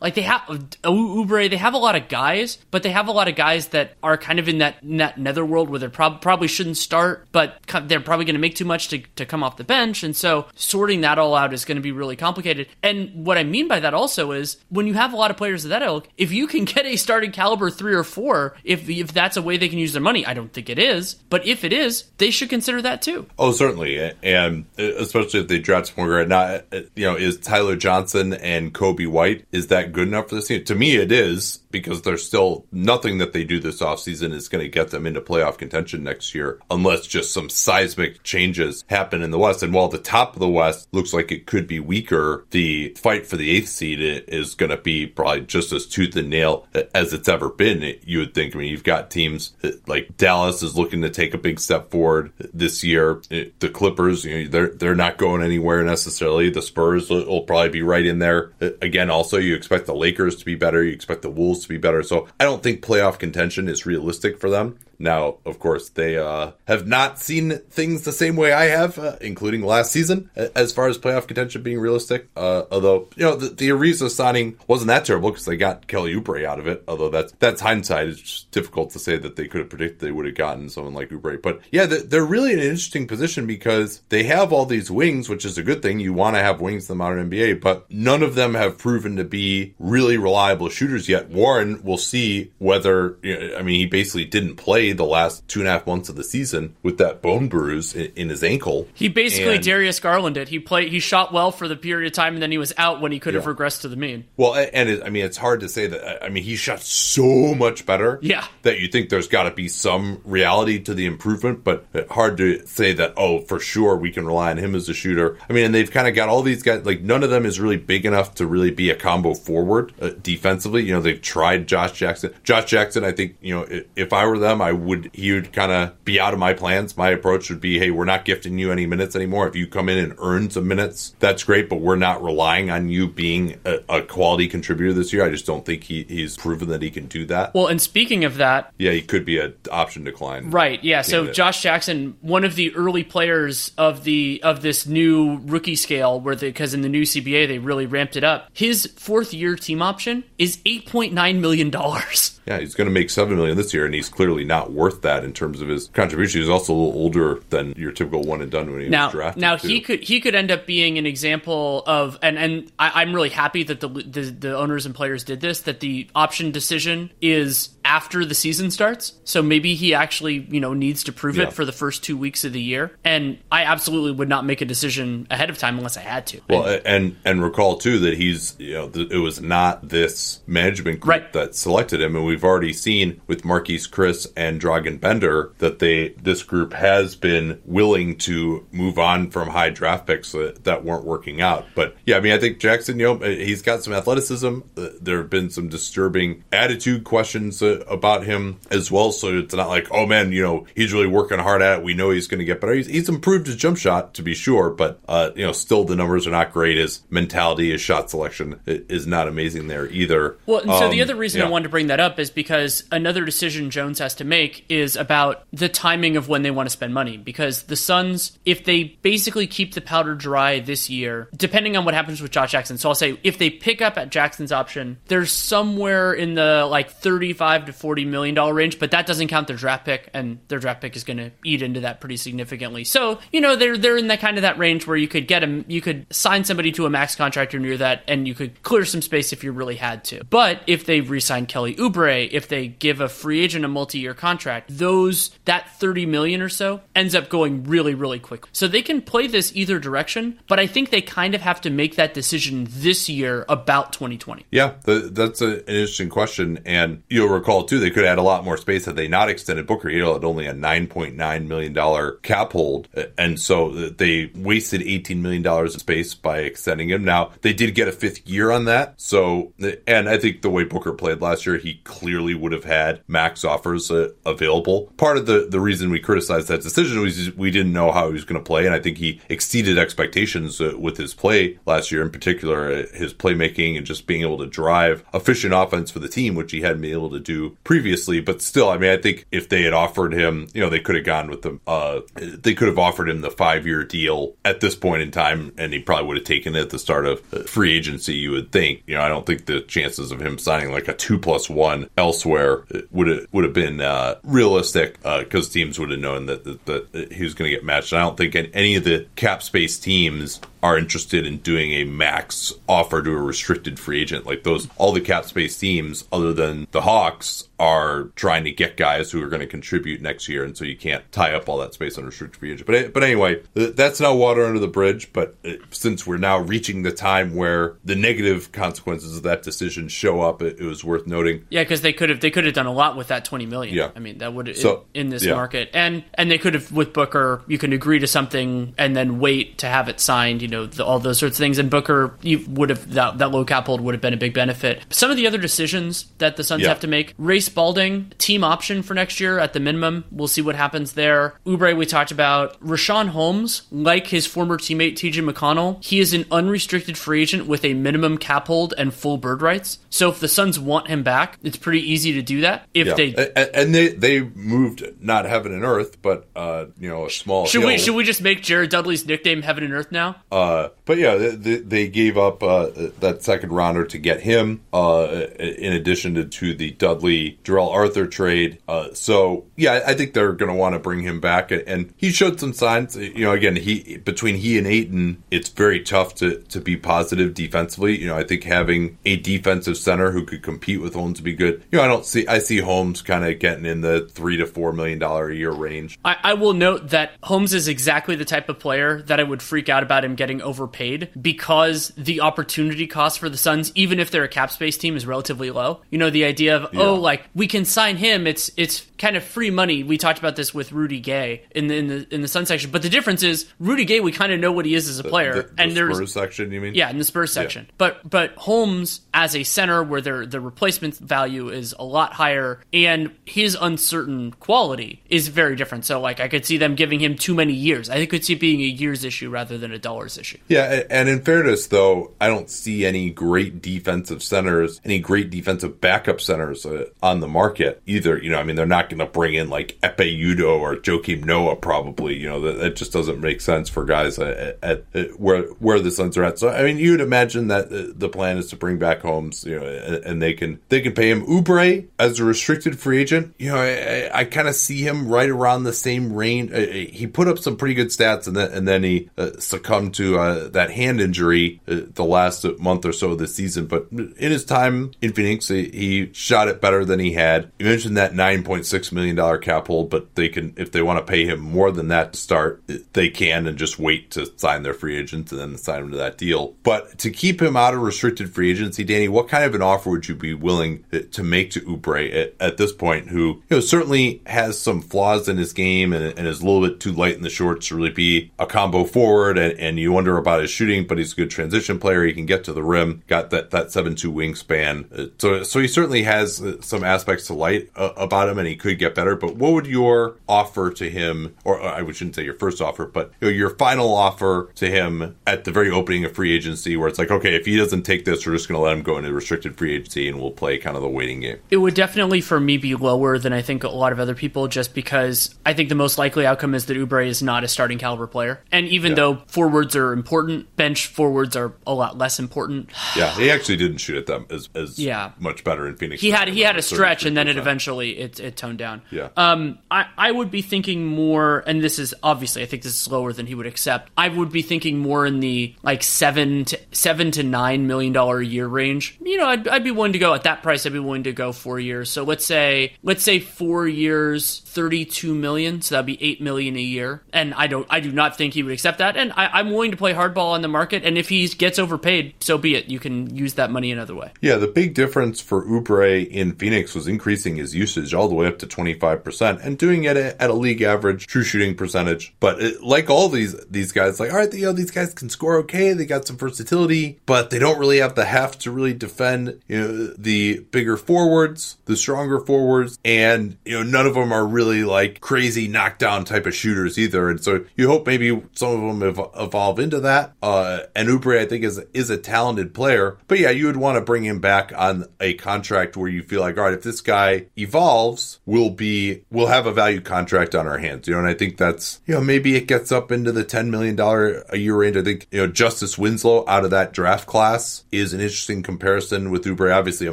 [0.00, 3.12] like they have uh, Oubre, they have a lot of guys, but they have a
[3.12, 6.20] lot of guys that are kind of in that, in that netherworld where they prob-
[6.20, 9.56] probably shouldn't start, but they're probably going to make too much to, to come off
[9.56, 10.02] the bench.
[10.02, 12.68] And so sorting that all out is going to be really complicated.
[12.82, 15.64] And what I mean by that also is when you have a lot of players
[15.64, 19.12] of that ilk, if you can get a starting caliber three or four, if if
[19.12, 21.14] that's a way they can use their money, I don't think it is.
[21.14, 23.26] But if it is, they should consider that too.
[23.38, 26.24] Oh, certainly, and especially if they draft some more.
[26.24, 28.72] Not uh, you know, is Tyler Johnson and
[29.04, 30.64] Coby White is that good enough for this team?
[30.64, 34.62] To me, it is because there's still nothing that they do this offseason is going
[34.62, 39.32] to get them into playoff contention next year unless just some seismic changes happen in
[39.32, 39.64] the West.
[39.64, 43.26] And while the top of the West looks like it could be weaker, the fight
[43.26, 47.12] for the eighth seed is going to be probably just as tooth and nail as
[47.12, 47.98] it's ever been.
[48.04, 48.54] You would think.
[48.54, 49.52] I mean, you've got teams
[49.88, 53.20] like Dallas is looking to take a big step forward this year.
[53.30, 56.50] The Clippers, you know, they're they're not going anywhere necessarily.
[56.50, 59.10] The Spurs will probably be right in there again.
[59.10, 60.84] Also, you expect the Lakers to be better.
[60.84, 62.02] You expect the Wolves to be better.
[62.02, 64.78] So I don't think playoff contention is realistic for them.
[64.98, 69.16] Now, of course, they uh, have not seen things the same way I have, uh,
[69.20, 72.28] including last season, as far as playoff contention being realistic.
[72.36, 76.14] Uh, although, you know, the, the Ariza signing wasn't that terrible because they got Kelly
[76.14, 76.84] Oubre out of it.
[76.88, 78.08] Although that's that's hindsight.
[78.08, 81.10] It's difficult to say that they could have predicted they would have gotten someone like
[81.10, 81.40] Oubre.
[81.40, 85.44] But yeah, they're really in an interesting position because they have all these wings, which
[85.44, 86.00] is a good thing.
[86.00, 89.16] You want to have wings in the modern NBA, but none of them have proven
[89.16, 91.28] to be really reliable shooters yet.
[91.28, 95.60] Warren will see whether, you know, I mean, he basically didn't play the last two
[95.60, 98.88] and a half months of the season with that bone bruise in, in his ankle.
[98.94, 100.48] He basically and, Darius Garlanded.
[100.48, 100.90] He played.
[100.92, 103.20] He shot well for the period of time, and then he was out when he
[103.20, 103.40] could yeah.
[103.40, 104.24] have regressed to the mean.
[104.36, 106.24] Well, and it, I mean, it's hard to say that.
[106.24, 108.18] I mean, he shot so much better.
[108.22, 108.46] Yeah.
[108.62, 112.66] That you think there's got to be some reality to the improvement, but hard to
[112.66, 113.14] say that.
[113.16, 115.38] Oh, for sure, we can rely on him as a shooter.
[115.48, 116.84] I mean, and they've kind of got all these guys.
[116.84, 120.10] Like none of them is really big enough to really be a combo forward uh,
[120.20, 120.82] defensively.
[120.84, 122.34] You know, they've tried Josh Jackson.
[122.42, 125.72] Josh Jackson, I think you know, if I were them, I would he would kind
[125.72, 126.96] of be out of my plans.
[126.96, 129.48] My approach would be, hey, we're not gifting you any minutes anymore.
[129.48, 132.88] If you come in and earn some minutes, that's great, but we're not relying on
[132.88, 135.24] you being a, a quality contributor this year.
[135.24, 137.54] I just don't think he, he's proven that he can do that.
[137.54, 140.50] Well, and speaking of that, yeah, he could be an option decline.
[140.50, 140.82] Right.
[140.82, 141.02] Yeah.
[141.02, 146.20] So Josh Jackson, one of the early players of the of this new rookie scale,
[146.20, 148.50] where because in the new CBA they really ramped it up.
[148.52, 152.33] His fourth year team option is eight point nine million dollars.
[152.46, 155.24] Yeah, he's going to make seven million this year, and he's clearly not worth that
[155.24, 156.40] in terms of his contribution.
[156.40, 159.12] He's also a little older than your typical one and done when he now, was
[159.12, 159.40] drafted.
[159.40, 159.68] Now too.
[159.68, 163.30] he could he could end up being an example of, and and I, am really
[163.30, 165.62] happy that the, the the owners and players did this.
[165.62, 170.74] That the option decision is after the season starts, so maybe he actually you know
[170.74, 171.44] needs to prove yeah.
[171.44, 172.92] it for the first two weeks of the year.
[173.04, 176.40] And I absolutely would not make a decision ahead of time unless I had to.
[176.50, 181.00] Well, and and, and recall too that he's you know it was not this management
[181.00, 181.32] group right.
[181.32, 185.78] that selected him, and we we've already seen with Marquese Chriss and Dragan Bender that
[185.78, 190.84] they this group has been willing to move on from high draft picks that, that
[190.84, 191.64] weren't working out.
[191.76, 194.60] But yeah, I mean, I think Jackson, you know, he's got some athleticism.
[194.76, 199.12] Uh, there have been some disturbing attitude questions uh, about him as well.
[199.12, 201.84] So it's not like, oh man, you know, he's really working hard at it.
[201.84, 202.74] We know he's going to get better.
[202.74, 205.94] He's, he's, improved his jump shot to be sure, but uh, you know, still the
[205.94, 206.78] numbers are not great.
[206.78, 210.36] His mentality, his shot selection is not amazing there either.
[210.46, 211.46] Well, and so um, the other reason yeah.
[211.46, 214.96] I wanted to bring that up is because another decision Jones has to make is
[214.96, 217.16] about the timing of when they want to spend money.
[217.16, 221.94] Because the Suns, if they basically keep the powder dry this year, depending on what
[221.94, 225.30] happens with Josh Jackson, so I'll say if they pick up at Jackson's option, there's
[225.30, 229.56] somewhere in the like 35 to 40 million dollar range, but that doesn't count their
[229.56, 232.84] draft pick, and their draft pick is going to eat into that pretty significantly.
[232.84, 235.40] So you know they're they're in that kind of that range where you could get
[235.40, 238.62] them, you could sign somebody to a max contract or near that, and you could
[238.62, 240.24] clear some space if you really had to.
[240.24, 244.70] But if they re-sign Kelly Oubre, if they give a free agent a multi-year contract,
[244.76, 248.46] those that 30 million or so ends up going really really quick.
[248.52, 251.70] So they can play this either direction, but I think they kind of have to
[251.70, 254.46] make that decision this year about 2020.
[254.50, 258.22] Yeah, the, that's a, an interesting question and you'll recall too they could add a
[258.22, 259.88] lot more space had they not extended Booker.
[259.88, 265.42] He had only a 9.9 million dollar cap hold and so they wasted 18 million
[265.42, 267.04] dollars of space by extending him.
[267.04, 269.00] Now, they did get a fifth year on that.
[269.00, 269.52] So
[269.86, 273.44] and I think the way Booker played last year, he clearly would have had max
[273.44, 274.92] offers uh, available.
[274.96, 278.12] Part of the, the reason we criticized that decision was we didn't know how he
[278.12, 281.92] was going to play, and I think he exceeded expectations uh, with his play last
[281.92, 285.98] year, in particular uh, his playmaking and just being able to drive efficient offense for
[285.98, 288.20] the team, which he hadn't been able to do previously.
[288.20, 290.96] But still, I mean, I think if they had offered him, you know, they could
[290.96, 294.60] have gone with the, uh, they could have offered him the five year deal at
[294.60, 297.20] this point in time, and he probably would have taken it at the start of
[297.48, 298.14] free agency.
[298.14, 300.94] You would think, you know, I don't think the chances of him signing like a
[300.94, 305.90] two plus one elsewhere would have would have been uh, realistic because uh, teams would
[305.90, 307.92] have known that that, that he was going to get matched.
[307.92, 312.54] I don't think any of the cap space teams are interested in doing a max
[312.66, 314.24] offer to a restricted free agent.
[314.24, 318.76] Like those, all the cap space teams, other than the Hawks, are trying to get
[318.76, 321.58] guys who are going to contribute next year, and so you can't tie up all
[321.58, 322.66] that space on restricted free agent.
[322.66, 325.12] But but anyway, that's now water under the bridge.
[325.12, 329.88] But uh, since we're now reaching the time where the negative consequences of that decision
[329.88, 331.46] show up, it, it was worth noting.
[331.50, 333.74] Yeah, because they could have they could have done a lot with that twenty million.
[333.74, 335.34] Yeah, I mean that would so, in, in this yeah.
[335.34, 339.20] market, and and they could have with Booker, you can agree to something and then
[339.20, 340.42] wait to have it signed.
[340.42, 341.58] You know, the, all those sorts of things.
[341.58, 344.34] And Booker, you would have that, that low cap hold would have been a big
[344.34, 344.82] benefit.
[344.90, 346.68] Some of the other decisions that the Suns yeah.
[346.68, 350.04] have to make: Ray Spalding, team option for next year at the minimum.
[350.10, 351.34] We'll see what happens there.
[351.46, 352.60] Oubre, we talked about.
[352.60, 357.64] Richaun Holmes, like his former teammate TJ McConnell, he is an unrestricted free agent with
[357.64, 359.78] a minimum cap hold and full bird rights.
[359.90, 362.68] So if the Suns want him back, it's pretty easy to do that.
[362.74, 362.94] If yeah.
[362.94, 367.46] they and they they moved not heaven and earth, but uh, you know a small.
[367.46, 367.68] Should hill.
[367.68, 370.16] we should we just make Jared Dudley's nickname Heaven and Earth now?
[370.32, 375.26] Uh, but yeah, they, they gave up uh, that second rounder to get him, uh,
[375.38, 378.58] in addition to, to the Dudley Darrell Arthur trade.
[378.68, 382.10] Uh, so yeah, I think they're going to want to bring him back, and he
[382.10, 382.96] showed some signs.
[382.96, 387.34] You know, again, he between he and Ayton, it's very tough to to be positive
[387.34, 387.98] defensively.
[387.98, 391.34] You know, I think having a defensive center who could compete with Holmes would be
[391.34, 391.62] good.
[391.70, 394.46] You know, I don't see I see Holmes kind of getting in the three to
[394.46, 395.98] four million dollar a year range.
[396.04, 399.42] I, I will note that Holmes is exactly the type of player that I would
[399.42, 404.10] freak out about him getting overpaid because the opportunity cost for the Suns, even if
[404.10, 405.80] they're a cap space team, is relatively low.
[405.90, 406.80] You know, the idea of yeah.
[406.80, 408.26] oh, like we can sign him.
[408.26, 409.82] It's it's kind of free money.
[409.82, 412.70] We talked about this with Rudy Gay in the in the in the Sun section,
[412.70, 414.00] but the difference is Rudy Gay.
[414.00, 415.96] We kind of know what he is as a player, the, the, the and there's
[415.96, 416.52] Spurs section.
[416.52, 416.74] You mean?
[416.74, 417.66] Yeah, in the Spurs section.
[417.66, 417.74] Yeah.
[417.78, 422.60] But but Holmes as a center, where their the replacement value is a lot higher,
[422.72, 425.84] and his uncertain quality is very different.
[425.84, 427.90] So like I could see them giving him too many years.
[427.90, 430.38] I could see it being a years issue rather than a dollars issue.
[430.48, 435.80] Yeah, and in fairness, though, I don't see any great defensive centers, any great defensive
[435.80, 438.18] backup centers uh, on the market either.
[438.18, 441.24] You know, I mean, they're not going to bring in like Ekpe Udoh or Joakim
[441.24, 442.16] Noah, probably.
[442.18, 445.80] You know, that, that just doesn't make sense for guys at, at, at, where where
[445.80, 446.38] the Suns are at.
[446.38, 449.66] So, I mean, you'd imagine that the plan is to bring back Holmes, you know,
[449.66, 451.24] and, and they can they can pay him.
[451.24, 455.08] Oubre as a restricted free agent, you know, I, I, I kind of see him
[455.08, 456.50] right around the same range.
[456.92, 460.18] He put up some pretty good stats, and then and then he uh, succumbed to
[460.18, 463.66] uh, that hand injury uh, the last month or so of the season.
[463.66, 467.50] But in his time in Phoenix, he, he shot it better than he had.
[467.58, 470.82] You mentioned that nine point six million dollar cap hold, but they can if they
[470.82, 472.62] want to pay him more than that to start,
[472.92, 475.96] they can and just wait to sign their free agent and then sign him to
[475.96, 476.54] that deal.
[476.62, 479.90] But to keep him out of restricted free agency, Danny, what kind of an offer
[479.90, 483.08] would you be willing to make to Oubre at, at this point?
[483.08, 486.66] Who you know certainly has some flaws in his game and, and, is a little
[486.66, 489.92] bit too light in the shorts to really be a combo forward, and, and you
[489.92, 492.04] wonder about his shooting, but he's a good transition player.
[492.04, 495.60] He can get to the rim, got that that seven two wingspan, uh, so so
[495.60, 498.94] he certainly has uh, some aspects to light uh, about him, and he could get
[498.94, 499.16] better.
[499.16, 503.12] But what would your offer to him, or I shouldn't say your first offer, but
[503.20, 506.88] you know, your final offer to him at the very opening of free agency, where
[506.88, 508.98] it's like, okay, if he doesn't take this, we're just going to let him go
[508.98, 511.38] into restricted free agency, and we'll play kind of the waiting game.
[511.50, 514.48] It would definitely for me be lower than I think a lot of other people,
[514.48, 517.78] just because I think the most likely outcome is that Oubre is not a starting
[517.78, 518.96] caliber player, and even yeah.
[518.96, 522.70] though forwards are important, bench forwards are a lot less important.
[522.96, 525.12] Yeah, he actually didn't shoot at them as, as yeah.
[525.18, 526.00] much better in Phoenix.
[526.00, 528.82] He had he had a stretch, and then it eventually it, it toned down.
[528.90, 529.08] Yeah.
[529.16, 532.90] Um, I I would be thinking more, and this is obviously I think this is
[532.90, 533.90] lower than he would accept.
[533.96, 538.18] I would be thinking more in the like seven to seven to nine million dollar
[538.18, 538.98] a year range.
[539.02, 540.66] You know, I'd, I'd be willing to go at that price.
[540.66, 541.90] I'd be willing to go four years.
[541.90, 545.62] So let's say let's say four years, thirty two million.
[545.62, 547.02] So that'd be eight million a year.
[547.12, 548.96] And I don't I do not think he would accept that.
[548.96, 550.84] And I, I'm willing to play hardball on the market.
[550.84, 552.66] And if he gets overpaid, so be it.
[552.66, 554.12] You can use that money another way.
[554.20, 558.26] Yeah, the big difference for Oubre in Phoenix was increasing his usage all the way
[558.26, 562.14] up to 25% and doing it at a league average true shooting percentage.
[562.20, 565.08] But it, like all these these guys, like, all right, you know, these guys can
[565.08, 565.72] score okay.
[565.72, 569.60] They got some versatility, but they don't really have the heft to really defend, you
[569.60, 574.64] know, the bigger forwards, the stronger forwards, and, you know, none of them are really
[574.64, 577.08] like crazy knockdown type of shooters either.
[577.10, 580.12] And so you hope maybe some of them evolve into that.
[580.22, 582.98] Uh, and Oubre, I think, is is a talented player.
[583.08, 586.20] But yeah, you would want to bring him back on a contract where you feel
[586.20, 590.46] like, all right, if this guy evolves, we'll be we'll have a value contract on
[590.46, 590.88] our hands.
[590.88, 593.50] You know, and I think that's you know maybe it gets up into the ten
[593.50, 594.76] million dollar a year range.
[594.76, 599.10] I think you know Justice Winslow out of that draft class is an interesting comparison
[599.10, 599.54] with Oubre.
[599.54, 599.92] Obviously, a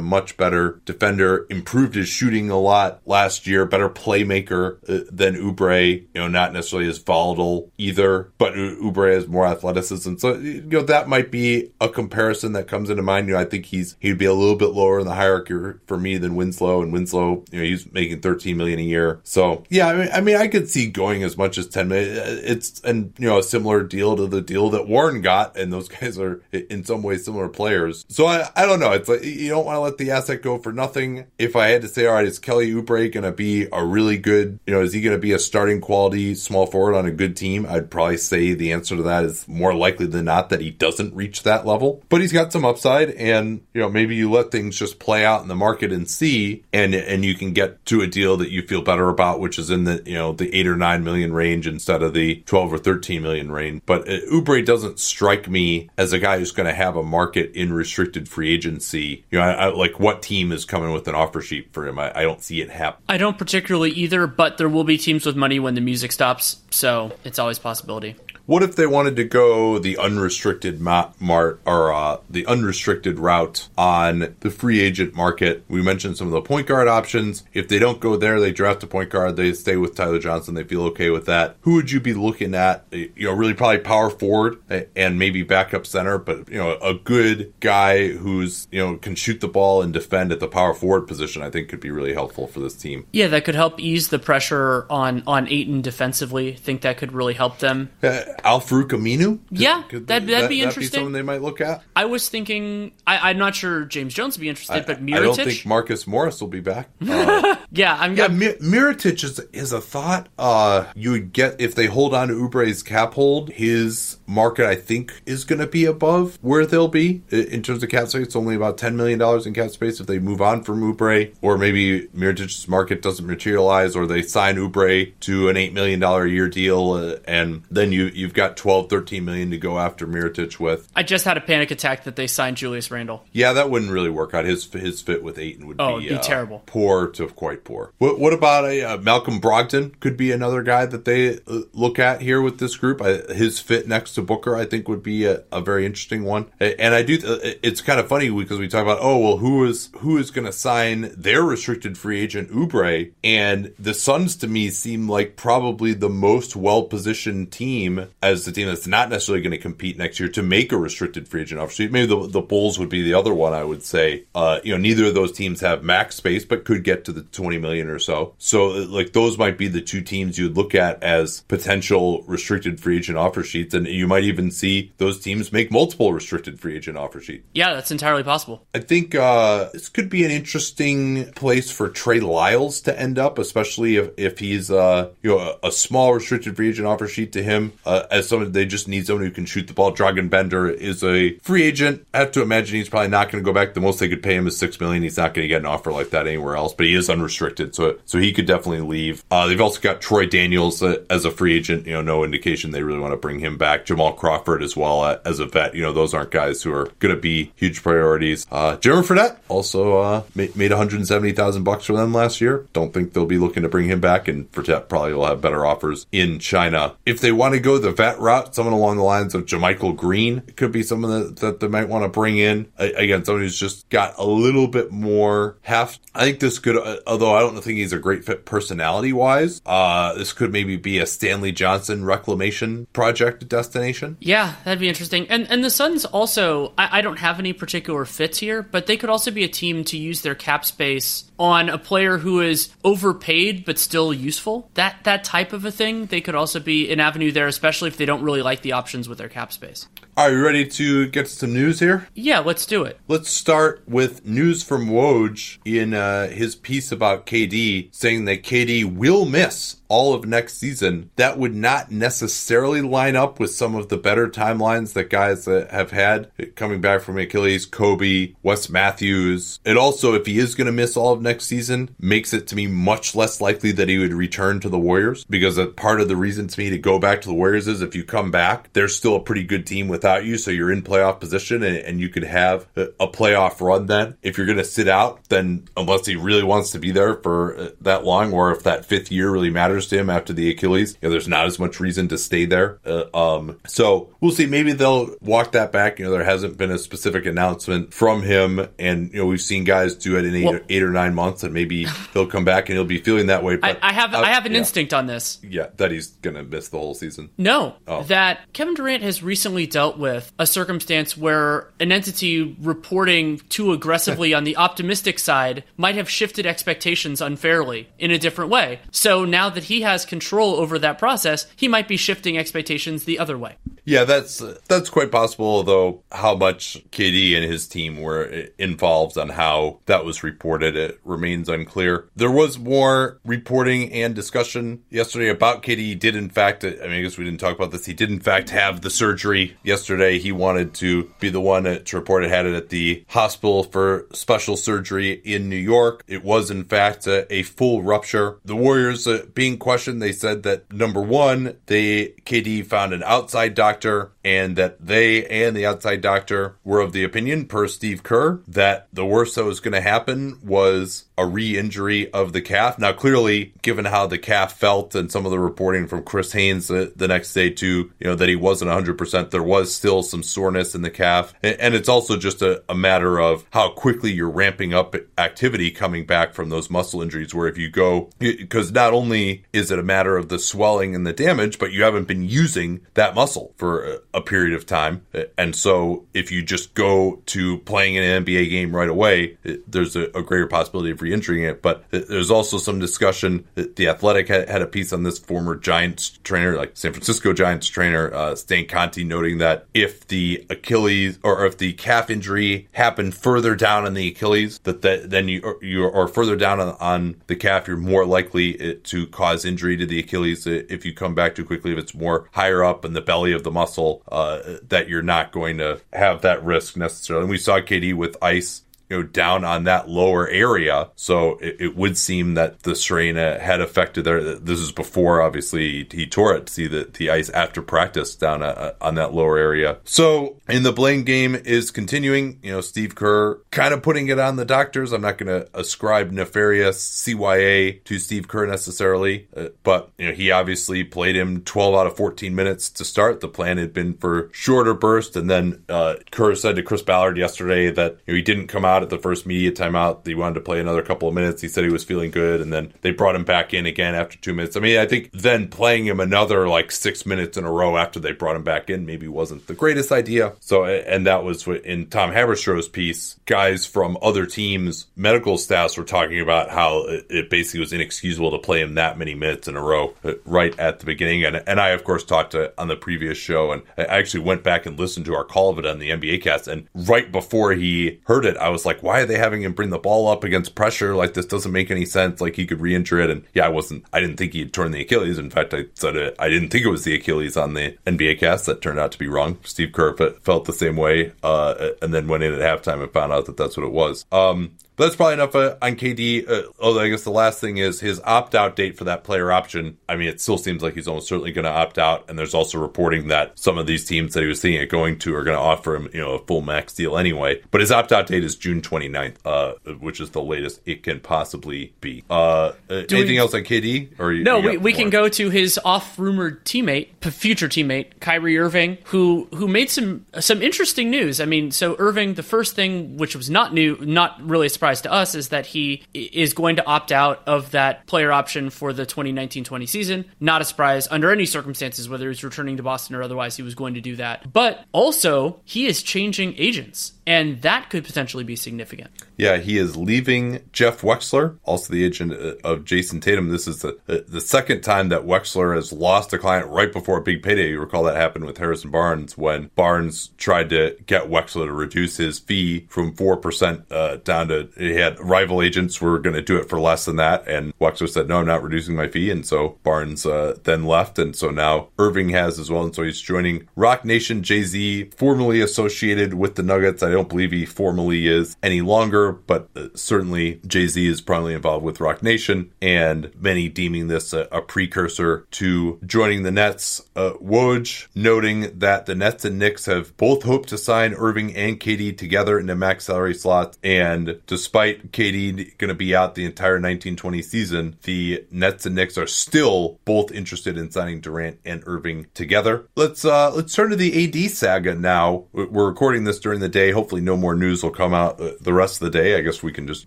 [0.00, 6.00] much better defender, improved his shooting a lot last year, better playmaker uh, than Oubre.
[6.00, 10.16] You know, not necessarily as volatile either, but Oubre has more athleticism.
[10.16, 13.28] So you know that might be a comparison that comes into mind.
[13.28, 15.98] You know, I think he's he'd be a little bit lower in the hierarchy for
[15.98, 19.20] me than Winslow, and Winslow, you know, he's making 13 million a year.
[19.24, 22.16] So yeah, I mean, I mean, I could see going as much as 10 million.
[22.44, 25.88] It's and you know a similar deal to the deal that Warren got, and those
[26.00, 28.04] guys are in some ways similar players.
[28.08, 28.92] So I, I don't know.
[28.92, 31.26] It's like you don't want to let the asset go for nothing.
[31.38, 34.18] If I had to say, all right, is Kelly Oubre going to be a really
[34.18, 37.10] good, you know, is he going to be a starting quality small forward on a
[37.10, 37.66] good team?
[37.68, 41.14] I'd probably say the answer to that is more likely than not that he doesn't
[41.14, 42.02] reach that level.
[42.08, 45.42] But he's got some upside, and you know, maybe you let things just play out
[45.42, 46.41] in the market and see,
[46.72, 49.70] and and you can get to a deal that you feel better about, which is
[49.70, 52.78] in the you know the eight or nine million range instead of the twelve or
[52.78, 53.82] thirteen million range.
[53.86, 57.52] But uh, Oubre doesn't strike me as a guy who's going to have a market
[57.52, 59.24] in restricted free agency.
[59.30, 61.98] You know, I, I, like what team is coming with an offer sheet for him?
[61.98, 63.02] I, I don't see it happen.
[63.08, 66.62] I don't particularly either, but there will be teams with money when the music stops,
[66.70, 68.16] so it's always possibility.
[68.52, 74.36] What if they wanted to go the unrestricted mart or uh, the unrestricted route on
[74.40, 75.64] the free agent market?
[75.68, 77.44] We mentioned some of the point guard options.
[77.54, 79.36] If they don't go there, they draft a point guard.
[79.36, 80.52] They stay with Tyler Johnson.
[80.52, 81.56] They feel okay with that.
[81.62, 82.84] Who would you be looking at?
[82.90, 87.54] You know, really probably power forward and maybe backup center, but you know, a good
[87.60, 91.42] guy who's you know can shoot the ball and defend at the power forward position.
[91.42, 93.06] I think could be really helpful for this team.
[93.14, 96.52] Yeah, that could help ease the pressure on on Ayton defensively.
[96.52, 97.88] I think that could really help them.
[98.02, 99.38] Uh, Al-Farouq Aminu?
[99.50, 101.04] Yeah, could, that'd, that'd that, be interesting.
[101.04, 101.82] That be they might look at.
[101.96, 102.92] I was thinking.
[103.06, 105.16] I, am not sure James Jones would be interested, I, but Mirotic.
[105.16, 106.88] I don't think Marcus Morris will be back.
[107.22, 108.16] Uh, yeah, I'm.
[108.16, 110.28] Yeah, Mi- Mirotic is is a thought.
[110.38, 113.50] Uh, you would get if they hold on to Oubre's cap hold.
[113.50, 117.90] His market, I think, is going to be above where they'll be in terms of
[117.90, 118.22] cap space.
[118.26, 121.34] It's only about ten million dollars in cap space if they move on from Oubre,
[121.42, 126.24] or maybe Mirotic's market doesn't materialize, or they sign Oubre to an eight million dollar
[126.24, 130.06] a year deal, uh, and then you you've got 12, 13 million to go after
[130.06, 130.88] Mirotic with.
[130.94, 133.24] I just had a panic attack that they signed Julius Randle.
[133.32, 134.44] Yeah, that wouldn't really work out.
[134.44, 137.92] His his fit with Ayton would oh, be, be uh, terrible, poor to quite poor.
[137.98, 139.98] What, what about a uh, Malcolm Brogdon?
[140.00, 143.00] Could be another guy that they uh, look at here with this group.
[143.30, 146.46] his fit next to Booker, I think, would be a, a very interesting one.
[146.60, 147.18] And I do.
[147.18, 150.30] Th- it's kind of funny because we talk about oh well, who is who is
[150.30, 153.12] going to sign their restricted free agent Oubre?
[153.24, 158.52] and the Suns to me seem like probably the most well positioned team as the
[158.52, 161.60] team that's not necessarily going to compete next year to make a restricted free agent
[161.60, 161.72] offer.
[161.72, 161.92] Sheet.
[161.92, 163.52] Maybe the, the Bulls would be the other one.
[163.52, 166.84] I would say, uh, you know, neither of those teams have max space, but could
[166.84, 168.34] get to the twenty million or so.
[168.38, 172.98] So, like, those might be the two teams you'd look at as potential restricted free
[172.98, 176.96] agent offer sheets, and you might even see those teams make multiple restricted free agent
[176.96, 177.46] offer sheets.
[177.54, 178.66] Yeah, that's entirely possible.
[178.74, 183.38] I think uh, this could be an interesting place for Trey Lyles to end up,
[183.38, 187.32] especially if if he's uh, you know a, a small restricted free agent offer sheet
[187.32, 189.92] to him uh, as someone they just need someone who can shoot the ball.
[189.92, 192.06] Dragan Bender is a free agent.
[192.14, 193.74] I have to imagine he's probably not going to go back.
[193.74, 195.02] The most they could pay him is six million.
[195.02, 196.74] He's not going to get an offer like that anywhere else.
[196.74, 199.24] But he is unrestricted, so so he could definitely leave.
[199.30, 201.86] Uh, they've also got Troy Daniels uh, as a free agent.
[201.86, 203.86] You know, no indication they really want to bring him back.
[203.86, 205.74] Jamal Crawford as well uh, as a vet.
[205.74, 208.46] You know, those aren't guys who are going to be huge priorities.
[208.50, 212.66] Uh, Jimmer Fredette also uh, made, made 170,000 bucks for them last year.
[212.72, 215.64] Don't think they'll be looking to bring him back, and Fredette probably will have better
[215.64, 216.94] offers in China.
[217.06, 220.40] If they want to go the vet route, someone along the lines of JaMychal Green
[220.56, 222.66] could be someone that, that they might want to bring in.
[222.76, 226.00] Again, someone who's just got a little bit more heft.
[226.12, 229.62] I think this could, uh, although I don't think he's a great fit personality wise,
[229.64, 234.16] uh, this could maybe be a Stanley Johnson reclamation project destination.
[234.20, 235.28] Yeah, that'd be interesting.
[235.28, 238.96] And and the Suns also, I, I don't have any particular fits here, but they
[238.96, 242.70] could also be a team to use their cap space on a player who is
[242.84, 244.70] overpaid but still useful.
[244.74, 247.96] That that type of a thing, they could also be an avenue there, especially if
[247.96, 249.88] they don't really like the options with their cap space.
[250.16, 252.06] Are you ready to get some news here?
[252.14, 253.00] Yeah, let's do it.
[253.08, 258.94] Let's start with news from Woj in uh, his piece about KD, saying that KD
[258.94, 263.90] will miss all of next season, that would not necessarily line up with some of
[263.90, 269.60] the better timelines that guys that have had coming back from Achilles, Kobe, Wes Matthews.
[269.66, 272.56] It also, if he is going to miss all of next season, makes it to
[272.56, 276.16] me much less likely that he would return to the Warriors because part of the
[276.16, 278.88] reason to me to go back to the Warriors is if you come back, they're
[278.88, 280.38] still a pretty good team without you.
[280.38, 284.16] So you're in playoff position and, and you could have a playoff run then.
[284.22, 287.58] If you're going to sit out, then unless he really wants to be there for
[287.58, 290.96] uh, that long, or if that fifth year really matters to him after the Achilles,
[291.00, 292.78] you know, there's not as much reason to stay there.
[292.84, 294.46] Uh, um, so we'll see.
[294.46, 295.98] Maybe they'll walk that back.
[295.98, 299.64] You know, there hasn't been a specific announcement from him, and you know, we've seen
[299.64, 302.44] guys do it in eight, well, or, eight or nine months, and maybe he'll come
[302.44, 303.56] back and he'll be feeling that way.
[303.56, 304.58] But I, I have, uh, I have an yeah.
[304.58, 305.38] instinct on this.
[305.42, 307.30] Yeah, that he's going to miss the whole season.
[307.38, 308.02] No, oh.
[308.04, 314.34] that Kevin Durant has recently dealt with a circumstance where an entity reporting too aggressively
[314.34, 318.80] on the optimistic side might have shifted expectations unfairly in a different way.
[318.90, 323.18] So now that he has control over that process, he might be shifting expectations the
[323.18, 323.56] other way.
[323.84, 325.62] Yeah, that's that's quite possible.
[325.64, 328.24] Though how much KD and his team were
[328.58, 332.08] involved on how that was reported, it remains unclear.
[332.14, 335.78] There was more reporting and discussion yesterday about KD.
[335.78, 337.86] He did in fact, I mean, I guess we didn't talk about this.
[337.86, 340.18] He did in fact have the surgery yesterday.
[340.18, 344.06] He wanted to be the one to report it had it at the hospital for
[344.12, 346.04] special surgery in New York.
[346.06, 348.38] It was in fact a, a full rupture.
[348.44, 353.54] The Warriors uh, being questioned, they said that number one, they KD found an outside
[353.54, 358.40] doctor and that they and the outside doctor were of the opinion, per Steve Kerr,
[358.48, 362.78] that the worst that was going to happen was a re injury of the calf.
[362.78, 366.68] Now, clearly, given how the calf felt and some of the reporting from Chris Haynes
[366.68, 370.22] the, the next day, too, you know, that he wasn't 100%, there was still some
[370.22, 371.34] soreness in the calf.
[371.42, 375.70] And, and it's also just a, a matter of how quickly you're ramping up activity
[375.70, 379.78] coming back from those muscle injuries, where if you go, because not only is it
[379.78, 383.52] a matter of the swelling and the damage, but you haven't been using that muscle
[383.56, 385.04] for a period of time.
[385.36, 390.04] And so if you just go to playing an NBA game right away, there's a,
[390.14, 391.60] a greater possibility of re-injuring it.
[391.60, 393.46] But there's also some discussion.
[393.54, 397.32] that The Athletic had, had, a piece on this former Giants trainer, like San Francisco
[397.32, 402.68] Giants trainer, uh, Stan Conti, noting that if the Achilles or if the calf injury
[402.72, 407.22] happened further down in the Achilles, that, then you you are further down on, on
[407.26, 411.34] the calf, you're more likely to cause injury to the Achilles if you come back
[411.34, 411.72] too quickly.
[411.72, 415.32] If it's more higher up in the belly of the muscle, uh, that you're not
[415.32, 417.22] going to have that risk necessarily.
[417.22, 418.62] And we saw KD with ice
[418.92, 420.90] you know, down on that lower area.
[420.96, 424.34] So it, it would seem that the strain uh, had affected there.
[424.34, 426.50] This is before, obviously, he tore it.
[426.50, 429.78] See the, the ice after practice down uh, on that lower area.
[429.84, 432.38] So, in the blame game is continuing.
[432.42, 434.92] You know, Steve Kerr kind of putting it on the doctors.
[434.92, 440.12] I'm not going to ascribe nefarious CYA to Steve Kerr necessarily, uh, but you know,
[440.12, 443.20] he obviously played him 12 out of 14 minutes to start.
[443.20, 447.16] The plan had been for shorter burst, and then uh, Kerr said to Chris Ballard
[447.16, 450.06] yesterday that you know, he didn't come out at the first media timeout.
[450.06, 451.42] He wanted to play another couple of minutes.
[451.42, 454.18] He said he was feeling good, and then they brought him back in again after
[454.18, 454.56] two minutes.
[454.56, 458.00] I mean, I think then playing him another like six minutes in a row after
[458.00, 460.32] they brought him back in maybe wasn't the greatest idea.
[460.40, 463.18] So, and that was in Tom Haberstroh's piece.
[463.26, 468.38] Guys from other teams, medical staffs were talking about how it basically was inexcusable to
[468.38, 471.24] play him that many minutes in a row uh, right at the beginning.
[471.24, 474.42] And and I of course talked to on the previous show, and I actually went
[474.42, 476.48] back and listened to our call of it on the NBA cast.
[476.48, 479.52] And right before he heard it, I was like like, why are they having him
[479.52, 480.94] bring the ball up against pressure?
[480.94, 482.20] Like, this doesn't make any sense.
[482.20, 483.10] Like, he could re injure it.
[483.10, 485.18] And yeah, I wasn't, I didn't think he'd torn the Achilles.
[485.18, 488.18] In fact, I said it, I didn't think it was the Achilles on the NBA
[488.18, 488.46] cast.
[488.46, 489.38] That turned out to be wrong.
[489.44, 491.12] Steve Kerr felt the same way.
[491.22, 494.06] Uh, and then went in at halftime and found out that that's what it was.
[494.10, 494.52] Um,
[494.82, 496.28] that's probably enough uh, on KD.
[496.28, 499.32] Uh, although I guess the last thing is his opt out date for that player
[499.32, 499.78] option.
[499.88, 502.08] I mean, it still seems like he's almost certainly going to opt out.
[502.08, 504.98] And there's also reporting that some of these teams that he was thinking of going
[505.00, 507.40] to are going to offer him, you know, a full max deal anyway.
[507.50, 511.00] But his opt out date is June 29th, uh, which is the latest it can
[511.00, 512.04] possibly be.
[512.10, 513.98] Uh, uh anything we, else on KD?
[513.98, 518.00] Or you, no, you we, we can go to his off rumored teammate, future teammate
[518.00, 521.20] Kyrie Irving, who who made some some interesting news.
[521.20, 524.82] I mean, so Irving, the first thing which was not new, not really a surprise
[524.82, 528.72] to us is that he is going to opt out of that player option for
[528.72, 530.04] the 2019-20 season.
[530.20, 533.54] Not a surprise under any circumstances, whether he's returning to Boston or otherwise, he was
[533.54, 534.32] going to do that.
[534.32, 538.90] But also, he is changing agents and that could potentially be significant.
[539.16, 543.28] Yeah, he is leaving Jeff Wexler, also the agent uh, of Jayson Tatum.
[543.28, 547.02] This is the the second time that Wexler has lost a client right before a
[547.02, 547.50] big payday.
[547.50, 551.96] You recall that happened with Harrison Barnes when Barnes tried to get Wexler to reduce
[551.96, 556.22] his fee from four percent uh, down to he had rival agents were going to
[556.22, 559.10] do it for less than that, and Wexler said, "No, I'm not reducing my fee,"
[559.10, 562.82] and so Barnes uh, then left, and so now Irving has as well, and so
[562.82, 564.22] he's joining Roc Nation.
[564.22, 569.12] Jay Z, formerly associated with the Nuggets, I don't believe he formally is any longer,
[569.12, 574.12] but uh, certainly Jay Z is probably involved with Roc Nation, and many deeming this
[574.12, 576.82] a, a precursor to joining the Nets.
[576.94, 581.58] Uh, Woj noting that the Nets and Knicks have both hoped to sign Irving and
[581.58, 586.52] KD together into max salary slots, and despite KD going to be out the entire
[586.52, 592.06] 1920 season, the Nets and Knicks are still both interested in signing Durant and Irving
[592.14, 592.66] together.
[592.76, 595.24] Let's uh let's turn to the AD saga now.
[595.32, 596.70] We're recording this during the day.
[596.90, 599.16] No more news will come out uh, the rest of the day.
[599.16, 599.86] I guess we can just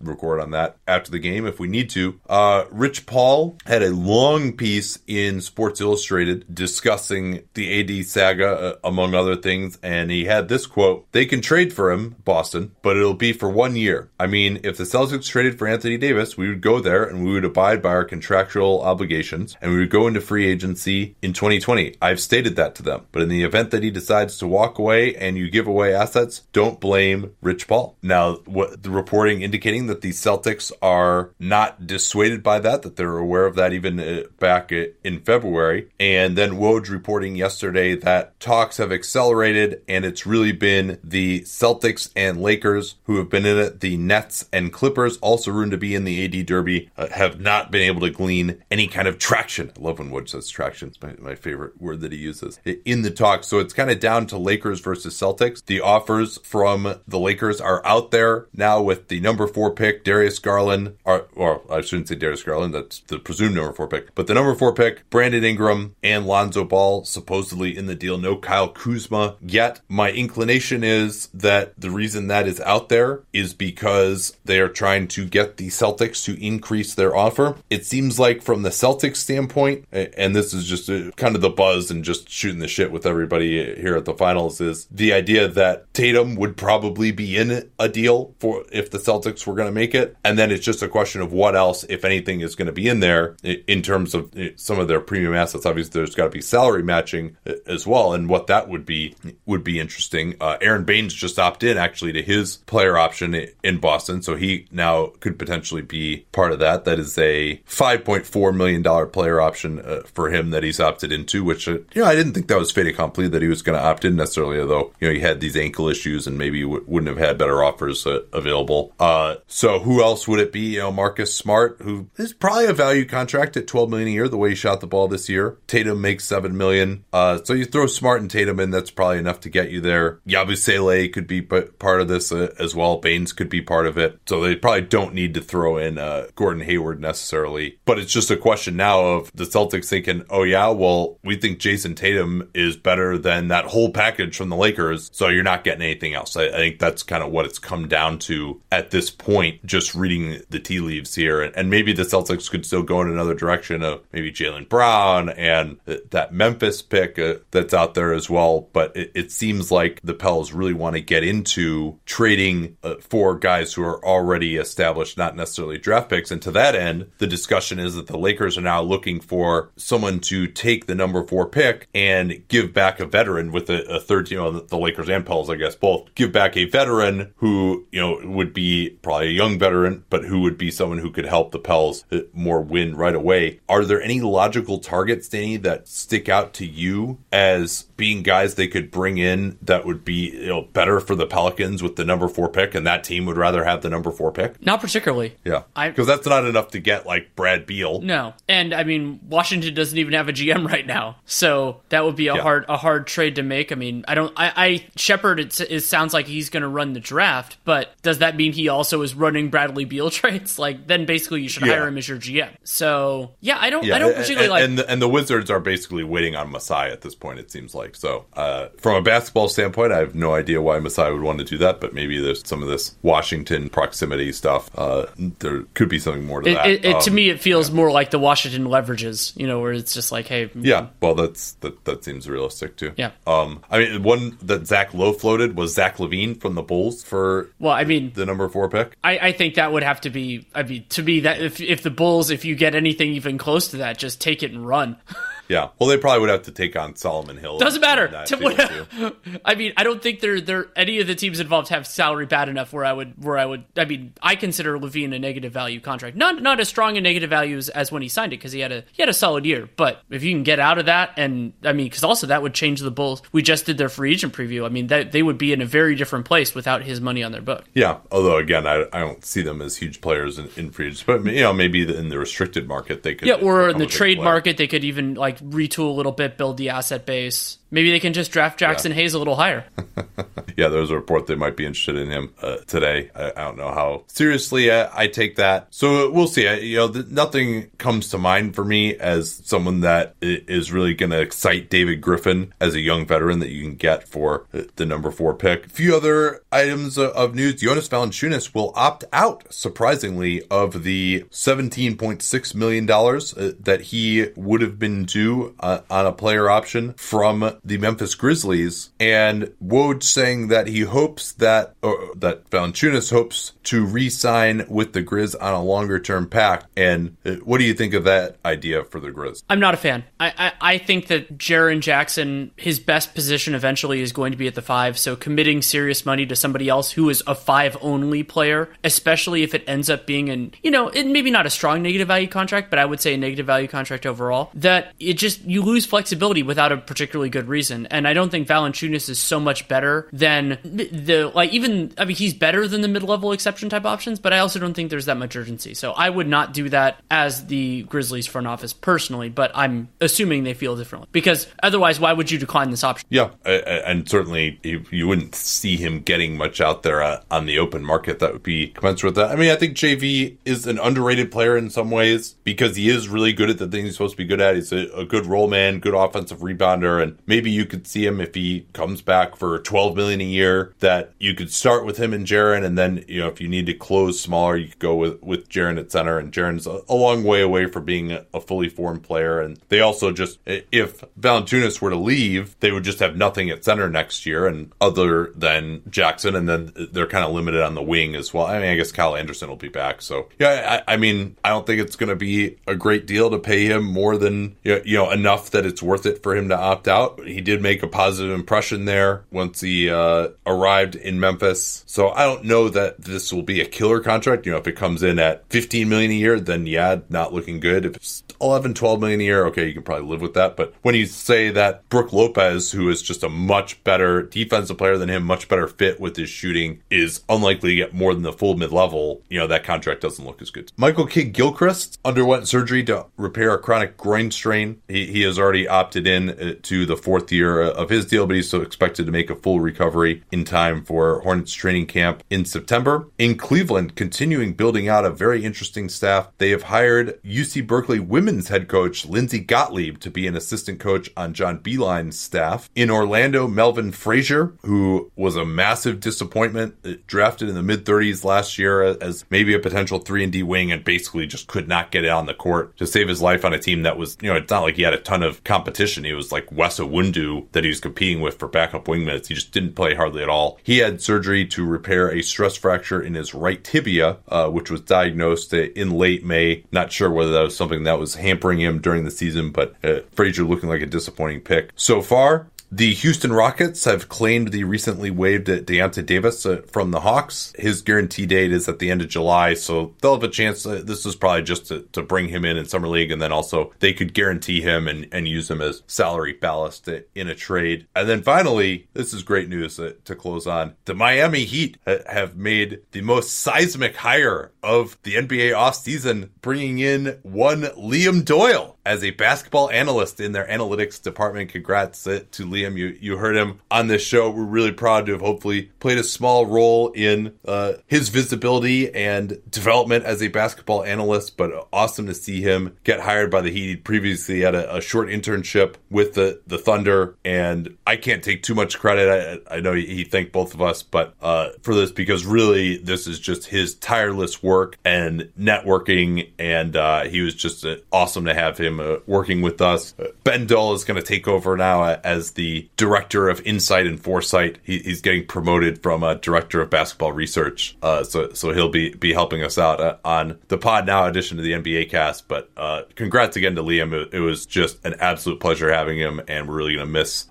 [0.00, 2.20] record on that after the game if we need to.
[2.28, 8.76] Uh, Rich Paul had a long piece in Sports Illustrated discussing the AD saga, uh,
[8.84, 12.96] among other things, and he had this quote: "They can trade for him, Boston, but
[12.96, 14.10] it'll be for one year.
[14.18, 17.32] I mean, if the Celtics traded for Anthony Davis, we would go there and we
[17.32, 21.96] would abide by our contractual obligations, and we would go into free agency in 2020.
[22.00, 23.06] I've stated that to them.
[23.12, 26.42] But in the event that he decides to walk away and you give away assets,
[26.52, 27.96] don't blame Rich Paul.
[28.00, 33.18] Now, what the reporting indicating that the Celtics are not dissuaded by that, that they're
[33.18, 35.88] aware of that even uh, back in February.
[35.98, 42.10] And then Woj reporting yesterday that talks have accelerated and it's really been the Celtics
[42.14, 43.80] and Lakers who have been in it.
[43.80, 47.72] The Nets and Clippers, also rumored to be in the AD Derby, uh, have not
[47.72, 49.72] been able to glean any kind of traction.
[49.76, 50.90] I love when Woj says traction.
[50.90, 53.42] It's my, my favorite word that he uses in the talk.
[53.42, 55.64] So it's kind of down to Lakers versus Celtics.
[55.64, 60.38] The offers from the Lakers are out there now with the number four pick, Darius
[60.38, 64.26] Garland, or, or I shouldn't say Darius Garland, that's the presumed number four pick, but
[64.26, 68.18] the number four pick, Brandon Ingram and Lonzo Ball, supposedly in the deal.
[68.18, 69.80] No Kyle Kuzma yet.
[69.88, 75.08] My inclination is that the reason that is out there is because they are trying
[75.08, 77.56] to get the Celtics to increase their offer.
[77.70, 81.50] It seems like from the Celtics standpoint, and this is just uh, kind of the
[81.50, 85.48] buzz and just shooting the shit with everybody here at the finals, is the idea
[85.48, 89.72] that Tatum would probably be in a deal for if the Celtics were going to
[89.72, 90.16] make it.
[90.24, 92.88] And then it's just a question of what else, if anything, is going to be
[92.88, 95.64] in there in terms of some of their premium assets.
[95.64, 97.36] Obviously, there's got to be salary matching
[97.68, 98.14] as well.
[98.14, 99.14] And what that would be
[99.46, 100.34] would be interesting.
[100.40, 104.20] Uh, Aron Baynes just opted in actually to his player option in Boston.
[104.20, 106.84] So he now could potentially be part of that.
[106.84, 111.68] That is a $5.4 million player option uh, for him that he's opted into, which,
[111.68, 113.84] uh, you know, I didn't think that was fait accompli that he was going to
[113.84, 117.16] opt in necessarily, although, you know, he had these ankle issues and maybe w- wouldn't
[117.16, 118.94] have had better offers uh, available.
[118.98, 120.74] Uh, so who else would it be?
[120.74, 124.28] You know, Marcus Smart, who is probably a value contract at 12 million a year,
[124.28, 125.58] the way he shot the ball this year.
[125.66, 127.04] Tatum makes 7 million.
[127.12, 130.20] Uh, so you throw Smart and Tatum in, that's probably enough to get you there.
[130.26, 132.98] Yabusele could be part of this uh, as well.
[132.98, 134.20] Baynes could be part of it.
[134.26, 137.78] So they probably don't need to throw in uh, Gordon Hayward necessarily.
[137.84, 141.58] But it's just a question now of the Celtics thinking, oh, yeah, well, we think
[141.58, 145.10] Jayson Tatum is better than that whole package from the Lakers.
[145.12, 146.36] So you're not getting anything else.
[146.36, 149.94] I, I think that's kind of what it's come down to at this point, just
[149.94, 151.42] reading the tea leaves here.
[151.42, 155.28] And, and maybe the Celtics could still go in another direction of maybe Jaylen Brown
[155.30, 158.68] and that Memphis pick uh, that's out there as well.
[158.72, 163.36] But it, it, seems like the Pels really want to get into trading uh, for
[163.38, 166.30] guys who are already established, not necessarily draft picks.
[166.30, 170.20] And to that end, the discussion is that the Lakers are now looking for someone
[170.20, 174.30] to take the number four pick and give back a veteran with a, a third,
[174.30, 178.00] you know, the Lakers and Pels, I guess, both give back a veteran who, you
[178.00, 181.52] know, would be probably a young veteran, but who would be someone who could help
[181.52, 183.60] the Pels uh, more win right away.
[183.68, 188.68] Are there any logical targets, Danny, that stick out to you as being guys they
[188.68, 192.28] could bring in that would be, you know, better for the Pelicans with the number
[192.28, 194.64] four pick and that team would rather have the number four pick?
[194.64, 195.36] Not particularly.
[195.44, 195.62] Yeah.
[195.74, 198.00] Because that's not enough to get like Brad Beal.
[198.00, 198.34] No.
[198.48, 201.16] And I mean, Washington doesn't even have a GM right now.
[201.24, 202.42] So that would be a yeah.
[202.42, 203.72] hard a hard trade to make.
[203.72, 206.94] I mean, I don't I, I Sheppard it, it sounds like he's going to run
[206.94, 210.58] the draft, but does that mean he also is running Bradley Beal trades?
[210.58, 211.74] Like then basically you should yeah.
[211.74, 212.50] hire him as your GM.
[212.64, 213.96] So, yeah, I don't yeah.
[213.96, 216.90] I don't particularly and, like and the, and the Wizards are basically waiting on Masai
[216.90, 217.94] at this point it seems like.
[217.96, 221.44] So, uh, from a basketball standpoint, I have no idea why Masai would want to
[221.44, 224.70] do that, but maybe there's some of this Washington proximity stuff.
[224.76, 225.06] Uh,
[225.40, 226.66] there could be something more to it, that.
[226.66, 229.72] It, it, um, to me, it feels more like the Washington leverages, you know, where
[229.72, 230.88] it's just like, hey, yeah.
[231.00, 231.84] Well, that's that.
[231.84, 232.92] That seems realistic too.
[232.96, 233.12] Yeah.
[233.26, 233.62] Um.
[233.70, 237.50] I mean, one that Zach Lowe floated was Zach LaVine from the Bulls for.
[237.58, 238.96] Well, I mean, the number four pick.
[239.02, 240.46] I, I think that would have to be.
[240.54, 243.68] I mean, to me, that if if the Bulls, if you get anything even close
[243.68, 244.96] to that, just take it and run.
[245.48, 245.68] Yeah.
[245.78, 247.58] Well, they probably would have to take on Solomon Hill.
[247.58, 248.08] Doesn't matter.
[248.08, 249.16] that To- deal, too.
[249.44, 252.48] I mean, I don't think they're they're any of the teams involved have salary bad
[252.48, 253.64] enough where I would where I would.
[253.76, 257.30] I mean, I consider LaVine a negative value contract, not not as strong a negative
[257.30, 259.44] value as, as when he signed it because he had a he had a solid
[259.44, 259.68] year.
[259.76, 262.54] But if you can get out of that, and I mean, because also that would
[262.54, 263.22] change the Bulls.
[263.32, 264.64] We just did their free agent preview.
[264.64, 267.32] I mean, that they would be in a very different place without his money on
[267.32, 267.64] their book.
[267.74, 271.02] Yeah, although again, I, I don't see them as huge players in, in free agents,
[271.02, 273.28] but you know maybe in the restricted market they could.
[273.28, 274.24] Yeah, or in the trade player.
[274.24, 277.58] market, they could even like retool a little bit, build the asset base.
[277.70, 279.64] Maybe they can just draft Jaxson Hayes a little higher.
[280.56, 283.10] Yeah, there was a report they might be interested in him uh, today.
[283.14, 285.66] I, I don't know how seriously I, I take that.
[285.70, 286.48] So we'll see.
[286.48, 290.94] I, you know, th- nothing comes to mind for me as someone that is really
[290.94, 294.62] going to excite David Griffin as a young veteran that you can get for uh,
[294.76, 295.66] the number four pick.
[295.66, 301.26] A few other items of, of news: Jonas Valanciunas will opt out, surprisingly, of the
[301.30, 306.12] seventeen point six million dollars uh, that he would have been due uh, on a
[306.12, 312.48] player option from the Memphis Grizzlies, and Woj saying that he hopes that or that
[312.50, 316.66] Valanciunas hopes to re-sign with the Grizz on a longer-term pact.
[316.76, 319.42] And uh, what do you think of that idea for the Grizz?
[319.50, 320.04] I'm not a fan.
[320.20, 324.46] I, I, I think that Jaren Jackson, his best position eventually is going to be
[324.46, 324.96] at the five.
[324.96, 329.54] So committing serious money to somebody else who is a five only player, especially if
[329.54, 332.70] it ends up being an, you know, it, maybe not a strong negative value contract,
[332.70, 336.44] but I would say a negative value contract overall, that it just, you lose flexibility
[336.44, 337.55] without a particularly good reason.
[337.86, 342.16] And I don't think Valanciunas is so much better than the, like, even, I mean,
[342.16, 345.06] he's better than the mid level exception type options, but I also don't think there's
[345.06, 345.74] that much urgency.
[345.74, 350.44] So I would not do that as the Grizzlies front office personally, but I'm assuming
[350.44, 353.06] they feel differently because otherwise, why would you decline this option?
[353.10, 357.84] Yeah, and certainly you, wouldn't see him getting much out there uh, on the open
[357.84, 359.30] market that would be commensurate with that.
[359.30, 363.08] I mean, I think JV is an underrated player in some ways because he is
[363.08, 364.56] really good at the things he's supposed to be good at.
[364.56, 368.34] He's a good role man, good offensive rebounder, and maybe you could see him if
[368.34, 370.74] he comes back for 12 million a year.
[370.80, 373.66] That you could start with him and Jaren, and then you know if you need
[373.66, 376.18] to close smaller, you could go with with Jaren at center.
[376.18, 379.40] And Jaren's a, a long way away from being a, fully formed player.
[379.40, 383.64] And they also just if Valanciunas were to leave, they would just have nothing at
[383.64, 387.82] center next year, and other than Jackson, and then they're kind of limited on the
[387.82, 388.46] wing as well.
[388.46, 390.82] I mean, I guess Kyle Anderson will be back, so yeah.
[390.86, 393.66] I, I mean, I don't think it's going to be a great deal to pay
[393.66, 397.25] him more than you know enough that it's worth it for him to opt out.
[397.26, 402.24] He did make a positive impression there once he uh, arrived in Memphis, so I
[402.24, 404.46] don't know that this will be a killer contract.
[404.46, 407.60] You know, if it comes in at 15 million a year, then yeah, not looking
[407.60, 407.84] good.
[407.84, 410.56] If it's 11, 12 million a year, okay, you can probably live with that.
[410.56, 414.98] But when you say that Brook Lopez, who is just a much better defensive player
[414.98, 418.32] than him, much better fit with his shooting, is unlikely to get more than the
[418.32, 420.72] full mid level, you know, that contract doesn't look as good.
[420.76, 424.82] Michael Kidd Gilchrist underwent surgery to repair a chronic groin strain.
[424.88, 428.36] He, he has already opted in uh, to the fourth year of his deal, but
[428.36, 433.08] he's expected to make a full recovery in time for Hornets training camp in September.
[433.16, 438.48] In Cleveland, continuing building out a very interesting staff, they have hired UC Berkeley women's
[438.48, 442.68] head coach Lindsay Gottlieb to be an assistant coach on John Beilein's staff.
[442.74, 448.24] In Orlando, Melvin Frazier, who was a massive disappointment, uh, drafted in the mid 30s
[448.24, 451.90] last year as maybe a potential 3 and D wing and basically just could not
[451.90, 454.28] get it on the court to save his life on a team that was, you
[454.28, 456.04] know, it's not like he had a ton of competition.
[456.04, 456.78] He was like Wes
[457.12, 459.28] Iwundu that he was competing with for backup wing minutes.
[459.28, 460.58] He just didn't play hardly at all.
[460.62, 464.80] He had surgery to repair a stress fracture in his right tibia, uh, which was
[464.80, 466.64] diagnosed in late May.
[466.72, 470.00] Not sure whether that was something that was hampering him during the season, but uh,
[470.12, 471.70] Frazier looking like a disappointing pick.
[471.76, 477.00] So far, the Houston Rockets have claimed the recently waived Deyonta Davis uh, from the
[477.00, 477.54] Hawks.
[477.58, 480.66] His guarantee date is at the end of July, so they'll have a chance.
[480.66, 483.32] Uh, this is probably just to, to bring him in in summer league, and then
[483.32, 487.86] also they could guarantee him and, and use him as salary ballast in a trade.
[487.96, 490.74] And then finally, this is great news uh, to close on.
[490.84, 497.20] The Miami Heat have made the most seismic hire of the NBA offseason, bringing in
[497.22, 501.50] one Liam Doyle as a basketball analyst in their analytics department.
[501.50, 502.78] Congrats uh, to Liam.
[502.78, 504.30] You you heard him on this show.
[504.30, 509.38] We're really proud to have hopefully played a small role in uh, his visibility and
[509.50, 511.36] development as a basketball analyst.
[511.36, 513.66] But awesome to see him get hired by the Heat.
[513.66, 518.44] He previously had a, a short internship with the the Thunder, and I can't take
[518.44, 519.42] too much credit.
[519.50, 522.76] I, I know he, he thanked both of us, but uh, for this because really
[522.76, 528.26] this is just his tireless work and networking, and uh, he was just uh, awesome
[528.26, 529.94] to have him him uh, working with us.
[529.98, 533.86] Uh, ben Dull is going to take over now uh, as the director of insight
[533.86, 534.58] and foresight.
[534.62, 537.76] He, he's getting promoted from a director of basketball research.
[537.82, 541.36] Uh, so so he'll be be helping us out uh, on the pod now, addition
[541.36, 542.28] to the NBA cast.
[542.28, 543.92] But uh, congrats again to Liam.
[543.92, 547.26] It, it, was just an absolute pleasure having him, and we're really going to miss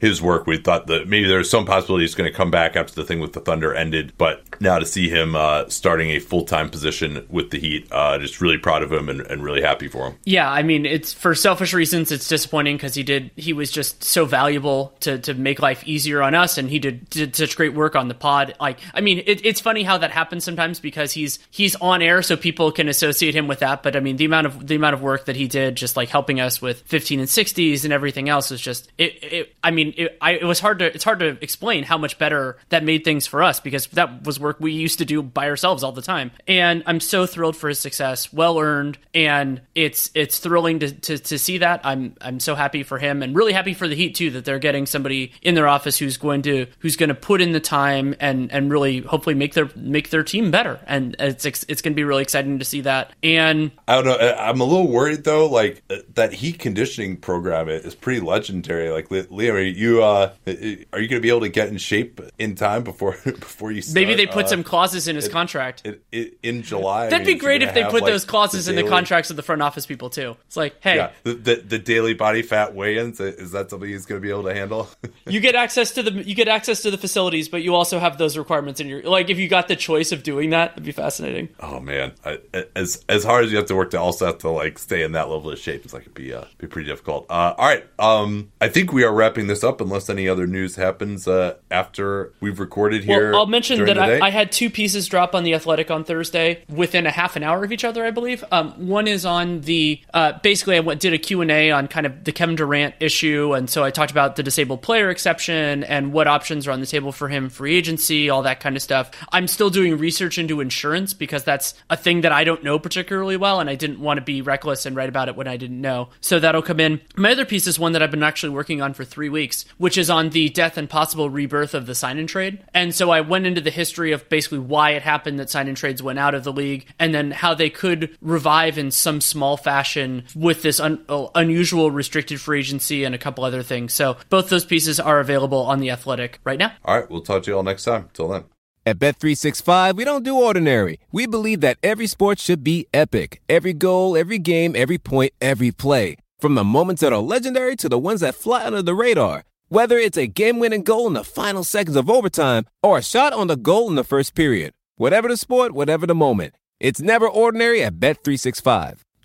[0.00, 0.46] his work.
[0.46, 3.20] We thought that maybe there's some possibility he's going to come back after the thing
[3.20, 5.36] with the Thunder ended, but now to see him
[5.68, 9.44] starting a full time position with the Heat, just really proud of him and, and
[9.44, 10.16] really happy for him.
[10.24, 12.10] Yeah, I mean, it's for selfish reasons.
[12.12, 13.30] It's disappointing because he did.
[13.36, 17.08] He was just so valuable to to make life easier on us, and he did
[17.10, 18.54] did such great work on the pod.
[18.60, 22.22] Like, I mean, it, it's funny how that happens sometimes because he's he's on air,
[22.22, 23.82] so people can associate him with that.
[23.82, 26.08] But I mean, the amount of the amount of work that he did, just like
[26.08, 29.22] helping us with 15 and 60s and everything else, is just it.
[29.22, 32.18] it I mean, it, I, it was hard to it's hard to explain how much
[32.18, 35.48] better that made things for us because that was work we used to do by
[35.48, 36.30] ourselves all the time.
[36.46, 41.18] And I'm so thrilled for his success, well earned, and it's it's thrilling to, to,
[41.18, 41.80] to see that.
[41.84, 44.58] I'm I'm so happy for him and really happy for the Heat too that they're
[44.58, 48.14] getting somebody in their office who's going to who's going to put in the time
[48.20, 50.80] and and really hopefully make their make their team better.
[50.86, 53.12] And it's it's going to be really exciting to see that.
[53.22, 54.34] And I don't know.
[54.38, 55.46] I'm a little worried though.
[55.46, 55.82] Like
[56.14, 58.90] that Heat conditioning program is pretty legendary.
[58.90, 62.54] Like Liam, you uh, are you going to be able to get in shape in
[62.54, 63.82] time before before you?
[63.82, 63.94] Start?
[63.94, 67.04] Maybe they put uh, some clauses in his it, contract it, it, in July.
[67.04, 69.30] That'd I mean, be great if they put like those clauses the in the contracts
[69.30, 70.36] of the front office people too.
[70.46, 74.06] It's like, hey, yeah, the, the, the daily body fat weigh-ins is that something he's
[74.06, 74.88] going to be able to handle?
[75.26, 78.18] you get access to the you get access to the facilities, but you also have
[78.18, 79.30] those requirements in your like.
[79.30, 81.48] If you got the choice of doing that, it'd be fascinating.
[81.60, 82.40] Oh man, I,
[82.74, 85.12] as as hard as you have to work to also have to like stay in
[85.12, 87.26] that level of shape, it's like it'd be uh, be pretty difficult.
[87.28, 90.76] Uh, all right, um, I think we are wrapping this up unless any other news
[90.76, 93.32] happens uh, after we've recorded here.
[93.32, 96.64] Well, I'll mention that I, I, had two pieces drop on the Athletic on Thursday
[96.68, 98.44] within a half an hour of each other, I believe.
[98.50, 101.88] Um, one is on the uh, basically I went, did a Q and A on
[101.88, 105.84] kind of the Kevin Durant issue, and so I talked about the disabled player exception
[105.84, 108.80] and what options are on the table for him, free agency, all that kind of
[108.80, 109.10] stuff.
[109.30, 113.36] I'm still doing research into insurance because that's a thing that I don't know particularly
[113.36, 115.82] well, and I didn't want to be reckless and write about it when I didn't
[115.82, 116.08] know.
[116.22, 117.02] So that'll come in.
[117.14, 119.98] My other piece is one that I've been actually working on for three weeks, which
[119.98, 122.64] is on the death and possible rebirth of the sign and trade.
[122.72, 125.76] And so I went into the history of basically why it happened that sign and
[125.76, 129.58] trades went out of the league, and then how they could revive in some small
[129.58, 133.92] fashion with this un- uh, unusual restricted free agency and a couple other things.
[133.92, 136.72] So both those pieces are available on the Athletic right now.
[136.84, 138.08] All right, we'll talk to you all next time.
[138.12, 138.44] Till then.
[138.86, 140.98] At Bet365, we don't do ordinary.
[141.12, 143.42] We believe that every sport should be epic.
[143.48, 146.16] Every goal, every game, every point, every play.
[146.38, 149.44] From the moments that are legendary to the ones that fly under the radar.
[149.68, 153.48] Whether it's a game-winning goal in the final seconds of overtime or a shot on
[153.48, 154.72] the goal in the first period.
[154.96, 156.54] Whatever the sport, whatever the moment.
[156.80, 159.00] It's never ordinary at Bet365.